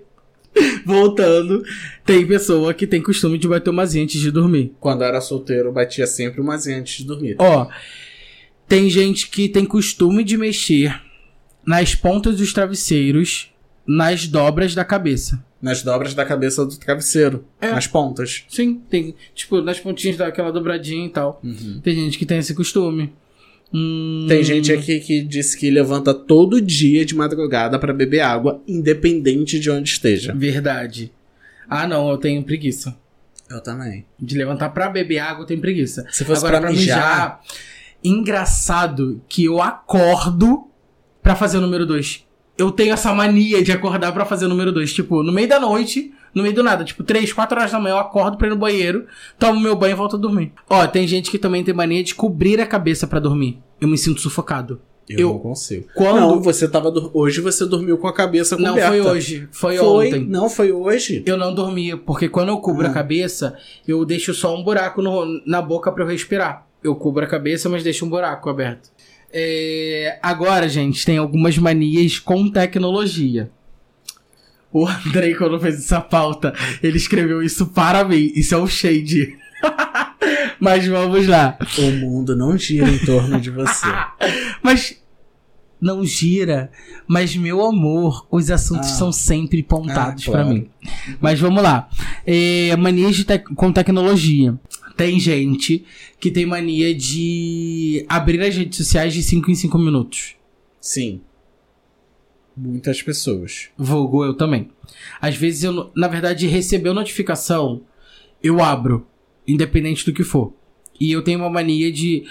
Voltando, 0.86 1.64
tem 2.06 2.26
pessoa 2.26 2.74
que 2.74 2.88
tem 2.88 3.02
costume 3.02 3.38
de 3.38 3.48
bater 3.48 3.70
umazinha 3.70 4.04
antes 4.04 4.20
de 4.20 4.32
dormir. 4.32 4.74
Quando 4.80 5.02
eu 5.02 5.08
era 5.08 5.22
solteiro, 5.22 5.70
eu 5.70 5.74
batia 5.74 6.08
sempre 6.08 6.42
umazinha 6.42 6.80
antes 6.80 6.98
de 6.98 7.06
dormir. 7.06 7.36
Ó, 7.38 7.68
tem 8.68 8.90
gente 8.90 9.30
que 9.30 9.48
tem 9.48 9.66
costume 9.66 10.24
de 10.24 10.38
mexer 10.38 11.00
nas 11.66 11.94
pontas 11.94 12.38
dos 12.38 12.52
travesseiros 12.52 13.52
nas 13.86 14.28
dobras 14.28 14.74
da 14.74 14.86
cabeça. 14.86 15.44
Nas 15.62 15.84
dobras 15.84 16.14
da 16.14 16.26
cabeça 16.26 16.66
do 16.66 16.78
travesseiro. 16.78 17.44
É. 17.60 17.72
Nas 17.72 17.86
pontas. 17.86 18.46
Sim, 18.48 18.82
tem. 18.90 19.14
Tipo, 19.36 19.60
nas 19.62 19.80
pontinhas 19.80 20.16
daquela 20.18 20.52
dobradinha 20.52 21.06
e 21.06 21.10
tal. 21.10 21.42
Tem 21.84 21.96
gente 21.96 22.18
que 22.18 22.26
tem 22.26 22.38
esse 22.38 22.54
costume. 22.56 23.12
Hum, 23.74 24.26
Tem 24.28 24.44
gente 24.44 24.72
aqui 24.72 25.00
que 25.00 25.22
disse 25.22 25.56
que 25.58 25.70
levanta 25.70 26.12
todo 26.14 26.60
dia 26.60 27.06
de 27.06 27.14
madrugada 27.14 27.78
pra 27.78 27.94
beber 27.94 28.22
água, 28.22 28.62
independente 28.68 29.60
de 29.60 29.70
onde 29.70 29.90
esteja. 29.90 30.34
Verdade. 30.34 31.12
Ah, 31.70 31.86
não, 31.86 32.10
eu 32.10 32.18
tenho 32.18 32.42
preguiça. 32.44 32.96
Eu 33.48 33.62
também. 33.62 34.06
De 34.20 34.36
levantar 34.38 34.70
pra 34.70 34.90
beber 34.90 35.20
água, 35.20 35.44
eu 35.44 35.46
tenho 35.46 35.60
preguiça. 35.62 36.06
Se 36.10 36.26
fosse 36.26 36.44
Agora, 36.46 36.62
pra 36.62 36.72
mijar, 36.72 37.42
engraçado 38.04 39.22
que 39.30 39.46
eu 39.46 39.62
acordo 39.62 40.68
pra 41.22 41.36
fazer 41.36 41.58
o 41.58 41.62
número 41.62 41.86
2. 41.86 42.26
Eu 42.60 42.72
tenho 42.72 42.94
essa 42.94 43.14
mania 43.14 43.64
de 43.64 43.72
acordar 43.72 44.12
pra 44.12 44.26
fazer 44.26 44.46
o 44.46 44.50
número 44.50 44.72
2. 44.72 44.94
Tipo, 44.94 45.24
no 45.24 45.32
meio 45.32 45.48
da 45.48 45.60
noite, 45.60 46.12
no 46.36 46.44
meio 46.44 46.54
do 46.54 46.62
nada. 46.62 46.84
Tipo, 46.84 47.04
3, 47.04 47.32
4 47.32 47.58
horas 47.58 47.72
da 47.72 47.80
manhã 47.80 47.94
eu 47.96 48.00
acordo 48.00 48.38
pra 48.38 48.48
ir 48.48 48.50
no 48.52 48.56
banheiro, 48.58 49.06
tomo 49.40 49.60
meu 49.60 49.76
banho 49.76 49.94
e 49.94 49.96
volto 49.96 50.18
a 50.18 50.20
dormir. 50.20 50.52
Ó, 50.70 50.86
tem 50.86 51.08
gente 51.08 51.32
que 51.32 51.40
também 51.40 51.64
tem 51.64 51.74
mania 51.74 52.04
de 52.04 52.14
cobrir 52.14 52.60
a 52.60 52.68
cabeça 52.68 53.08
pra 53.08 53.20
dormir. 53.20 53.60
Eu 53.80 53.88
me 53.88 53.98
sinto 53.98 54.20
sufocado. 54.22 54.82
eu, 55.10 55.20
eu- 55.22 55.30
não 55.30 55.40
consigo. 55.40 55.88
Quando- 55.96 56.20
Não, 56.20 56.40
você 56.40 56.68
tava. 56.68 56.92
dur- 56.92 57.10
Hoje 57.16 57.42
você 57.42 57.66
dormiu 57.66 57.98
com 57.98 58.08
a 58.08 58.14
cabeça 58.14 58.56
Não 58.58 58.70
coberta. 58.76 58.90
foi 58.90 59.02
hoje, 59.02 59.48
foi, 59.52 59.78
Foi, 59.78 60.08
ontem. 60.08 60.24
não 60.24 60.48
foi 60.48 60.72
hoje. 60.72 61.24
Eu 61.26 61.36
não 61.36 61.52
dormia, 61.52 61.98
porque 61.98 62.30
quando 62.30 62.50
eu 62.50 62.58
cubro 62.60 62.86
Ah. 62.86 62.92
a 62.92 62.94
cabeça, 62.94 63.58
eu 63.88 64.06
deixo 64.06 64.36
só 64.36 64.56
um 64.56 64.64
buraco 64.64 65.02
no- 65.02 65.42
na 65.48 65.64
boca 65.64 65.92
pra 65.92 66.04
eu 66.04 66.08
respirar. 66.08 66.68
Eu 66.84 66.96
cubro 66.96 67.24
a 67.26 67.28
cabeça, 67.28 67.68
mas 67.68 67.82
deixo 67.84 68.06
um 68.06 68.10
buraco 68.10 68.50
aberto. 68.52 68.92
É, 69.32 70.18
agora, 70.22 70.68
gente, 70.68 71.06
tem 71.06 71.18
algumas 71.18 71.58
manias 71.58 72.18
com 72.20 72.50
tecnologia. 72.50 73.52
O 74.72 74.88
Andrei, 74.88 75.34
quando 75.36 75.60
fez 75.60 75.76
essa 75.80 76.00
pauta, 76.02 76.54
ele 76.82 76.98
escreveu 76.98 77.42
isso 77.42 77.68
para 77.68 78.04
mim. 78.04 78.32
Isso 78.36 78.54
é 78.54 78.58
um 78.58 78.68
shade. 78.68 79.36
mas 80.60 80.86
vamos 80.88 81.28
lá. 81.28 81.58
O 81.78 81.92
mundo 81.92 82.36
não 82.36 82.58
gira 82.58 82.88
em 82.90 83.00
torno 83.00 83.40
de 83.42 83.50
você. 83.50 83.88
Mas 84.64 84.98
não 85.82 86.04
gira, 86.06 86.70
mas 87.08 87.34
meu 87.38 87.66
amor, 87.66 88.28
os 88.30 88.52
assuntos 88.52 88.90
Ah. 88.90 88.96
são 88.96 89.12
sempre 89.14 89.64
pontados 89.64 90.28
Ah, 90.28 90.32
claro. 90.32 90.50
mim. 90.50 90.70
Mas 91.22 91.40
vamos 91.40 91.64
lá. 91.64 91.90
É, 92.28 92.76
manias 92.76 93.24
tec- 93.24 93.48
com 93.56 93.72
tecnologia. 93.72 94.54
Tem 95.00 95.18
gente 95.18 95.86
que 96.20 96.30
tem 96.30 96.46
mania 96.46 96.94
de 96.94 98.06
abrir 98.10 98.42
as 98.42 98.54
redes 98.54 98.78
sociais 98.78 99.14
de 99.14 99.24
5 99.24 99.50
em 99.50 99.56
5 99.56 99.78
minutos. 99.78 100.36
Sim. 100.82 101.22
Muitas 102.54 103.02
pessoas. 103.02 103.70
Vulgo 103.78 104.26
eu 104.26 104.34
também. 104.34 104.72
Às 105.22 105.38
vezes 105.38 105.64
eu, 105.64 105.90
na 105.96 106.10
verdade, 106.10 106.48
recebeu 106.48 106.94
notificação, 106.94 107.84
eu 108.44 108.62
abro, 108.62 109.08
independente 109.48 110.06
do 110.06 110.12
que 110.12 110.26
for. 110.26 110.54
E 111.00 111.14
eu 111.14 111.24
tenho 111.24 111.40
uma 111.40 111.50
mania 111.50 111.90
de 111.90 112.26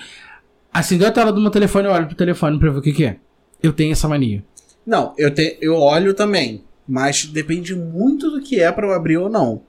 acender 0.70 1.08
a 1.08 1.10
tela 1.10 1.32
do 1.32 1.40
meu 1.40 1.50
telefone, 1.50 1.86
eu 1.86 1.92
olho 1.92 2.06
pro 2.06 2.16
telefone 2.16 2.58
pra 2.58 2.70
ver 2.70 2.80
o 2.80 2.82
que 2.82 2.92
que 2.92 3.04
é. 3.06 3.16
Eu 3.62 3.72
tenho 3.72 3.92
essa 3.92 4.06
mania. 4.06 4.44
Não, 4.84 5.14
eu, 5.16 5.32
te, 5.32 5.56
eu 5.62 5.74
olho 5.74 6.12
também. 6.12 6.62
Mas 6.86 7.24
depende 7.24 7.74
muito 7.74 8.30
do 8.30 8.42
que 8.42 8.60
é 8.60 8.70
pra 8.70 8.86
eu 8.86 8.92
abrir 8.92 9.16
ou 9.16 9.30
não. 9.30 9.62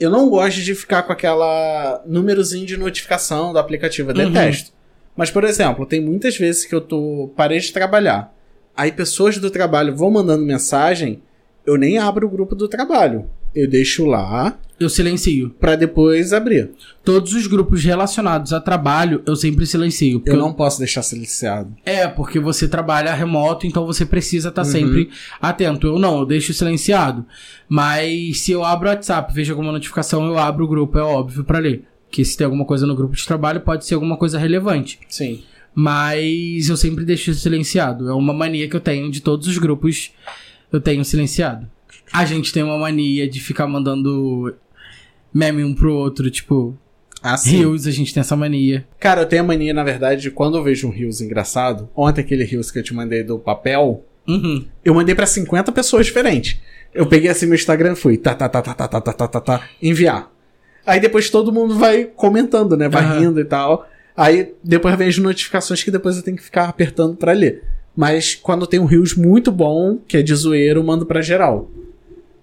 Eu 0.00 0.10
não 0.10 0.28
gosto 0.30 0.60
de 0.62 0.74
ficar 0.74 1.02
com 1.02 1.12
aquela 1.12 2.02
númerozinho 2.06 2.64
de 2.66 2.76
notificação 2.76 3.52
do 3.52 3.58
aplicativo. 3.58 4.10
Eu 4.10 4.16
Uhum. 4.26 4.32
detesto. 4.32 4.72
Mas, 5.14 5.30
por 5.30 5.44
exemplo, 5.44 5.84
tem 5.84 6.00
muitas 6.00 6.36
vezes 6.38 6.64
que 6.64 6.74
eu 6.74 6.80
tô. 6.80 7.30
Parei 7.36 7.58
de 7.60 7.70
trabalhar. 7.72 8.34
Aí 8.74 8.90
pessoas 8.90 9.36
do 9.36 9.50
trabalho 9.50 9.94
vão 9.94 10.10
mandando 10.10 10.42
mensagem. 10.44 11.22
Eu 11.66 11.76
nem 11.76 11.98
abro 11.98 12.26
o 12.26 12.30
grupo 12.30 12.54
do 12.54 12.66
trabalho. 12.66 13.28
Eu 13.54 13.68
deixo 13.68 14.06
lá 14.06 14.58
Eu 14.80 14.88
silencio. 14.88 15.50
pra 15.60 15.76
depois 15.76 16.32
abrir. 16.32 16.70
Todos 17.04 17.34
os 17.34 17.46
grupos 17.46 17.84
relacionados 17.84 18.52
a 18.54 18.60
trabalho, 18.60 19.22
eu 19.26 19.36
sempre 19.36 19.66
silencio. 19.66 20.18
porque 20.20 20.30
Eu 20.34 20.38
não 20.38 20.52
posso 20.54 20.78
deixar 20.78 21.02
silenciado. 21.02 21.76
É, 21.84 22.08
porque 22.08 22.40
você 22.40 22.66
trabalha 22.66 23.12
remoto, 23.14 23.66
então 23.66 23.84
você 23.84 24.06
precisa 24.06 24.48
estar 24.48 24.62
Uhum. 24.62 24.68
sempre 24.70 25.10
atento. 25.40 25.86
Eu 25.86 25.98
não, 25.98 26.20
eu 26.20 26.26
deixo 26.26 26.54
silenciado. 26.54 27.26
Mas 27.68 28.40
se 28.40 28.52
eu 28.52 28.64
abro 28.64 28.88
o 28.88 28.90
WhatsApp, 28.90 29.32
vejo 29.34 29.52
alguma 29.52 29.70
notificação, 29.70 30.24
eu 30.26 30.38
abro 30.38 30.64
o 30.64 30.68
grupo, 30.68 30.98
é 30.98 31.02
óbvio 31.02 31.44
pra 31.44 31.58
ler. 31.58 31.84
Que 32.10 32.24
se 32.24 32.36
tem 32.36 32.44
alguma 32.46 32.64
coisa 32.64 32.86
no 32.86 32.96
grupo 32.96 33.14
de 33.14 33.24
trabalho, 33.26 33.60
pode 33.60 33.84
ser 33.86 33.94
alguma 33.94 34.16
coisa 34.16 34.38
relevante. 34.38 34.98
Sim. 35.08 35.42
Mas 35.74 36.68
eu 36.68 36.76
sempre 36.76 37.04
deixo 37.04 37.32
silenciado. 37.34 38.08
É 38.08 38.12
uma 38.14 38.32
mania 38.32 38.68
que 38.68 38.74
eu 38.76 38.80
tenho 38.80 39.10
de 39.10 39.20
todos 39.20 39.46
os 39.46 39.58
grupos, 39.58 40.10
eu 40.72 40.80
tenho 40.80 41.04
silenciado. 41.04 41.68
A 42.12 42.24
gente 42.24 42.52
tem 42.52 42.62
uma 42.62 42.76
mania 42.78 43.28
de 43.28 43.40
ficar 43.40 43.66
mandando 43.68 44.52
meme 45.32 45.64
um 45.64 45.74
pro 45.74 45.94
outro, 45.94 46.30
tipo, 46.30 46.76
Assim. 47.22 47.58
rios, 47.58 47.86
a 47.86 47.90
gente 47.90 48.14
tem 48.14 48.20
essa 48.20 48.36
mania. 48.36 48.86
Cara, 48.98 49.22
eu 49.22 49.26
tenho 49.26 49.42
a 49.42 49.46
mania, 49.46 49.74
na 49.74 49.84
verdade, 49.84 50.22
de 50.22 50.30
quando 50.30 50.56
eu 50.56 50.62
vejo 50.62 50.88
um 50.88 50.90
Rios 50.90 51.20
engraçado. 51.20 51.88
Ontem 51.94 52.22
aquele 52.22 52.44
Rios 52.44 52.70
que 52.70 52.78
eu 52.78 52.82
te 52.82 52.94
mandei 52.94 53.22
do 53.22 53.38
papel. 53.38 54.04
Uhum. 54.26 54.64
Eu 54.84 54.94
mandei 54.94 55.14
pra 55.14 55.26
50 55.26 55.70
pessoas 55.72 56.06
diferentes. 56.06 56.58
Eu 56.94 57.06
peguei 57.06 57.30
assim 57.30 57.46
meu 57.46 57.54
Instagram 57.54 57.92
e 57.92 57.96
fui, 57.96 58.16
tá, 58.16 58.34
tá, 58.34 58.48
tá, 58.48 58.62
tá, 58.62 58.74
tá, 58.74 58.88
tá, 58.88 59.00
tá, 59.00 59.12
tá, 59.12 59.28
tá, 59.28 59.40
tá, 59.40 59.68
enviar. 59.82 60.32
Aí 60.84 60.98
depois 60.98 61.30
todo 61.30 61.52
mundo 61.52 61.78
vai 61.78 62.04
comentando, 62.04 62.76
né? 62.76 62.88
Vai 62.88 63.04
Aham. 63.04 63.20
rindo 63.20 63.40
e 63.40 63.44
tal. 63.44 63.86
Aí 64.16 64.54
depois 64.64 64.96
vem 64.96 65.08
as 65.08 65.18
notificações 65.18 65.82
que 65.82 65.90
depois 65.90 66.16
eu 66.16 66.22
tenho 66.22 66.36
que 66.36 66.42
ficar 66.42 66.68
apertando 66.68 67.16
pra 67.16 67.32
ler. 67.32 67.62
Mas 67.94 68.34
quando 68.34 68.66
tem 68.66 68.80
um 68.80 68.86
Rios 68.86 69.14
muito 69.14 69.52
bom, 69.52 69.98
que 70.08 70.16
é 70.16 70.22
de 70.22 70.34
zoeiro, 70.34 70.80
eu 70.80 70.84
mando 70.84 71.04
pra 71.06 71.20
geral. 71.20 71.70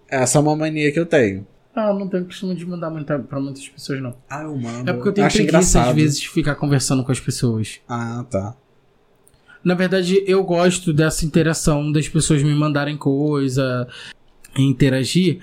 Essa 0.10 0.38
é 0.38 0.42
uma 0.42 0.56
mania 0.56 0.92
que 0.92 1.00
eu 1.00 1.06
tenho. 1.06 1.46
Ah, 1.80 1.90
eu 1.90 2.00
não 2.00 2.08
tenho 2.08 2.26
costume 2.26 2.56
de 2.56 2.66
mandar 2.66 2.90
muita, 2.90 3.20
pra 3.20 3.40
muitas 3.40 3.68
pessoas, 3.70 4.02
não. 4.02 4.16
Ah, 4.28 4.42
eu 4.42 4.58
mando. 4.58 4.90
É 4.90 4.94
porque 4.94 5.10
eu 5.10 5.14
tenho 5.14 5.28
Acho 5.28 5.38
preguiça, 5.38 5.58
às 5.60 5.66
engraçado. 5.76 5.96
vezes, 5.96 6.20
de 6.20 6.28
ficar 6.30 6.56
conversando 6.56 7.04
com 7.04 7.12
as 7.12 7.20
pessoas. 7.20 7.80
Ah, 7.88 8.26
tá. 8.30 8.56
Na 9.64 9.76
verdade, 9.76 10.24
eu 10.26 10.44
gosto 10.44 10.92
dessa 10.92 11.24
interação, 11.24 11.92
das 11.92 12.08
pessoas 12.10 12.42
me 12.42 12.56
mandarem 12.56 12.98
coisa, 12.98 13.88
interagir, 14.58 15.40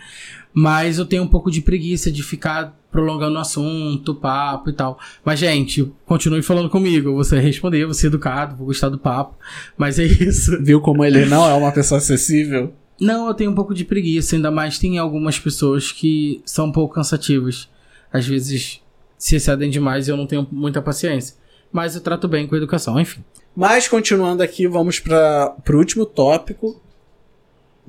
mas 0.52 0.98
eu 0.98 1.06
tenho 1.06 1.22
um 1.22 1.28
pouco 1.28 1.52
de 1.52 1.60
preguiça 1.60 2.10
de 2.10 2.22
ficar 2.22 2.76
prolongando 2.90 3.36
o 3.36 3.40
assunto, 3.40 4.12
o 4.12 4.14
papo 4.14 4.70
e 4.70 4.72
tal. 4.72 4.98
Mas, 5.24 5.38
gente, 5.38 5.92
continue 6.04 6.42
falando 6.42 6.70
comigo. 6.70 7.10
Eu 7.10 7.14
vou 7.14 7.40
responder, 7.40 7.84
vou 7.84 7.94
ser 7.94 8.06
educado, 8.06 8.56
vou 8.56 8.66
gostar 8.66 8.88
do 8.88 8.98
papo. 8.98 9.36
Mas 9.76 9.98
é 9.98 10.04
isso. 10.04 10.62
Viu 10.62 10.80
como 10.80 11.04
ele 11.04 11.26
não 11.26 11.44
é 11.48 11.54
uma 11.54 11.72
pessoa 11.72 11.98
acessível? 11.98 12.72
Não, 13.00 13.26
eu 13.28 13.34
tenho 13.34 13.50
um 13.50 13.54
pouco 13.54 13.74
de 13.74 13.84
preguiça, 13.84 14.36
ainda 14.36 14.50
mais 14.50 14.78
tem 14.78 14.98
algumas 14.98 15.38
pessoas 15.38 15.90
que 15.90 16.40
são 16.44 16.66
um 16.66 16.72
pouco 16.72 16.94
cansativas. 16.94 17.68
Às 18.12 18.26
vezes 18.26 18.80
se 19.18 19.36
excedem 19.36 19.70
demais 19.70 20.06
e 20.06 20.10
eu 20.10 20.16
não 20.16 20.26
tenho 20.26 20.46
muita 20.50 20.80
paciência. 20.80 21.34
Mas 21.72 21.94
eu 21.94 22.00
trato 22.00 22.28
bem 22.28 22.46
com 22.46 22.54
a 22.54 22.58
educação, 22.58 23.00
enfim. 23.00 23.24
Mas 23.56 23.88
continuando 23.88 24.42
aqui, 24.42 24.68
vamos 24.68 25.00
para 25.00 25.54
o 25.70 25.76
último 25.76 26.06
tópico. 26.06 26.80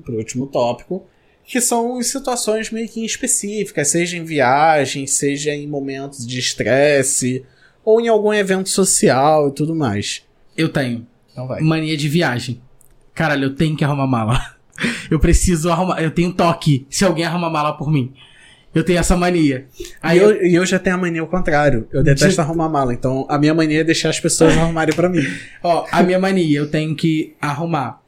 Pro 0.04 0.16
último 0.16 0.46
tópico. 0.46 1.04
Que 1.44 1.60
são 1.60 2.02
situações 2.02 2.70
meio 2.72 2.88
que 2.88 3.04
específicas, 3.04 3.88
seja 3.88 4.16
em 4.16 4.24
viagem, 4.24 5.06
seja 5.06 5.54
em 5.54 5.68
momentos 5.68 6.26
de 6.26 6.40
estresse, 6.40 7.44
ou 7.84 8.00
em 8.00 8.08
algum 8.08 8.32
evento 8.34 8.68
social 8.68 9.48
e 9.48 9.52
tudo 9.52 9.72
mais. 9.72 10.24
Eu 10.56 10.68
tenho 10.68 11.06
Então 11.30 11.46
vai. 11.46 11.60
mania 11.60 11.96
de 11.96 12.08
viagem. 12.08 12.60
Caralho, 13.14 13.44
eu 13.44 13.54
tenho 13.54 13.76
que 13.76 13.84
arrumar 13.84 14.06
mala. 14.08 14.55
Eu 15.10 15.18
preciso 15.18 15.70
arrumar. 15.70 16.02
Eu 16.02 16.10
tenho 16.10 16.32
toque 16.32 16.86
se 16.90 17.04
alguém 17.04 17.24
arrumar 17.24 17.50
mala 17.50 17.72
por 17.76 17.90
mim. 17.90 18.12
Eu 18.74 18.84
tenho 18.84 18.98
essa 18.98 19.16
mania. 19.16 19.66
Aí 20.02 20.18
e 20.18 20.22
eu, 20.22 20.30
eu, 20.32 20.50
eu 20.60 20.66
já 20.66 20.78
tenho 20.78 20.96
a 20.96 20.98
mania 20.98 21.20
ao 21.22 21.26
contrário. 21.26 21.88
Eu 21.90 22.02
detesto 22.02 22.34
De- 22.34 22.40
arrumar 22.40 22.68
mala. 22.68 22.92
Então 22.92 23.26
a 23.28 23.38
minha 23.38 23.54
mania 23.54 23.80
é 23.80 23.84
deixar 23.84 24.10
as 24.10 24.20
pessoas 24.20 24.52
arrumarem 24.58 24.94
pra 24.94 25.08
mim. 25.08 25.22
Ó, 25.62 25.86
a 25.90 26.02
minha 26.02 26.18
mania, 26.18 26.58
eu 26.58 26.70
tenho 26.70 26.94
que 26.94 27.34
arrumar. 27.40 28.02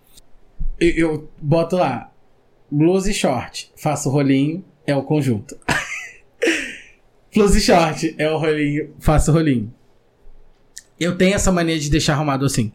Eu, 0.78 0.90
eu 0.90 1.30
boto 1.40 1.76
lá, 1.76 2.10
blusa 2.70 3.10
e 3.10 3.14
short, 3.14 3.70
faço 3.76 4.08
o 4.10 4.12
rolinho, 4.12 4.62
é 4.86 4.94
o 4.94 5.02
conjunto. 5.02 5.56
blusa 7.34 7.58
e 7.58 7.60
short, 7.60 8.14
é 8.18 8.30
o 8.30 8.36
rolinho, 8.38 8.90
faço 9.00 9.30
o 9.30 9.34
rolinho. 9.34 9.72
Eu 11.00 11.16
tenho 11.16 11.34
essa 11.34 11.50
mania 11.52 11.78
de 11.78 11.88
deixar 11.90 12.14
arrumado 12.14 12.44
assim. 12.44 12.72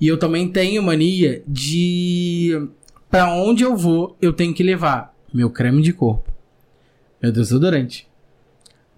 E 0.00 0.08
eu 0.08 0.18
também 0.18 0.48
tenho 0.48 0.82
mania 0.82 1.42
de. 1.46 2.68
Pra 3.12 3.32
onde 3.32 3.62
eu 3.62 3.76
vou, 3.76 4.16
eu 4.20 4.32
tenho 4.32 4.52
que 4.54 4.62
levar 4.62 5.14
meu 5.32 5.50
creme 5.50 5.82
de 5.82 5.92
corpo, 5.92 6.30
meu 7.22 7.30
desodorante, 7.30 8.08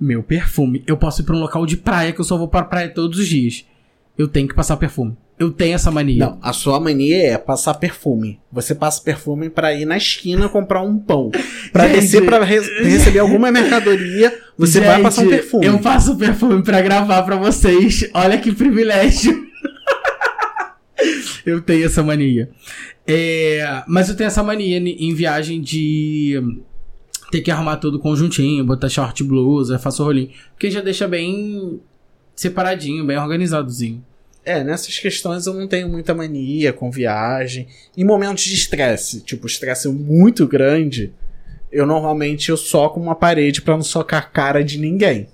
meu 0.01 0.23
perfume. 0.23 0.83
Eu 0.87 0.97
posso 0.97 1.21
ir 1.21 1.25
pra 1.25 1.35
um 1.37 1.41
local 1.41 1.67
de 1.67 1.77
praia 1.77 2.13
que 2.13 2.21
eu 2.21 2.25
só 2.25 2.39
vou 2.39 2.49
pra 2.49 2.63
praia 2.63 2.89
todos 2.89 3.19
os 3.19 3.27
dias. 3.29 3.67
Eu 4.17 4.27
tenho 4.29 4.49
que 4.49 4.55
passar 4.55 4.77
perfume. 4.77 5.17
Eu 5.37 5.51
tenho 5.51 5.75
essa 5.75 5.91
mania. 5.91 6.27
Não, 6.27 6.39
a 6.41 6.53
sua 6.53 6.79
mania 6.79 7.33
é 7.33 7.37
passar 7.37 7.75
perfume. 7.75 8.39
Você 8.53 8.73
passa 8.73 9.03
perfume 9.03 9.51
pra 9.51 9.75
ir 9.75 9.85
na 9.85 9.97
esquina 9.97 10.49
comprar 10.49 10.81
um 10.83 10.97
pão. 10.97 11.33
Pra 11.73 11.89
Gente. 11.89 12.01
descer 12.03 12.25
pra 12.25 12.45
re- 12.45 12.61
receber 12.85 13.19
alguma 13.19 13.51
mercadoria, 13.51 14.33
você 14.57 14.79
vai 14.79 14.95
Gente, 14.95 15.03
passar 15.03 15.23
um 15.23 15.29
perfume. 15.29 15.67
Eu 15.67 15.79
passo 15.81 16.17
perfume 16.17 16.63
pra 16.63 16.81
gravar 16.81 17.25
pra 17.25 17.35
vocês. 17.35 18.09
Olha 18.15 18.39
que 18.39 18.53
privilégio. 18.53 19.45
eu 21.45 21.61
tenho 21.61 21.87
essa 21.87 22.03
mania. 22.03 22.51
É, 23.07 23.83
mas 23.87 24.09
eu 24.09 24.17
tenho 24.17 24.29
essa 24.29 24.43
mania 24.43 24.79
em 24.79 24.89
em 24.89 25.15
viagem 25.15 25.61
de 25.61 26.41
ter 27.31 27.41
que 27.41 27.51
arrumar 27.51 27.77
tudo 27.77 27.99
conjuntinho, 27.99 28.65
botar 28.65 28.89
short 28.89 29.23
blusa, 29.25 29.79
faço 29.79 30.05
rolinho. 30.05 30.31
Porque 30.53 30.71
já 30.71 30.81
deixa 30.81 31.09
bem 31.09 31.81
separadinho, 32.35 33.05
bem 33.05 33.19
organizadozinho. 33.19 34.05
É, 34.45 34.63
nessas 34.63 34.99
questões 34.99 35.47
eu 35.47 35.55
não 35.55 35.67
tenho 35.67 35.89
muita 35.89 36.15
mania 36.15 36.73
com 36.73 36.91
viagem. 36.91 37.67
Em 37.97 38.05
momentos 38.05 38.45
de 38.45 38.55
estresse, 38.55 39.21
tipo, 39.23 39.47
estresse 39.47 39.89
muito 39.89 40.47
grande, 40.47 41.13
eu 41.73 41.87
normalmente 41.87 42.51
eu 42.51 42.57
soco 42.57 43.01
uma 43.01 43.15
parede 43.15 43.63
pra 43.63 43.75
não 43.75 43.83
socar 43.83 44.23
a 44.23 44.27
cara 44.27 44.63
de 44.63 44.79
ninguém. 44.79 45.29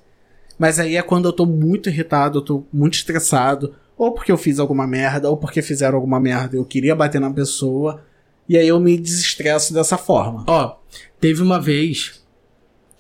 Mas 0.59 0.79
aí 0.79 0.97
é 0.97 1.03
quando 1.03 1.27
eu 1.27 1.33
tô 1.33 1.45
muito 1.45 1.89
irritado, 1.89 2.39
eu 2.39 2.43
tô 2.43 2.65
muito 2.73 2.95
estressado, 2.95 3.75
ou 4.01 4.13
porque 4.13 4.33
eu 4.33 4.39
fiz 4.39 4.59
alguma 4.59 4.87
merda, 4.87 5.29
ou 5.29 5.37
porque 5.37 5.61
fizeram 5.61 5.97
alguma 5.97 6.19
merda, 6.19 6.57
eu 6.57 6.65
queria 6.65 6.97
bater 6.97 7.21
na 7.21 7.31
pessoa, 7.31 8.03
e 8.49 8.57
aí 8.57 8.67
eu 8.67 8.81
me 8.81 8.97
desestresso 8.97 9.75
dessa 9.75 9.99
forma. 9.99 10.43
Ó, 10.47 10.77
teve 11.21 11.43
uma 11.43 11.61
vez, 11.61 12.25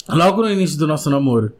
logo 0.06 0.42
no 0.42 0.50
início 0.50 0.78
do 0.78 0.86
nosso 0.86 1.08
namoro, 1.08 1.54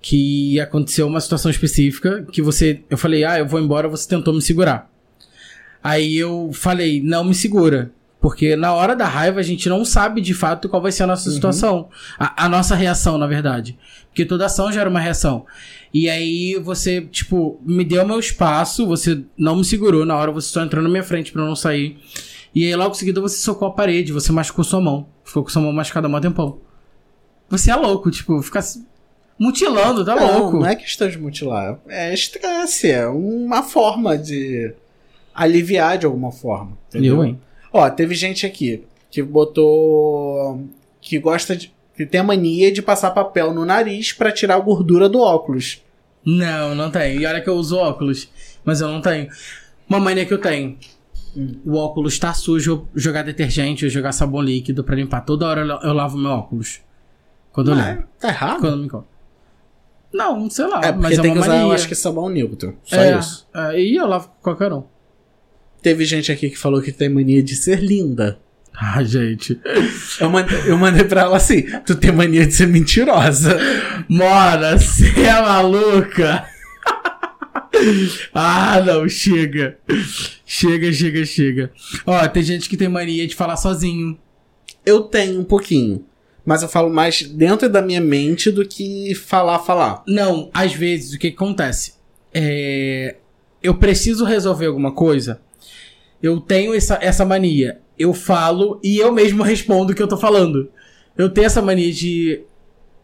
que 0.00 0.58
aconteceu 0.58 1.06
uma 1.06 1.20
situação 1.20 1.50
específica 1.50 2.26
que 2.32 2.40
você. 2.40 2.82
Eu 2.88 2.96
falei, 2.96 3.22
ah, 3.22 3.38
eu 3.38 3.46
vou 3.46 3.60
embora, 3.60 3.86
você 3.86 4.08
tentou 4.08 4.32
me 4.32 4.40
segurar. 4.40 4.90
Aí 5.84 6.16
eu 6.16 6.50
falei, 6.54 7.02
não 7.02 7.22
me 7.22 7.34
segura. 7.34 7.92
Porque 8.18 8.56
na 8.56 8.74
hora 8.74 8.96
da 8.96 9.06
raiva 9.06 9.40
a 9.40 9.42
gente 9.42 9.68
não 9.68 9.84
sabe 9.84 10.20
de 10.20 10.34
fato 10.34 10.68
qual 10.68 10.80
vai 10.80 10.92
ser 10.92 11.02
a 11.02 11.06
nossa 11.06 11.30
situação. 11.30 11.90
A, 12.18 12.46
a 12.46 12.48
nossa 12.48 12.74
reação, 12.74 13.18
na 13.18 13.26
verdade. 13.26 13.78
Porque 14.08 14.24
toda 14.24 14.46
ação 14.46 14.72
gera 14.72 14.88
uma 14.88 15.00
reação. 15.00 15.46
E 15.92 16.08
aí 16.08 16.54
você, 16.56 17.00
tipo, 17.00 17.60
me 17.64 17.84
deu 17.84 18.06
meu 18.06 18.18
espaço, 18.18 18.86
você 18.86 19.22
não 19.36 19.56
me 19.56 19.64
segurou 19.64 20.06
na 20.06 20.16
hora, 20.16 20.30
você 20.30 20.48
só 20.48 20.62
entrou 20.62 20.82
na 20.82 20.88
minha 20.88 21.02
frente 21.02 21.32
pra 21.32 21.42
eu 21.42 21.46
não 21.46 21.56
sair. 21.56 21.98
E 22.54 22.64
aí 22.64 22.74
logo 22.74 22.92
em 22.92 22.98
seguida 22.98 23.20
você 23.20 23.38
socou 23.38 23.68
a 23.68 23.72
parede, 23.72 24.12
você 24.12 24.32
machucou 24.32 24.64
sua 24.64 24.80
mão. 24.80 25.06
Ficou 25.24 25.42
com 25.42 25.50
sua 25.50 25.62
mão 25.62 25.72
machucada 25.72 26.06
há 26.06 26.10
mó 26.10 26.20
tempão. 26.20 26.58
Você 27.48 27.70
é 27.70 27.76
louco, 27.76 28.10
tipo, 28.10 28.40
ficar 28.42 28.62
mutilando, 29.38 30.04
tá 30.04 30.14
não, 30.14 30.38
louco. 30.38 30.58
não 30.58 30.66
é 30.66 30.76
questão 30.76 31.08
de 31.08 31.18
mutilar. 31.18 31.78
É 31.88 32.12
estresse, 32.14 32.90
é 32.90 33.06
uma 33.08 33.62
forma 33.62 34.16
de 34.16 34.72
aliviar 35.34 35.98
de 35.98 36.06
alguma 36.06 36.30
forma. 36.30 36.76
entendeu? 36.88 37.16
Eu, 37.16 37.24
hein? 37.24 37.40
Ó, 37.72 37.88
teve 37.90 38.14
gente 38.14 38.44
aqui 38.46 38.84
que 39.10 39.22
botou. 39.22 40.64
que 41.00 41.18
gosta 41.18 41.56
de. 41.56 41.72
Que 42.00 42.06
tem 42.06 42.18
a 42.18 42.24
mania 42.24 42.72
de 42.72 42.80
passar 42.80 43.10
papel 43.10 43.52
no 43.52 43.66
nariz 43.66 44.10
pra 44.10 44.32
tirar 44.32 44.54
a 44.54 44.58
gordura 44.58 45.06
do 45.06 45.20
óculos. 45.20 45.82
Não, 46.24 46.74
não 46.74 46.90
tenho. 46.90 47.20
E 47.20 47.26
olha 47.26 47.42
que 47.42 47.48
eu 47.50 47.54
uso 47.54 47.76
óculos, 47.76 48.26
mas 48.64 48.80
eu 48.80 48.88
não 48.88 49.02
tenho. 49.02 49.28
Uma 49.86 50.00
mania 50.00 50.24
que 50.24 50.32
eu 50.32 50.38
tenho. 50.40 50.78
O 51.62 51.76
óculos 51.76 52.18
tá 52.18 52.32
sujo, 52.32 52.88
jogar 52.94 53.22
detergente, 53.22 53.86
jogar 53.90 54.12
sabão 54.12 54.40
líquido 54.40 54.82
pra 54.82 54.96
limpar. 54.96 55.20
Toda 55.26 55.46
hora 55.46 55.60
eu 55.60 55.92
lavo 55.92 56.16
meu 56.16 56.30
óculos. 56.30 56.80
Quando 57.52 57.72
eu 57.72 57.76
lembro. 57.76 58.04
tá 58.18 58.28
errado? 58.28 58.60
Quando 58.60 58.72
eu 58.72 58.78
me 58.78 58.86
encontro. 58.86 59.08
Não, 60.10 60.48
sei 60.48 60.66
lá. 60.68 60.80
É, 60.82 60.92
mas 60.92 61.18
é 61.18 61.20
tem 61.20 61.32
uma 61.32 61.34
que 61.34 61.40
usar, 61.42 61.52
mania. 61.52 61.66
eu 61.66 61.72
acho 61.72 61.86
que 61.86 61.94
sabão 61.94 62.30
neutro. 62.30 62.78
Só 62.82 62.96
é, 62.96 63.18
isso. 63.18 63.46
é, 63.54 63.78
e 63.78 63.96
eu 63.96 64.06
lavo 64.06 64.30
qualquer 64.40 64.72
um. 64.72 64.84
Teve 65.82 66.06
gente 66.06 66.32
aqui 66.32 66.48
que 66.48 66.56
falou 66.56 66.80
que 66.80 66.92
tem 66.92 67.10
mania 67.10 67.42
de 67.42 67.54
ser 67.56 67.80
linda. 67.82 68.38
Ah, 68.82 69.04
gente. 69.04 69.60
Eu 70.18 70.30
mandei, 70.30 70.58
eu 70.64 70.78
mandei 70.78 71.04
pra 71.04 71.20
ela 71.20 71.36
assim: 71.36 71.64
tu 71.84 71.94
tem 71.94 72.10
mania 72.10 72.46
de 72.46 72.54
ser 72.54 72.66
mentirosa. 72.66 73.58
Mora, 74.08 74.78
você 74.78 75.08
é 75.20 75.42
maluca? 75.42 76.48
ah, 78.32 78.80
não, 78.80 79.06
chega. 79.06 79.76
Chega, 80.46 80.90
chega, 80.94 81.26
chega. 81.26 81.72
Ó, 82.06 82.26
tem 82.28 82.42
gente 82.42 82.70
que 82.70 82.76
tem 82.76 82.88
mania 82.88 83.26
de 83.26 83.34
falar 83.34 83.56
sozinho. 83.56 84.18
Eu 84.84 85.02
tenho 85.02 85.40
um 85.40 85.44
pouquinho. 85.44 86.06
Mas 86.42 86.62
eu 86.62 86.68
falo 86.68 86.88
mais 86.88 87.22
dentro 87.22 87.68
da 87.68 87.82
minha 87.82 88.00
mente 88.00 88.50
do 88.50 88.66
que 88.66 89.14
falar, 89.14 89.58
falar. 89.58 90.02
Não, 90.08 90.48
às 90.54 90.72
vezes, 90.72 91.12
o 91.12 91.18
que, 91.18 91.30
que 91.30 91.36
acontece? 91.36 91.94
É, 92.32 93.16
eu 93.62 93.74
preciso 93.74 94.24
resolver 94.24 94.66
alguma 94.66 94.90
coisa. 94.90 95.38
Eu 96.22 96.40
tenho 96.40 96.74
essa, 96.74 96.98
essa 97.02 97.26
mania. 97.26 97.78
Eu 98.00 98.14
falo 98.14 98.80
e 98.82 98.96
eu 98.96 99.12
mesmo 99.12 99.42
respondo 99.42 99.92
o 99.92 99.94
que 99.94 100.02
eu 100.02 100.08
tô 100.08 100.16
falando. 100.16 100.68
Eu 101.18 101.28
tenho 101.28 101.44
essa 101.46 101.60
mania 101.60 101.92
de 101.92 102.40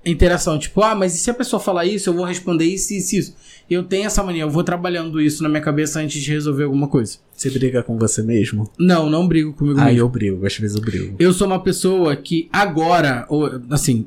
interação. 0.06 0.58
Tipo, 0.58 0.80
ah, 0.82 0.94
mas 0.94 1.14
e 1.14 1.18
se 1.18 1.28
a 1.30 1.34
pessoa 1.34 1.60
falar 1.60 1.84
isso, 1.84 2.08
eu 2.08 2.14
vou 2.14 2.24
responder 2.24 2.64
isso, 2.64 2.94
isso, 2.94 3.14
isso. 3.16 3.36
Eu 3.68 3.82
tenho 3.82 4.06
essa 4.06 4.22
mania. 4.22 4.42
Eu 4.44 4.50
vou 4.50 4.64
trabalhando 4.64 5.20
isso 5.20 5.42
na 5.42 5.50
minha 5.50 5.60
cabeça 5.60 6.00
antes 6.00 6.22
de 6.22 6.30
resolver 6.32 6.64
alguma 6.64 6.88
coisa. 6.88 7.18
Você 7.34 7.50
briga 7.50 7.82
com 7.82 7.98
você 7.98 8.22
mesmo? 8.22 8.70
Não, 8.78 9.10
não 9.10 9.28
brigo 9.28 9.52
comigo 9.52 9.78
Ah, 9.78 9.84
mesmo. 9.86 9.98
eu 10.00 10.08
brigo. 10.08 10.46
Às 10.46 10.56
vezes 10.56 10.76
eu 10.76 10.82
brigo. 10.82 11.14
Eu 11.18 11.32
sou 11.34 11.46
uma 11.46 11.60
pessoa 11.62 12.16
que 12.16 12.48
agora, 12.50 13.28
assim, 13.70 14.06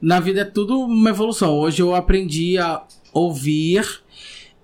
na 0.00 0.18
vida 0.18 0.40
é 0.40 0.44
tudo 0.44 0.80
uma 0.80 1.10
evolução. 1.10 1.54
Hoje 1.54 1.80
eu 1.80 1.94
aprendi 1.94 2.58
a 2.58 2.82
ouvir, 3.12 3.84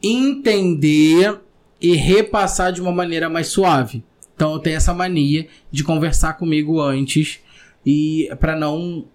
entender 0.02 1.38
e 1.80 1.94
repassar 1.94 2.72
de 2.72 2.80
uma 2.80 2.90
maneira 2.92 3.28
mais 3.28 3.48
suave. 3.48 4.02
Então 4.35 4.53
eu 4.53 4.59
tenho 4.59 4.76
essa 4.76 4.93
mania 4.93 5.47
de 5.70 5.85
conversar 5.85 6.35
comigo 6.35 6.80
antes 6.80 7.41
e 7.87 8.28
para 8.41 8.57
não 8.57 9.07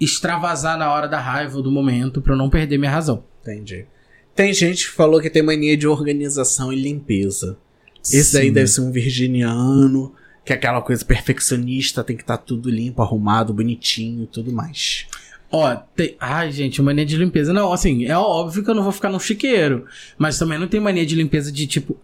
extravasar 0.00 0.78
na 0.78 0.92
hora 0.92 1.08
da 1.08 1.18
raiva 1.18 1.56
ou 1.56 1.62
do 1.62 1.70
momento, 1.70 2.20
para 2.20 2.34
eu 2.34 2.38
não 2.38 2.48
perder 2.48 2.78
minha 2.78 2.90
razão. 2.90 3.24
Entendi. 3.42 3.86
Tem 4.34 4.52
gente 4.52 4.86
que 4.86 4.92
falou 4.92 5.20
que 5.20 5.28
tem 5.28 5.42
mania 5.42 5.76
de 5.76 5.88
organização 5.88 6.72
e 6.72 6.76
limpeza. 6.76 7.58
Esse 8.00 8.34
daí 8.34 8.46
Sim. 8.46 8.52
deve 8.52 8.66
ser 8.68 8.80
um 8.82 8.92
virginiano, 8.92 10.14
que 10.44 10.52
é 10.52 10.56
aquela 10.56 10.80
coisa 10.80 11.04
perfeccionista, 11.04 12.04
tem 12.04 12.16
que 12.16 12.22
estar 12.22 12.36
tudo 12.36 12.70
limpo, 12.70 13.02
arrumado, 13.02 13.52
bonitinho 13.52 14.24
e 14.24 14.26
tudo 14.26 14.52
mais. 14.52 15.06
Ó, 15.50 15.74
tem... 15.74 16.14
Ai, 16.20 16.52
gente, 16.52 16.80
mania 16.80 17.04
de 17.04 17.16
limpeza. 17.16 17.52
Não, 17.52 17.72
assim, 17.72 18.04
é 18.04 18.16
óbvio 18.16 18.62
que 18.62 18.70
eu 18.70 18.74
não 18.74 18.82
vou 18.82 18.92
ficar 18.92 19.08
num 19.08 19.18
chiqueiro. 19.18 19.86
Mas 20.16 20.38
também 20.38 20.58
não 20.58 20.68
tem 20.68 20.78
mania 20.78 21.04
de 21.04 21.16
limpeza 21.16 21.50
de 21.50 21.66
tipo. 21.66 21.96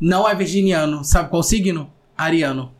Não 0.00 0.28
é 0.28 0.34
virginiano. 0.34 1.04
Sabe 1.04 1.28
qual 1.28 1.42
signo? 1.42 1.92
Ariano. 2.22 2.72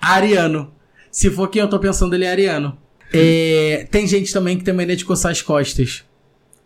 Ariano. 0.00 0.72
Se 1.10 1.30
for 1.30 1.48
quem 1.48 1.62
eu 1.62 1.68
tô 1.68 1.78
pensando, 1.78 2.14
ele 2.14 2.24
é 2.24 2.30
ariano. 2.30 2.76
É, 3.12 3.86
tem 3.90 4.06
gente 4.06 4.32
também 4.32 4.56
que 4.56 4.64
tem 4.64 4.74
mania 4.74 4.96
de 4.96 5.04
coçar 5.04 5.32
as 5.32 5.42
costas. 5.42 6.04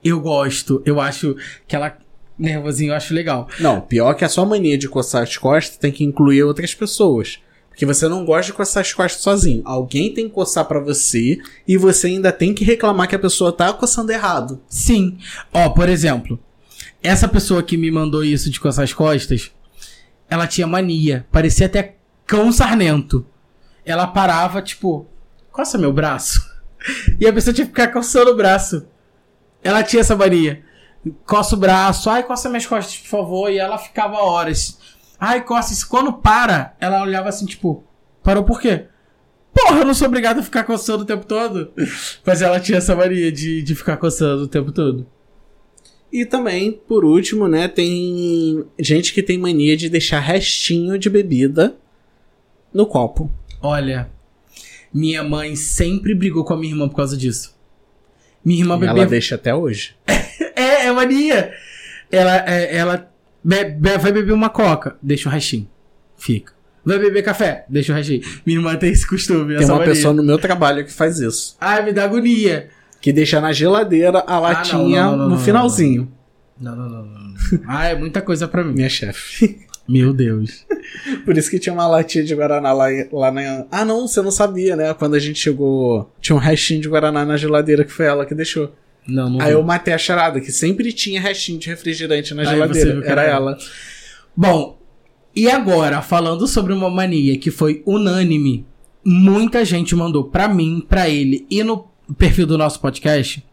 Eu 0.03 0.21
gosto. 0.21 0.83
Eu 0.85 1.01
acho 1.01 1.37
aquela 1.67 1.97
nervosinho, 2.39 2.93
eu 2.93 2.97
acho 2.97 3.15
legal. 3.15 3.49
Não, 3.61 3.81
pior 3.81 4.15
que 4.15 4.25
a 4.25 4.29
sua 4.29 4.45
mania 4.45 4.77
de 4.77 4.89
coçar 4.89 5.23
as 5.23 5.37
costas 5.37 5.77
tem 5.77 5.93
que 5.93 6.05
incluir 6.05 6.43
outras 6.43 6.75
pessoas. 6.75 7.41
Porque 7.69 7.87
você 7.87 8.07
não 8.07 8.25
gosta 8.25 8.53
de 8.53 8.57
coçar 8.57 8.83
as 8.83 8.93
costas 8.93 9.23
sozinho. 9.23 9.63
Alguém 9.65 10.13
tem 10.15 10.29
que 10.29 10.35
coçar 10.35 10.65
pra 10.65 10.79
você 10.79 11.39
e 11.67 11.77
você 11.77 12.07
ainda 12.07 12.31
tem 12.31 12.55
que 12.55 12.65
reclamar 12.65 13.09
que 13.09 13.17
a 13.17 13.19
pessoa 13.19 13.51
tá 13.51 13.73
coçando 13.73 14.13
errado. 14.13 14.61
Sim. 14.69 15.19
Ó, 15.53 15.71
por 15.71 15.89
exemplo, 15.89 16.39
essa 17.03 17.27
pessoa 17.27 17.63
que 17.63 17.77
me 17.77 17.91
mandou 17.91 18.25
isso 18.25 18.49
de 18.49 18.61
coçar 18.61 18.85
as 18.85 18.93
costas, 18.93 19.51
ela 20.31 20.47
tinha 20.47 20.67
mania. 20.67 21.27
Parecia 21.33 21.67
até 21.67 21.97
cão 22.27 22.53
sarnento. 22.53 23.27
Ela 23.85 24.07
parava, 24.07 24.63
tipo, 24.63 25.07
coça 25.51 25.79
meu 25.79 25.93
braço. 25.93 26.53
E 27.19 27.27
a 27.27 27.33
pessoa 27.33 27.55
tinha 27.55 27.65
que 27.65 27.71
ficar 27.71 27.89
coçando 27.89 28.33
o 28.33 28.37
braço. 28.37 28.87
Ela 29.63 29.83
tinha 29.83 30.01
essa 30.01 30.15
mania. 30.15 30.63
Coça 31.25 31.57
o 31.57 31.59
braço, 31.59 32.11
ai, 32.11 32.23
coça 32.23 32.51
minhas 32.51 32.67
costas, 32.67 32.99
por 32.99 33.09
favor. 33.09 33.51
E 33.51 33.57
ela 33.57 33.79
ficava 33.79 34.19
horas. 34.19 34.79
Ai, 35.19 35.43
coça 35.43 35.73
isso. 35.73 35.89
Quando 35.89 36.13
para, 36.13 36.77
ela 36.79 37.01
olhava 37.01 37.31
assim, 37.31 37.47
tipo, 37.47 37.83
parou 38.23 38.45
por 38.45 38.61
quê? 38.61 38.85
Porra, 39.55 39.79
eu 39.79 39.87
não 39.87 39.95
sou 39.95 40.09
obrigado 40.09 40.41
a 40.41 40.43
ficar 40.43 40.65
coçando 40.65 41.05
o 41.05 41.07
tempo 41.07 41.25
todo. 41.25 41.73
Mas 42.27 42.43
ela 42.43 42.61
tinha 42.61 42.77
essa 42.77 42.95
mania 42.95 43.33
de, 43.33 43.63
de 43.63 43.75
ficar 43.75 43.97
coçando 43.97 44.43
o 44.43 44.49
tempo 44.49 44.73
todo. 44.73 45.07
E 46.13 46.27
também, 46.27 46.71
por 46.71 47.03
último, 47.03 47.49
né, 47.49 47.67
tem 47.67 48.65
gente 48.79 49.15
que 49.15 49.23
tem 49.23 49.39
mania 49.39 49.75
de 49.75 49.89
deixar 49.89 50.21
restinho 50.21 50.99
de 50.99 51.09
bebida 51.09 51.79
no 52.75 52.85
copo. 52.87 53.31
Olha, 53.63 54.11
minha 54.93 55.23
mãe 55.23 55.55
sempre 55.57 56.15
brigou 56.15 56.45
com 56.45 56.53
a 56.55 56.57
minha 56.57 56.73
irmã 56.73 56.89
por 56.89 56.97
causa 56.97 57.17
disso. 57.17 57.55
Minha 58.45 58.61
irmã 58.61 58.79
E 58.83 58.87
ela 58.87 59.07
deixa 59.07 59.37
até 59.37 59.55
hoje. 59.55 59.95
É, 60.57 60.87
é 60.87 60.93
mania. 60.93 61.53
Ela, 62.13 62.37
é, 62.49 62.77
ela 62.77 63.11
be- 63.43 63.65
be- 63.65 63.99
vai 63.99 64.13
beber 64.13 64.33
uma 64.33 64.49
coca, 64.49 64.97
deixa 65.03 65.29
o 65.29 65.33
restinho. 65.33 65.69
Fica. 66.17 66.53
Vai 66.85 66.99
beber 66.99 67.23
café, 67.25 67.65
deixa 67.69 67.93
o 67.93 67.97
restinho. 67.97 68.23
Minha 68.47 68.59
irmã 68.61 68.77
tem 68.77 68.93
esse 68.93 69.05
costume, 69.07 69.57
Tem 69.57 69.65
uma 69.67 69.79
mania. 69.79 69.93
pessoa 69.93 70.15
no 70.15 70.23
meu 70.23 70.39
trabalho 70.39 70.85
que 70.85 70.93
faz 70.93 71.19
isso. 71.19 71.57
Ai, 71.61 71.85
me 71.85 71.93
dá 71.93 72.05
agonia. 72.05 72.69
Que 73.01 73.13
deixa 73.13 73.41
na 73.41 73.53
geladeira 73.53 74.23
a 74.27 74.39
latinha 74.39 75.05
não, 75.05 75.11
não, 75.17 75.19
não, 75.29 75.29
no 75.31 75.39
finalzinho. 75.39 76.11
Não, 76.61 76.77
não, 76.77 76.89
não, 76.89 77.05
não. 77.05 77.21
não. 77.21 77.35
Ah, 77.67 77.87
é 77.89 77.97
muita 77.97 78.23
coisa 78.23 78.47
pra 78.47 78.63
mim. 78.63 78.75
Minha 78.75 78.89
chefe. 78.89 79.59
Meu 79.87 80.13
Deus. 80.13 80.67
Por 81.25 81.37
isso 81.37 81.51
que 81.51 81.59
tinha 81.59 81.73
uma 81.73 81.87
latinha 81.87 82.25
de 82.25 82.35
Guaraná 82.35 82.73
lá, 82.73 82.87
lá 83.13 83.31
na. 83.31 83.67
Ah, 83.71 83.85
não, 83.85 84.07
você 84.07 84.23
não 84.23 84.31
sabia, 84.31 84.75
né? 84.77 84.95
Quando 84.95 85.15
a 85.15 85.19
gente 85.19 85.39
chegou, 85.39 86.11
tinha 86.21 86.35
um 86.35 86.39
restinho 86.39 86.81
de 86.81 86.89
Guaraná 86.89 87.25
na 87.25 87.37
geladeira 87.37 87.85
que 87.85 87.93
foi 87.93 88.07
ela 88.07 88.25
que 88.25 88.35
deixou. 88.35 88.73
Não, 89.07 89.29
não. 89.29 89.41
Aí 89.41 89.49
vi. 89.49 89.53
eu 89.53 89.63
matei 89.63 89.93
a 89.93 89.99
charada, 89.99 90.41
que 90.41 90.51
sempre 90.51 90.93
tinha 90.93 91.21
restinho 91.21 91.59
de 91.59 91.69
refrigerante 91.69 92.33
na 92.33 92.43
Aí 92.43 92.49
geladeira. 92.49 93.03
Era 93.05 93.23
era 93.23 93.23
ela. 93.25 93.59
Bom, 94.35 94.79
E 95.37 95.51
agora, 95.51 96.01
falando 96.01 96.47
sobre 96.47 96.73
uma 96.73 96.89
mania 96.89 97.37
que 97.37 97.51
foi 97.51 97.83
unânime, 97.85 98.65
muita 99.05 99.65
gente 99.65 99.95
mandou 99.95 100.25
pra 100.25 100.47
mim, 100.47 100.85
pra 100.89 101.09
ele 101.09 101.45
e 101.51 101.63
no 101.65 101.89
perfil 102.17 102.47
do 102.47 102.57
nosso 102.57 102.81
podcast, 102.81 103.45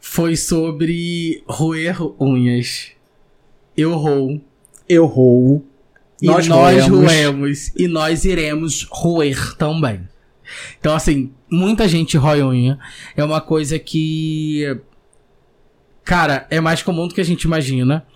foi 0.00 0.36
sobre 0.36 1.42
roer 1.46 1.96
unhas. 2.20 2.90
Eu 3.76 3.94
roo. 3.96 4.40
Eu 4.88 5.06
roo. 5.06 5.64
E 6.20 6.26
nós, 6.26 6.46
nós 6.46 6.86
roemos. 6.86 7.72
E 7.76 7.86
nós 7.86 8.24
iremos 8.24 8.86
roer 8.90 9.54
também. 9.56 10.08
Então, 10.78 10.94
assim, 10.94 11.32
muita 11.50 11.88
gente 11.88 12.16
rói 12.16 12.42
unha. 12.42 12.78
É 13.16 13.24
uma 13.24 13.40
coisa 13.40 13.78
que. 13.78 14.78
Cara, 16.04 16.46
é 16.50 16.60
mais 16.60 16.82
comum 16.82 17.08
do 17.08 17.14
que 17.14 17.20
a 17.20 17.24
gente 17.24 17.42
imagina. 17.42 18.06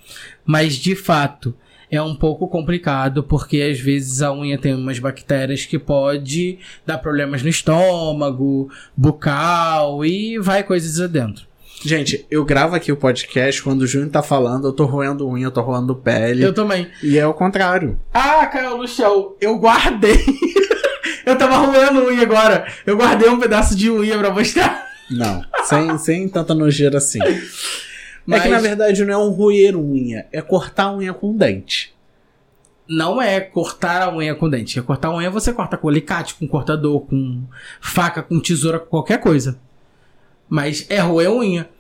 Mas, 0.44 0.74
de 0.74 0.94
fato, 0.94 1.54
é 1.90 2.00
um 2.00 2.14
pouco 2.14 2.46
complicado, 2.46 3.24
porque 3.24 3.60
às 3.60 3.80
vezes 3.80 4.22
a 4.22 4.32
unha 4.32 4.56
tem 4.56 4.74
umas 4.74 4.98
bactérias 4.98 5.66
que 5.66 5.78
pode 5.78 6.58
dar 6.86 6.98
problemas 6.98 7.42
no 7.42 7.48
estômago, 7.48 8.70
bucal 8.96 10.04
e 10.04 10.38
vai 10.38 10.62
coisas 10.62 11.00
adentro. 11.00 11.49
Gente, 11.82 12.26
eu 12.30 12.44
gravo 12.44 12.76
aqui 12.76 12.92
o 12.92 12.96
podcast 12.96 13.62
quando 13.62 13.82
o 13.82 13.86
Júnior 13.86 14.10
tá 14.10 14.22
falando, 14.22 14.68
eu 14.68 14.72
tô 14.72 14.84
roendo 14.84 15.26
unha, 15.26 15.46
eu 15.46 15.50
tô 15.50 15.62
roendo 15.62 15.96
pele. 15.96 16.44
Eu 16.44 16.52
também. 16.52 16.88
E 17.02 17.18
é 17.18 17.26
o 17.26 17.32
contrário. 17.32 17.98
Ah, 18.12 18.46
caiu 18.46 18.76
no 18.76 18.86
chão. 18.86 19.34
Eu 19.40 19.58
guardei. 19.58 20.22
eu 21.24 21.38
tava 21.38 21.56
roendo 21.56 22.06
unha 22.08 22.22
agora. 22.22 22.66
Eu 22.84 22.98
guardei 22.98 23.30
um 23.30 23.38
pedaço 23.38 23.74
de 23.74 23.90
unha 23.90 24.18
pra 24.18 24.30
mostrar. 24.30 24.90
Não, 25.10 25.42
sem, 25.64 25.98
sem 25.98 26.28
tanta 26.28 26.54
nojeira 26.54 26.98
assim. 26.98 27.18
Mas... 28.26 28.40
É 28.40 28.42
que 28.42 28.48
na 28.50 28.60
verdade 28.60 29.04
não 29.04 29.14
é 29.14 29.16
um 29.16 29.30
roer 29.30 29.74
unha, 29.74 30.26
é 30.30 30.42
cortar 30.42 30.84
a 30.84 30.94
unha 30.94 31.14
com 31.14 31.34
dente. 31.34 31.94
Não 32.86 33.22
é 33.22 33.40
cortar 33.40 34.02
a 34.02 34.14
unha 34.14 34.34
com 34.34 34.50
dente. 34.50 34.78
É 34.78 34.82
cortar 34.82 35.08
a 35.08 35.16
unha 35.16 35.30
você 35.30 35.52
corta 35.52 35.78
com 35.78 35.88
alicate, 35.88 36.34
com 36.34 36.46
cortador, 36.46 37.06
com 37.06 37.44
faca, 37.80 38.22
com 38.22 38.38
tesoura, 38.38 38.78
com 38.78 38.86
qualquer 38.86 39.18
coisa. 39.18 39.58
Mas 40.50 40.84
é 40.90 40.98
roer 40.98 41.30
unha. 41.30 41.70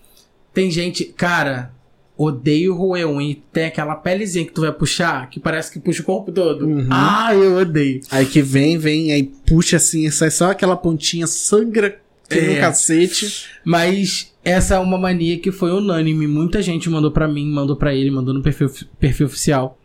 Tem 0.54 0.70
gente, 0.70 1.04
cara, 1.04 1.72
odeio 2.16 2.74
roer 2.74 3.08
unha. 3.08 3.36
Tem 3.52 3.64
aquela 3.64 3.96
pelezinha 3.96 4.46
que 4.46 4.52
tu 4.52 4.60
vai 4.60 4.72
puxar, 4.72 5.28
que 5.28 5.40
parece 5.40 5.72
que 5.72 5.80
puxa 5.80 6.02
o 6.02 6.04
corpo 6.04 6.30
todo. 6.30 6.66
Uhum. 6.66 6.86
Ah, 6.88 7.34
eu 7.34 7.56
odeio. 7.56 8.00
Aí 8.10 8.24
que 8.24 8.40
vem, 8.40 8.78
vem, 8.78 9.12
aí 9.12 9.24
puxa 9.44 9.76
assim, 9.76 10.08
sai 10.10 10.30
só 10.30 10.52
aquela 10.52 10.76
pontinha, 10.76 11.26
sangra 11.26 12.00
que 12.28 12.38
é. 12.38 12.54
no 12.54 12.60
cacete. 12.60 13.46
Mas 13.64 14.32
essa 14.44 14.76
é 14.76 14.78
uma 14.78 14.96
mania 14.96 15.38
que 15.38 15.50
foi 15.50 15.72
unânime. 15.72 16.26
Muita 16.26 16.62
gente 16.62 16.88
mandou 16.88 17.10
para 17.10 17.26
mim, 17.26 17.50
mandou 17.50 17.76
para 17.76 17.94
ele, 17.94 18.10
mandou 18.10 18.32
no 18.32 18.42
perfil, 18.42 18.70
perfil 18.98 19.26
oficial. 19.26 19.78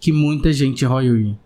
Que 0.00 0.12
muita 0.12 0.52
gente 0.52 0.84
rói 0.84 1.10
unha. 1.10 1.38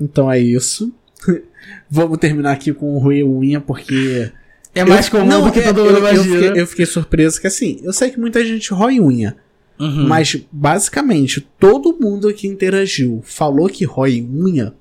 Então 0.00 0.30
é 0.30 0.38
isso. 0.38 0.92
Vamos 1.88 2.18
terminar 2.18 2.52
aqui 2.52 2.72
com 2.72 2.96
o 2.96 2.98
roer 2.98 3.24
unha, 3.24 3.60
porque 3.60 4.32
é 4.74 4.84
mais 4.84 5.06
eu, 5.06 5.12
comum 5.12 5.26
não, 5.26 5.44
do 5.44 5.52
que 5.52 5.62
todo 5.62 5.84
mundo 5.84 5.98
imagina. 5.98 6.24
Eu 6.24 6.42
fiquei, 6.42 6.62
eu 6.62 6.66
fiquei 6.66 6.86
surpreso 6.86 7.40
que 7.40 7.46
assim, 7.46 7.80
eu 7.82 7.92
sei 7.92 8.10
que 8.10 8.20
muita 8.20 8.44
gente 8.44 8.72
rói 8.72 9.00
unha. 9.00 9.36
Uhum. 9.78 10.06
Mas 10.06 10.36
basicamente 10.52 11.40
todo 11.58 11.96
mundo 11.98 12.32
que 12.32 12.46
interagiu 12.46 13.20
falou 13.24 13.68
que 13.68 13.84
rói 13.84 14.22
unha. 14.22 14.74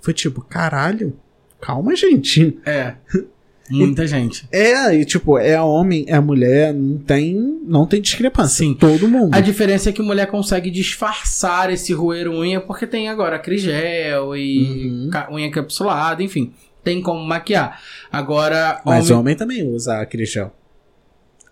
Foi 0.00 0.12
tipo, 0.12 0.40
caralho, 0.40 1.16
calma, 1.60 1.94
gente. 1.94 2.58
É. 2.66 2.94
Muita 3.70 4.04
gente. 4.04 4.48
É, 4.50 4.92
e 4.96 5.04
tipo, 5.04 5.38
é 5.38 5.60
homem, 5.60 6.04
é 6.08 6.18
mulher, 6.18 6.74
não 6.74 6.98
tem, 6.98 7.60
não 7.62 7.86
tem 7.86 8.00
discrepância. 8.00 8.66
Sim. 8.66 8.74
Todo 8.74 9.06
mundo. 9.06 9.32
A 9.32 9.38
diferença 9.38 9.90
é 9.90 9.92
que 9.92 10.02
mulher 10.02 10.26
consegue 10.26 10.72
disfarçar 10.72 11.72
esse 11.72 11.92
roer 11.92 12.28
unha 12.28 12.60
porque 12.60 12.84
tem 12.84 13.08
agora 13.08 13.38
crigel 13.38 14.36
e 14.36 14.88
uhum. 14.88 15.10
unha 15.30 15.48
capsulada, 15.52 16.20
enfim 16.20 16.52
tem 16.82 17.00
como 17.00 17.24
maquiar. 17.24 17.80
Agora. 18.10 18.80
Mas 18.84 19.10
homem, 19.10 19.20
homem 19.20 19.36
também 19.36 19.66
usa 19.66 20.00
aquele 20.00 20.24
gel. 20.24 20.54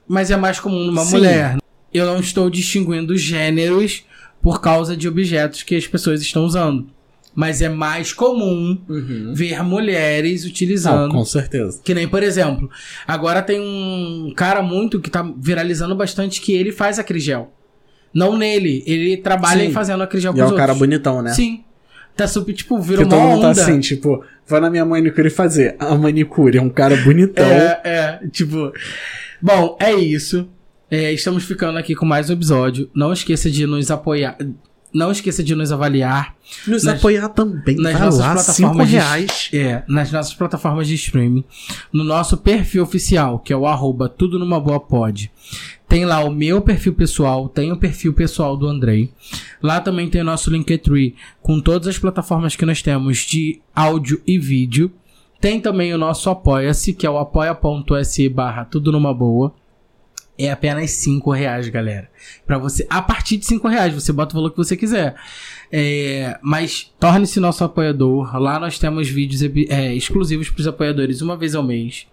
Mas 0.06 0.30
é 0.30 0.36
mais 0.36 0.58
comum 0.58 0.86
numa 0.86 1.04
Sim. 1.04 1.16
mulher. 1.16 1.58
Eu 1.92 2.06
não 2.06 2.20
estou 2.20 2.48
distinguindo 2.50 3.16
gêneros 3.16 4.04
por 4.42 4.60
causa 4.60 4.96
de 4.96 5.08
objetos 5.08 5.62
que 5.62 5.76
as 5.76 5.86
pessoas 5.86 6.20
estão 6.22 6.44
usando. 6.44 6.86
Mas 7.34 7.62
é 7.62 7.68
mais 7.68 8.12
comum 8.12 8.78
uhum. 8.88 9.32
ver 9.34 9.62
mulheres 9.62 10.44
utilizando. 10.44 11.12
com 11.12 11.24
certeza. 11.24 11.80
Que 11.84 11.94
nem, 11.94 12.08
por 12.08 12.22
exemplo, 12.22 12.68
agora 13.06 13.42
tem 13.42 13.60
um 13.60 14.32
cara 14.34 14.60
muito 14.62 15.00
que 15.00 15.08
tá 15.08 15.22
viralizando 15.36 15.94
bastante 15.94 16.40
que 16.40 16.52
ele 16.52 16.72
faz 16.72 16.98
acrigel. 16.98 17.52
Não 18.12 18.36
nele, 18.36 18.82
ele 18.86 19.18
trabalha 19.18 19.60
Sim. 19.62 19.68
em 19.68 19.72
fazendo 19.72 20.02
acrigel 20.02 20.32
com 20.32 20.38
e 20.38 20.40
os 20.40 20.42
é 20.42 20.46
um 20.46 20.52
outros. 20.52 20.66
cara 20.66 20.74
bonitão, 20.78 21.22
né? 21.22 21.32
Sim. 21.32 21.62
Tá 22.18 22.26
super, 22.26 22.52
tipo, 22.52 22.80
virou 22.80 23.06
que 23.06 23.14
uma 23.14 23.22
todo 23.22 23.30
mundo 23.30 23.42
tá 23.42 23.50
assim, 23.50 23.78
tipo, 23.78 24.24
vai 24.44 24.58
na 24.60 24.68
minha 24.68 24.84
manicure 24.84 25.30
fazer. 25.30 25.76
A 25.78 25.94
manicure 25.94 26.58
é 26.58 26.60
um 26.60 26.68
cara 26.68 26.96
bonitão. 26.96 27.46
É, 27.46 27.80
é, 27.84 28.20
tipo. 28.28 28.72
Bom, 29.40 29.78
é 29.80 29.94
isso. 29.94 30.48
É, 30.90 31.12
estamos 31.12 31.44
ficando 31.44 31.78
aqui 31.78 31.94
com 31.94 32.04
mais 32.04 32.28
um 32.28 32.32
episódio. 32.32 32.90
Não 32.92 33.12
esqueça 33.12 33.48
de 33.48 33.64
nos 33.68 33.88
apoiar. 33.88 34.36
Não 34.92 35.12
esqueça 35.12 35.42
de 35.42 35.54
nos 35.54 35.70
avaliar. 35.70 36.34
Nos 36.66 36.84
nas, 36.84 36.98
apoiar 36.98 37.28
também. 37.28 37.76
Nas 37.76 37.92
vai 37.92 38.02
nossas 38.02 38.20
lá, 38.20 38.32
plataformas 38.32 38.88
reais. 38.88 39.48
De, 39.50 39.58
é, 39.58 39.84
nas 39.86 40.10
nossas 40.10 40.34
plataformas 40.34 40.88
de 40.88 40.94
streaming. 40.94 41.44
No 41.92 42.04
nosso 42.04 42.38
perfil 42.38 42.82
oficial, 42.82 43.38
que 43.38 43.52
é 43.52 43.56
o 43.56 43.66
arroba 43.66 44.08
tudo 44.08 44.38
numa 44.38 44.58
boa 44.58 44.80
pod. 44.80 45.30
Tem 45.88 46.04
lá 46.04 46.22
o 46.22 46.30
meu 46.30 46.60
perfil 46.60 46.92
pessoal, 46.92 47.48
tem 47.48 47.72
o 47.72 47.76
perfil 47.76 48.12
pessoal 48.12 48.56
do 48.56 48.66
Andrei. 48.66 49.10
Lá 49.62 49.80
também 49.80 50.08
tem 50.08 50.20
o 50.20 50.24
nosso 50.24 50.50
Linktree 50.50 51.14
com 51.40 51.60
todas 51.60 51.88
as 51.88 51.98
plataformas 51.98 52.54
que 52.54 52.66
nós 52.66 52.82
temos 52.82 53.18
de 53.18 53.60
áudio 53.74 54.20
e 54.26 54.38
vídeo. 54.38 54.92
Tem 55.40 55.60
também 55.60 55.94
o 55.94 55.98
nosso 55.98 56.28
Apoia-se, 56.28 56.92
que 56.92 57.06
é 57.06 57.10
o 57.10 57.16
apoia.se 57.16 58.28
barra 58.28 58.64
tudo 58.64 58.92
numa 58.92 59.14
boa. 59.14 59.54
É 60.38 60.52
apenas 60.52 60.92
5 60.92 61.32
reais, 61.32 61.68
galera. 61.68 62.08
Para 62.46 62.58
você, 62.58 62.86
a 62.88 63.02
partir 63.02 63.38
de 63.38 63.44
5 63.44 63.66
reais, 63.66 63.92
você 63.92 64.12
bota 64.12 64.34
o 64.34 64.38
valor 64.38 64.50
que 64.50 64.56
você 64.56 64.76
quiser. 64.76 65.16
É, 65.72 66.38
mas 66.40 66.92
torne-se 67.00 67.40
nosso 67.40 67.64
apoiador. 67.64 68.40
Lá 68.40 68.60
nós 68.60 68.78
temos 68.78 69.08
vídeos 69.08 69.42
é, 69.68 69.92
exclusivos 69.94 70.48
para 70.48 70.60
os 70.60 70.66
apoiadores 70.68 71.20
uma 71.20 71.36
vez 71.36 71.56
ao 71.56 71.62
mês. 71.64 72.06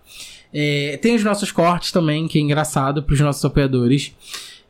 É, 0.52 0.98
tem 1.02 1.14
os 1.16 1.24
nossos 1.24 1.52
cortes 1.52 1.92
também, 1.92 2.28
que 2.28 2.40
é 2.40 2.42
engraçado 2.42 3.04
para 3.04 3.14
os 3.14 3.20
nossos 3.20 3.46
apoiadores. 3.46 4.14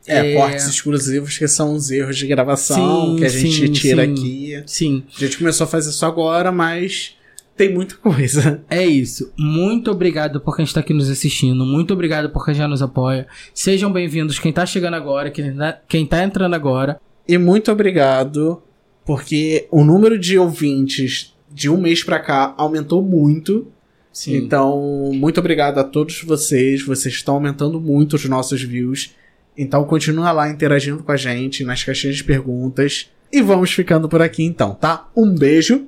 É, 0.06 0.32
é, 0.32 0.34
cortes 0.34 0.66
exclusivos 0.68 1.38
que 1.38 1.48
são 1.48 1.74
os 1.74 1.90
erros 1.90 2.16
de 2.16 2.26
gravação 2.26 3.12
sim, 3.12 3.16
que 3.16 3.24
a 3.24 3.28
gente 3.28 3.66
sim, 3.66 3.72
tira 3.72 4.04
sim, 4.04 4.12
aqui. 4.12 4.62
Sim. 4.66 5.02
A 5.16 5.20
gente 5.20 5.38
começou 5.38 5.64
a 5.64 5.68
fazer 5.68 5.90
isso 5.90 6.04
agora, 6.04 6.52
mas 6.52 7.15
tem 7.56 7.72
muita 7.72 7.96
coisa. 7.96 8.62
É 8.68 8.84
isso. 8.84 9.32
Muito 9.36 9.90
obrigado 9.90 10.40
por 10.40 10.54
quem 10.54 10.64
está 10.64 10.80
aqui 10.80 10.92
nos 10.92 11.08
assistindo. 11.08 11.64
Muito 11.64 11.94
obrigado 11.94 12.30
por 12.30 12.44
quem 12.44 12.54
já 12.54 12.68
nos 12.68 12.82
apoia. 12.82 13.26
Sejam 13.54 13.90
bem-vindos 13.90 14.38
quem 14.38 14.50
está 14.50 14.66
chegando 14.66 14.94
agora, 14.94 15.30
quem 15.30 16.04
está 16.04 16.22
entrando 16.22 16.54
agora. 16.54 17.00
E 17.26 17.38
muito 17.38 17.72
obrigado, 17.72 18.62
porque 19.04 19.66
o 19.70 19.82
número 19.84 20.18
de 20.18 20.38
ouvintes 20.38 21.34
de 21.50 21.70
um 21.70 21.78
mês 21.78 22.04
para 22.04 22.20
cá 22.20 22.54
aumentou 22.58 23.02
muito. 23.02 23.66
Sim. 24.12 24.36
Então, 24.36 25.10
muito 25.14 25.40
obrigado 25.40 25.78
a 25.78 25.84
todos 25.84 26.22
vocês. 26.22 26.84
Vocês 26.84 27.14
estão 27.14 27.34
aumentando 27.34 27.80
muito 27.80 28.14
os 28.14 28.24
nossos 28.26 28.62
views. 28.62 29.14
Então, 29.56 29.84
continua 29.84 30.32
lá 30.32 30.50
interagindo 30.50 31.02
com 31.02 31.12
a 31.12 31.16
gente 31.16 31.64
nas 31.64 31.82
caixinhas 31.82 32.16
de 32.16 32.24
perguntas. 32.24 33.10
E 33.32 33.42
vamos 33.42 33.72
ficando 33.72 34.08
por 34.08 34.22
aqui 34.22 34.44
então, 34.44 34.74
tá? 34.74 35.08
Um 35.16 35.34
beijo. 35.34 35.86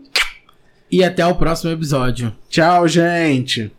E 0.91 1.05
até 1.05 1.26
o 1.26 1.34
próximo 1.34 1.70
episódio. 1.70 2.32
Tchau, 2.49 2.89
gente. 2.89 3.70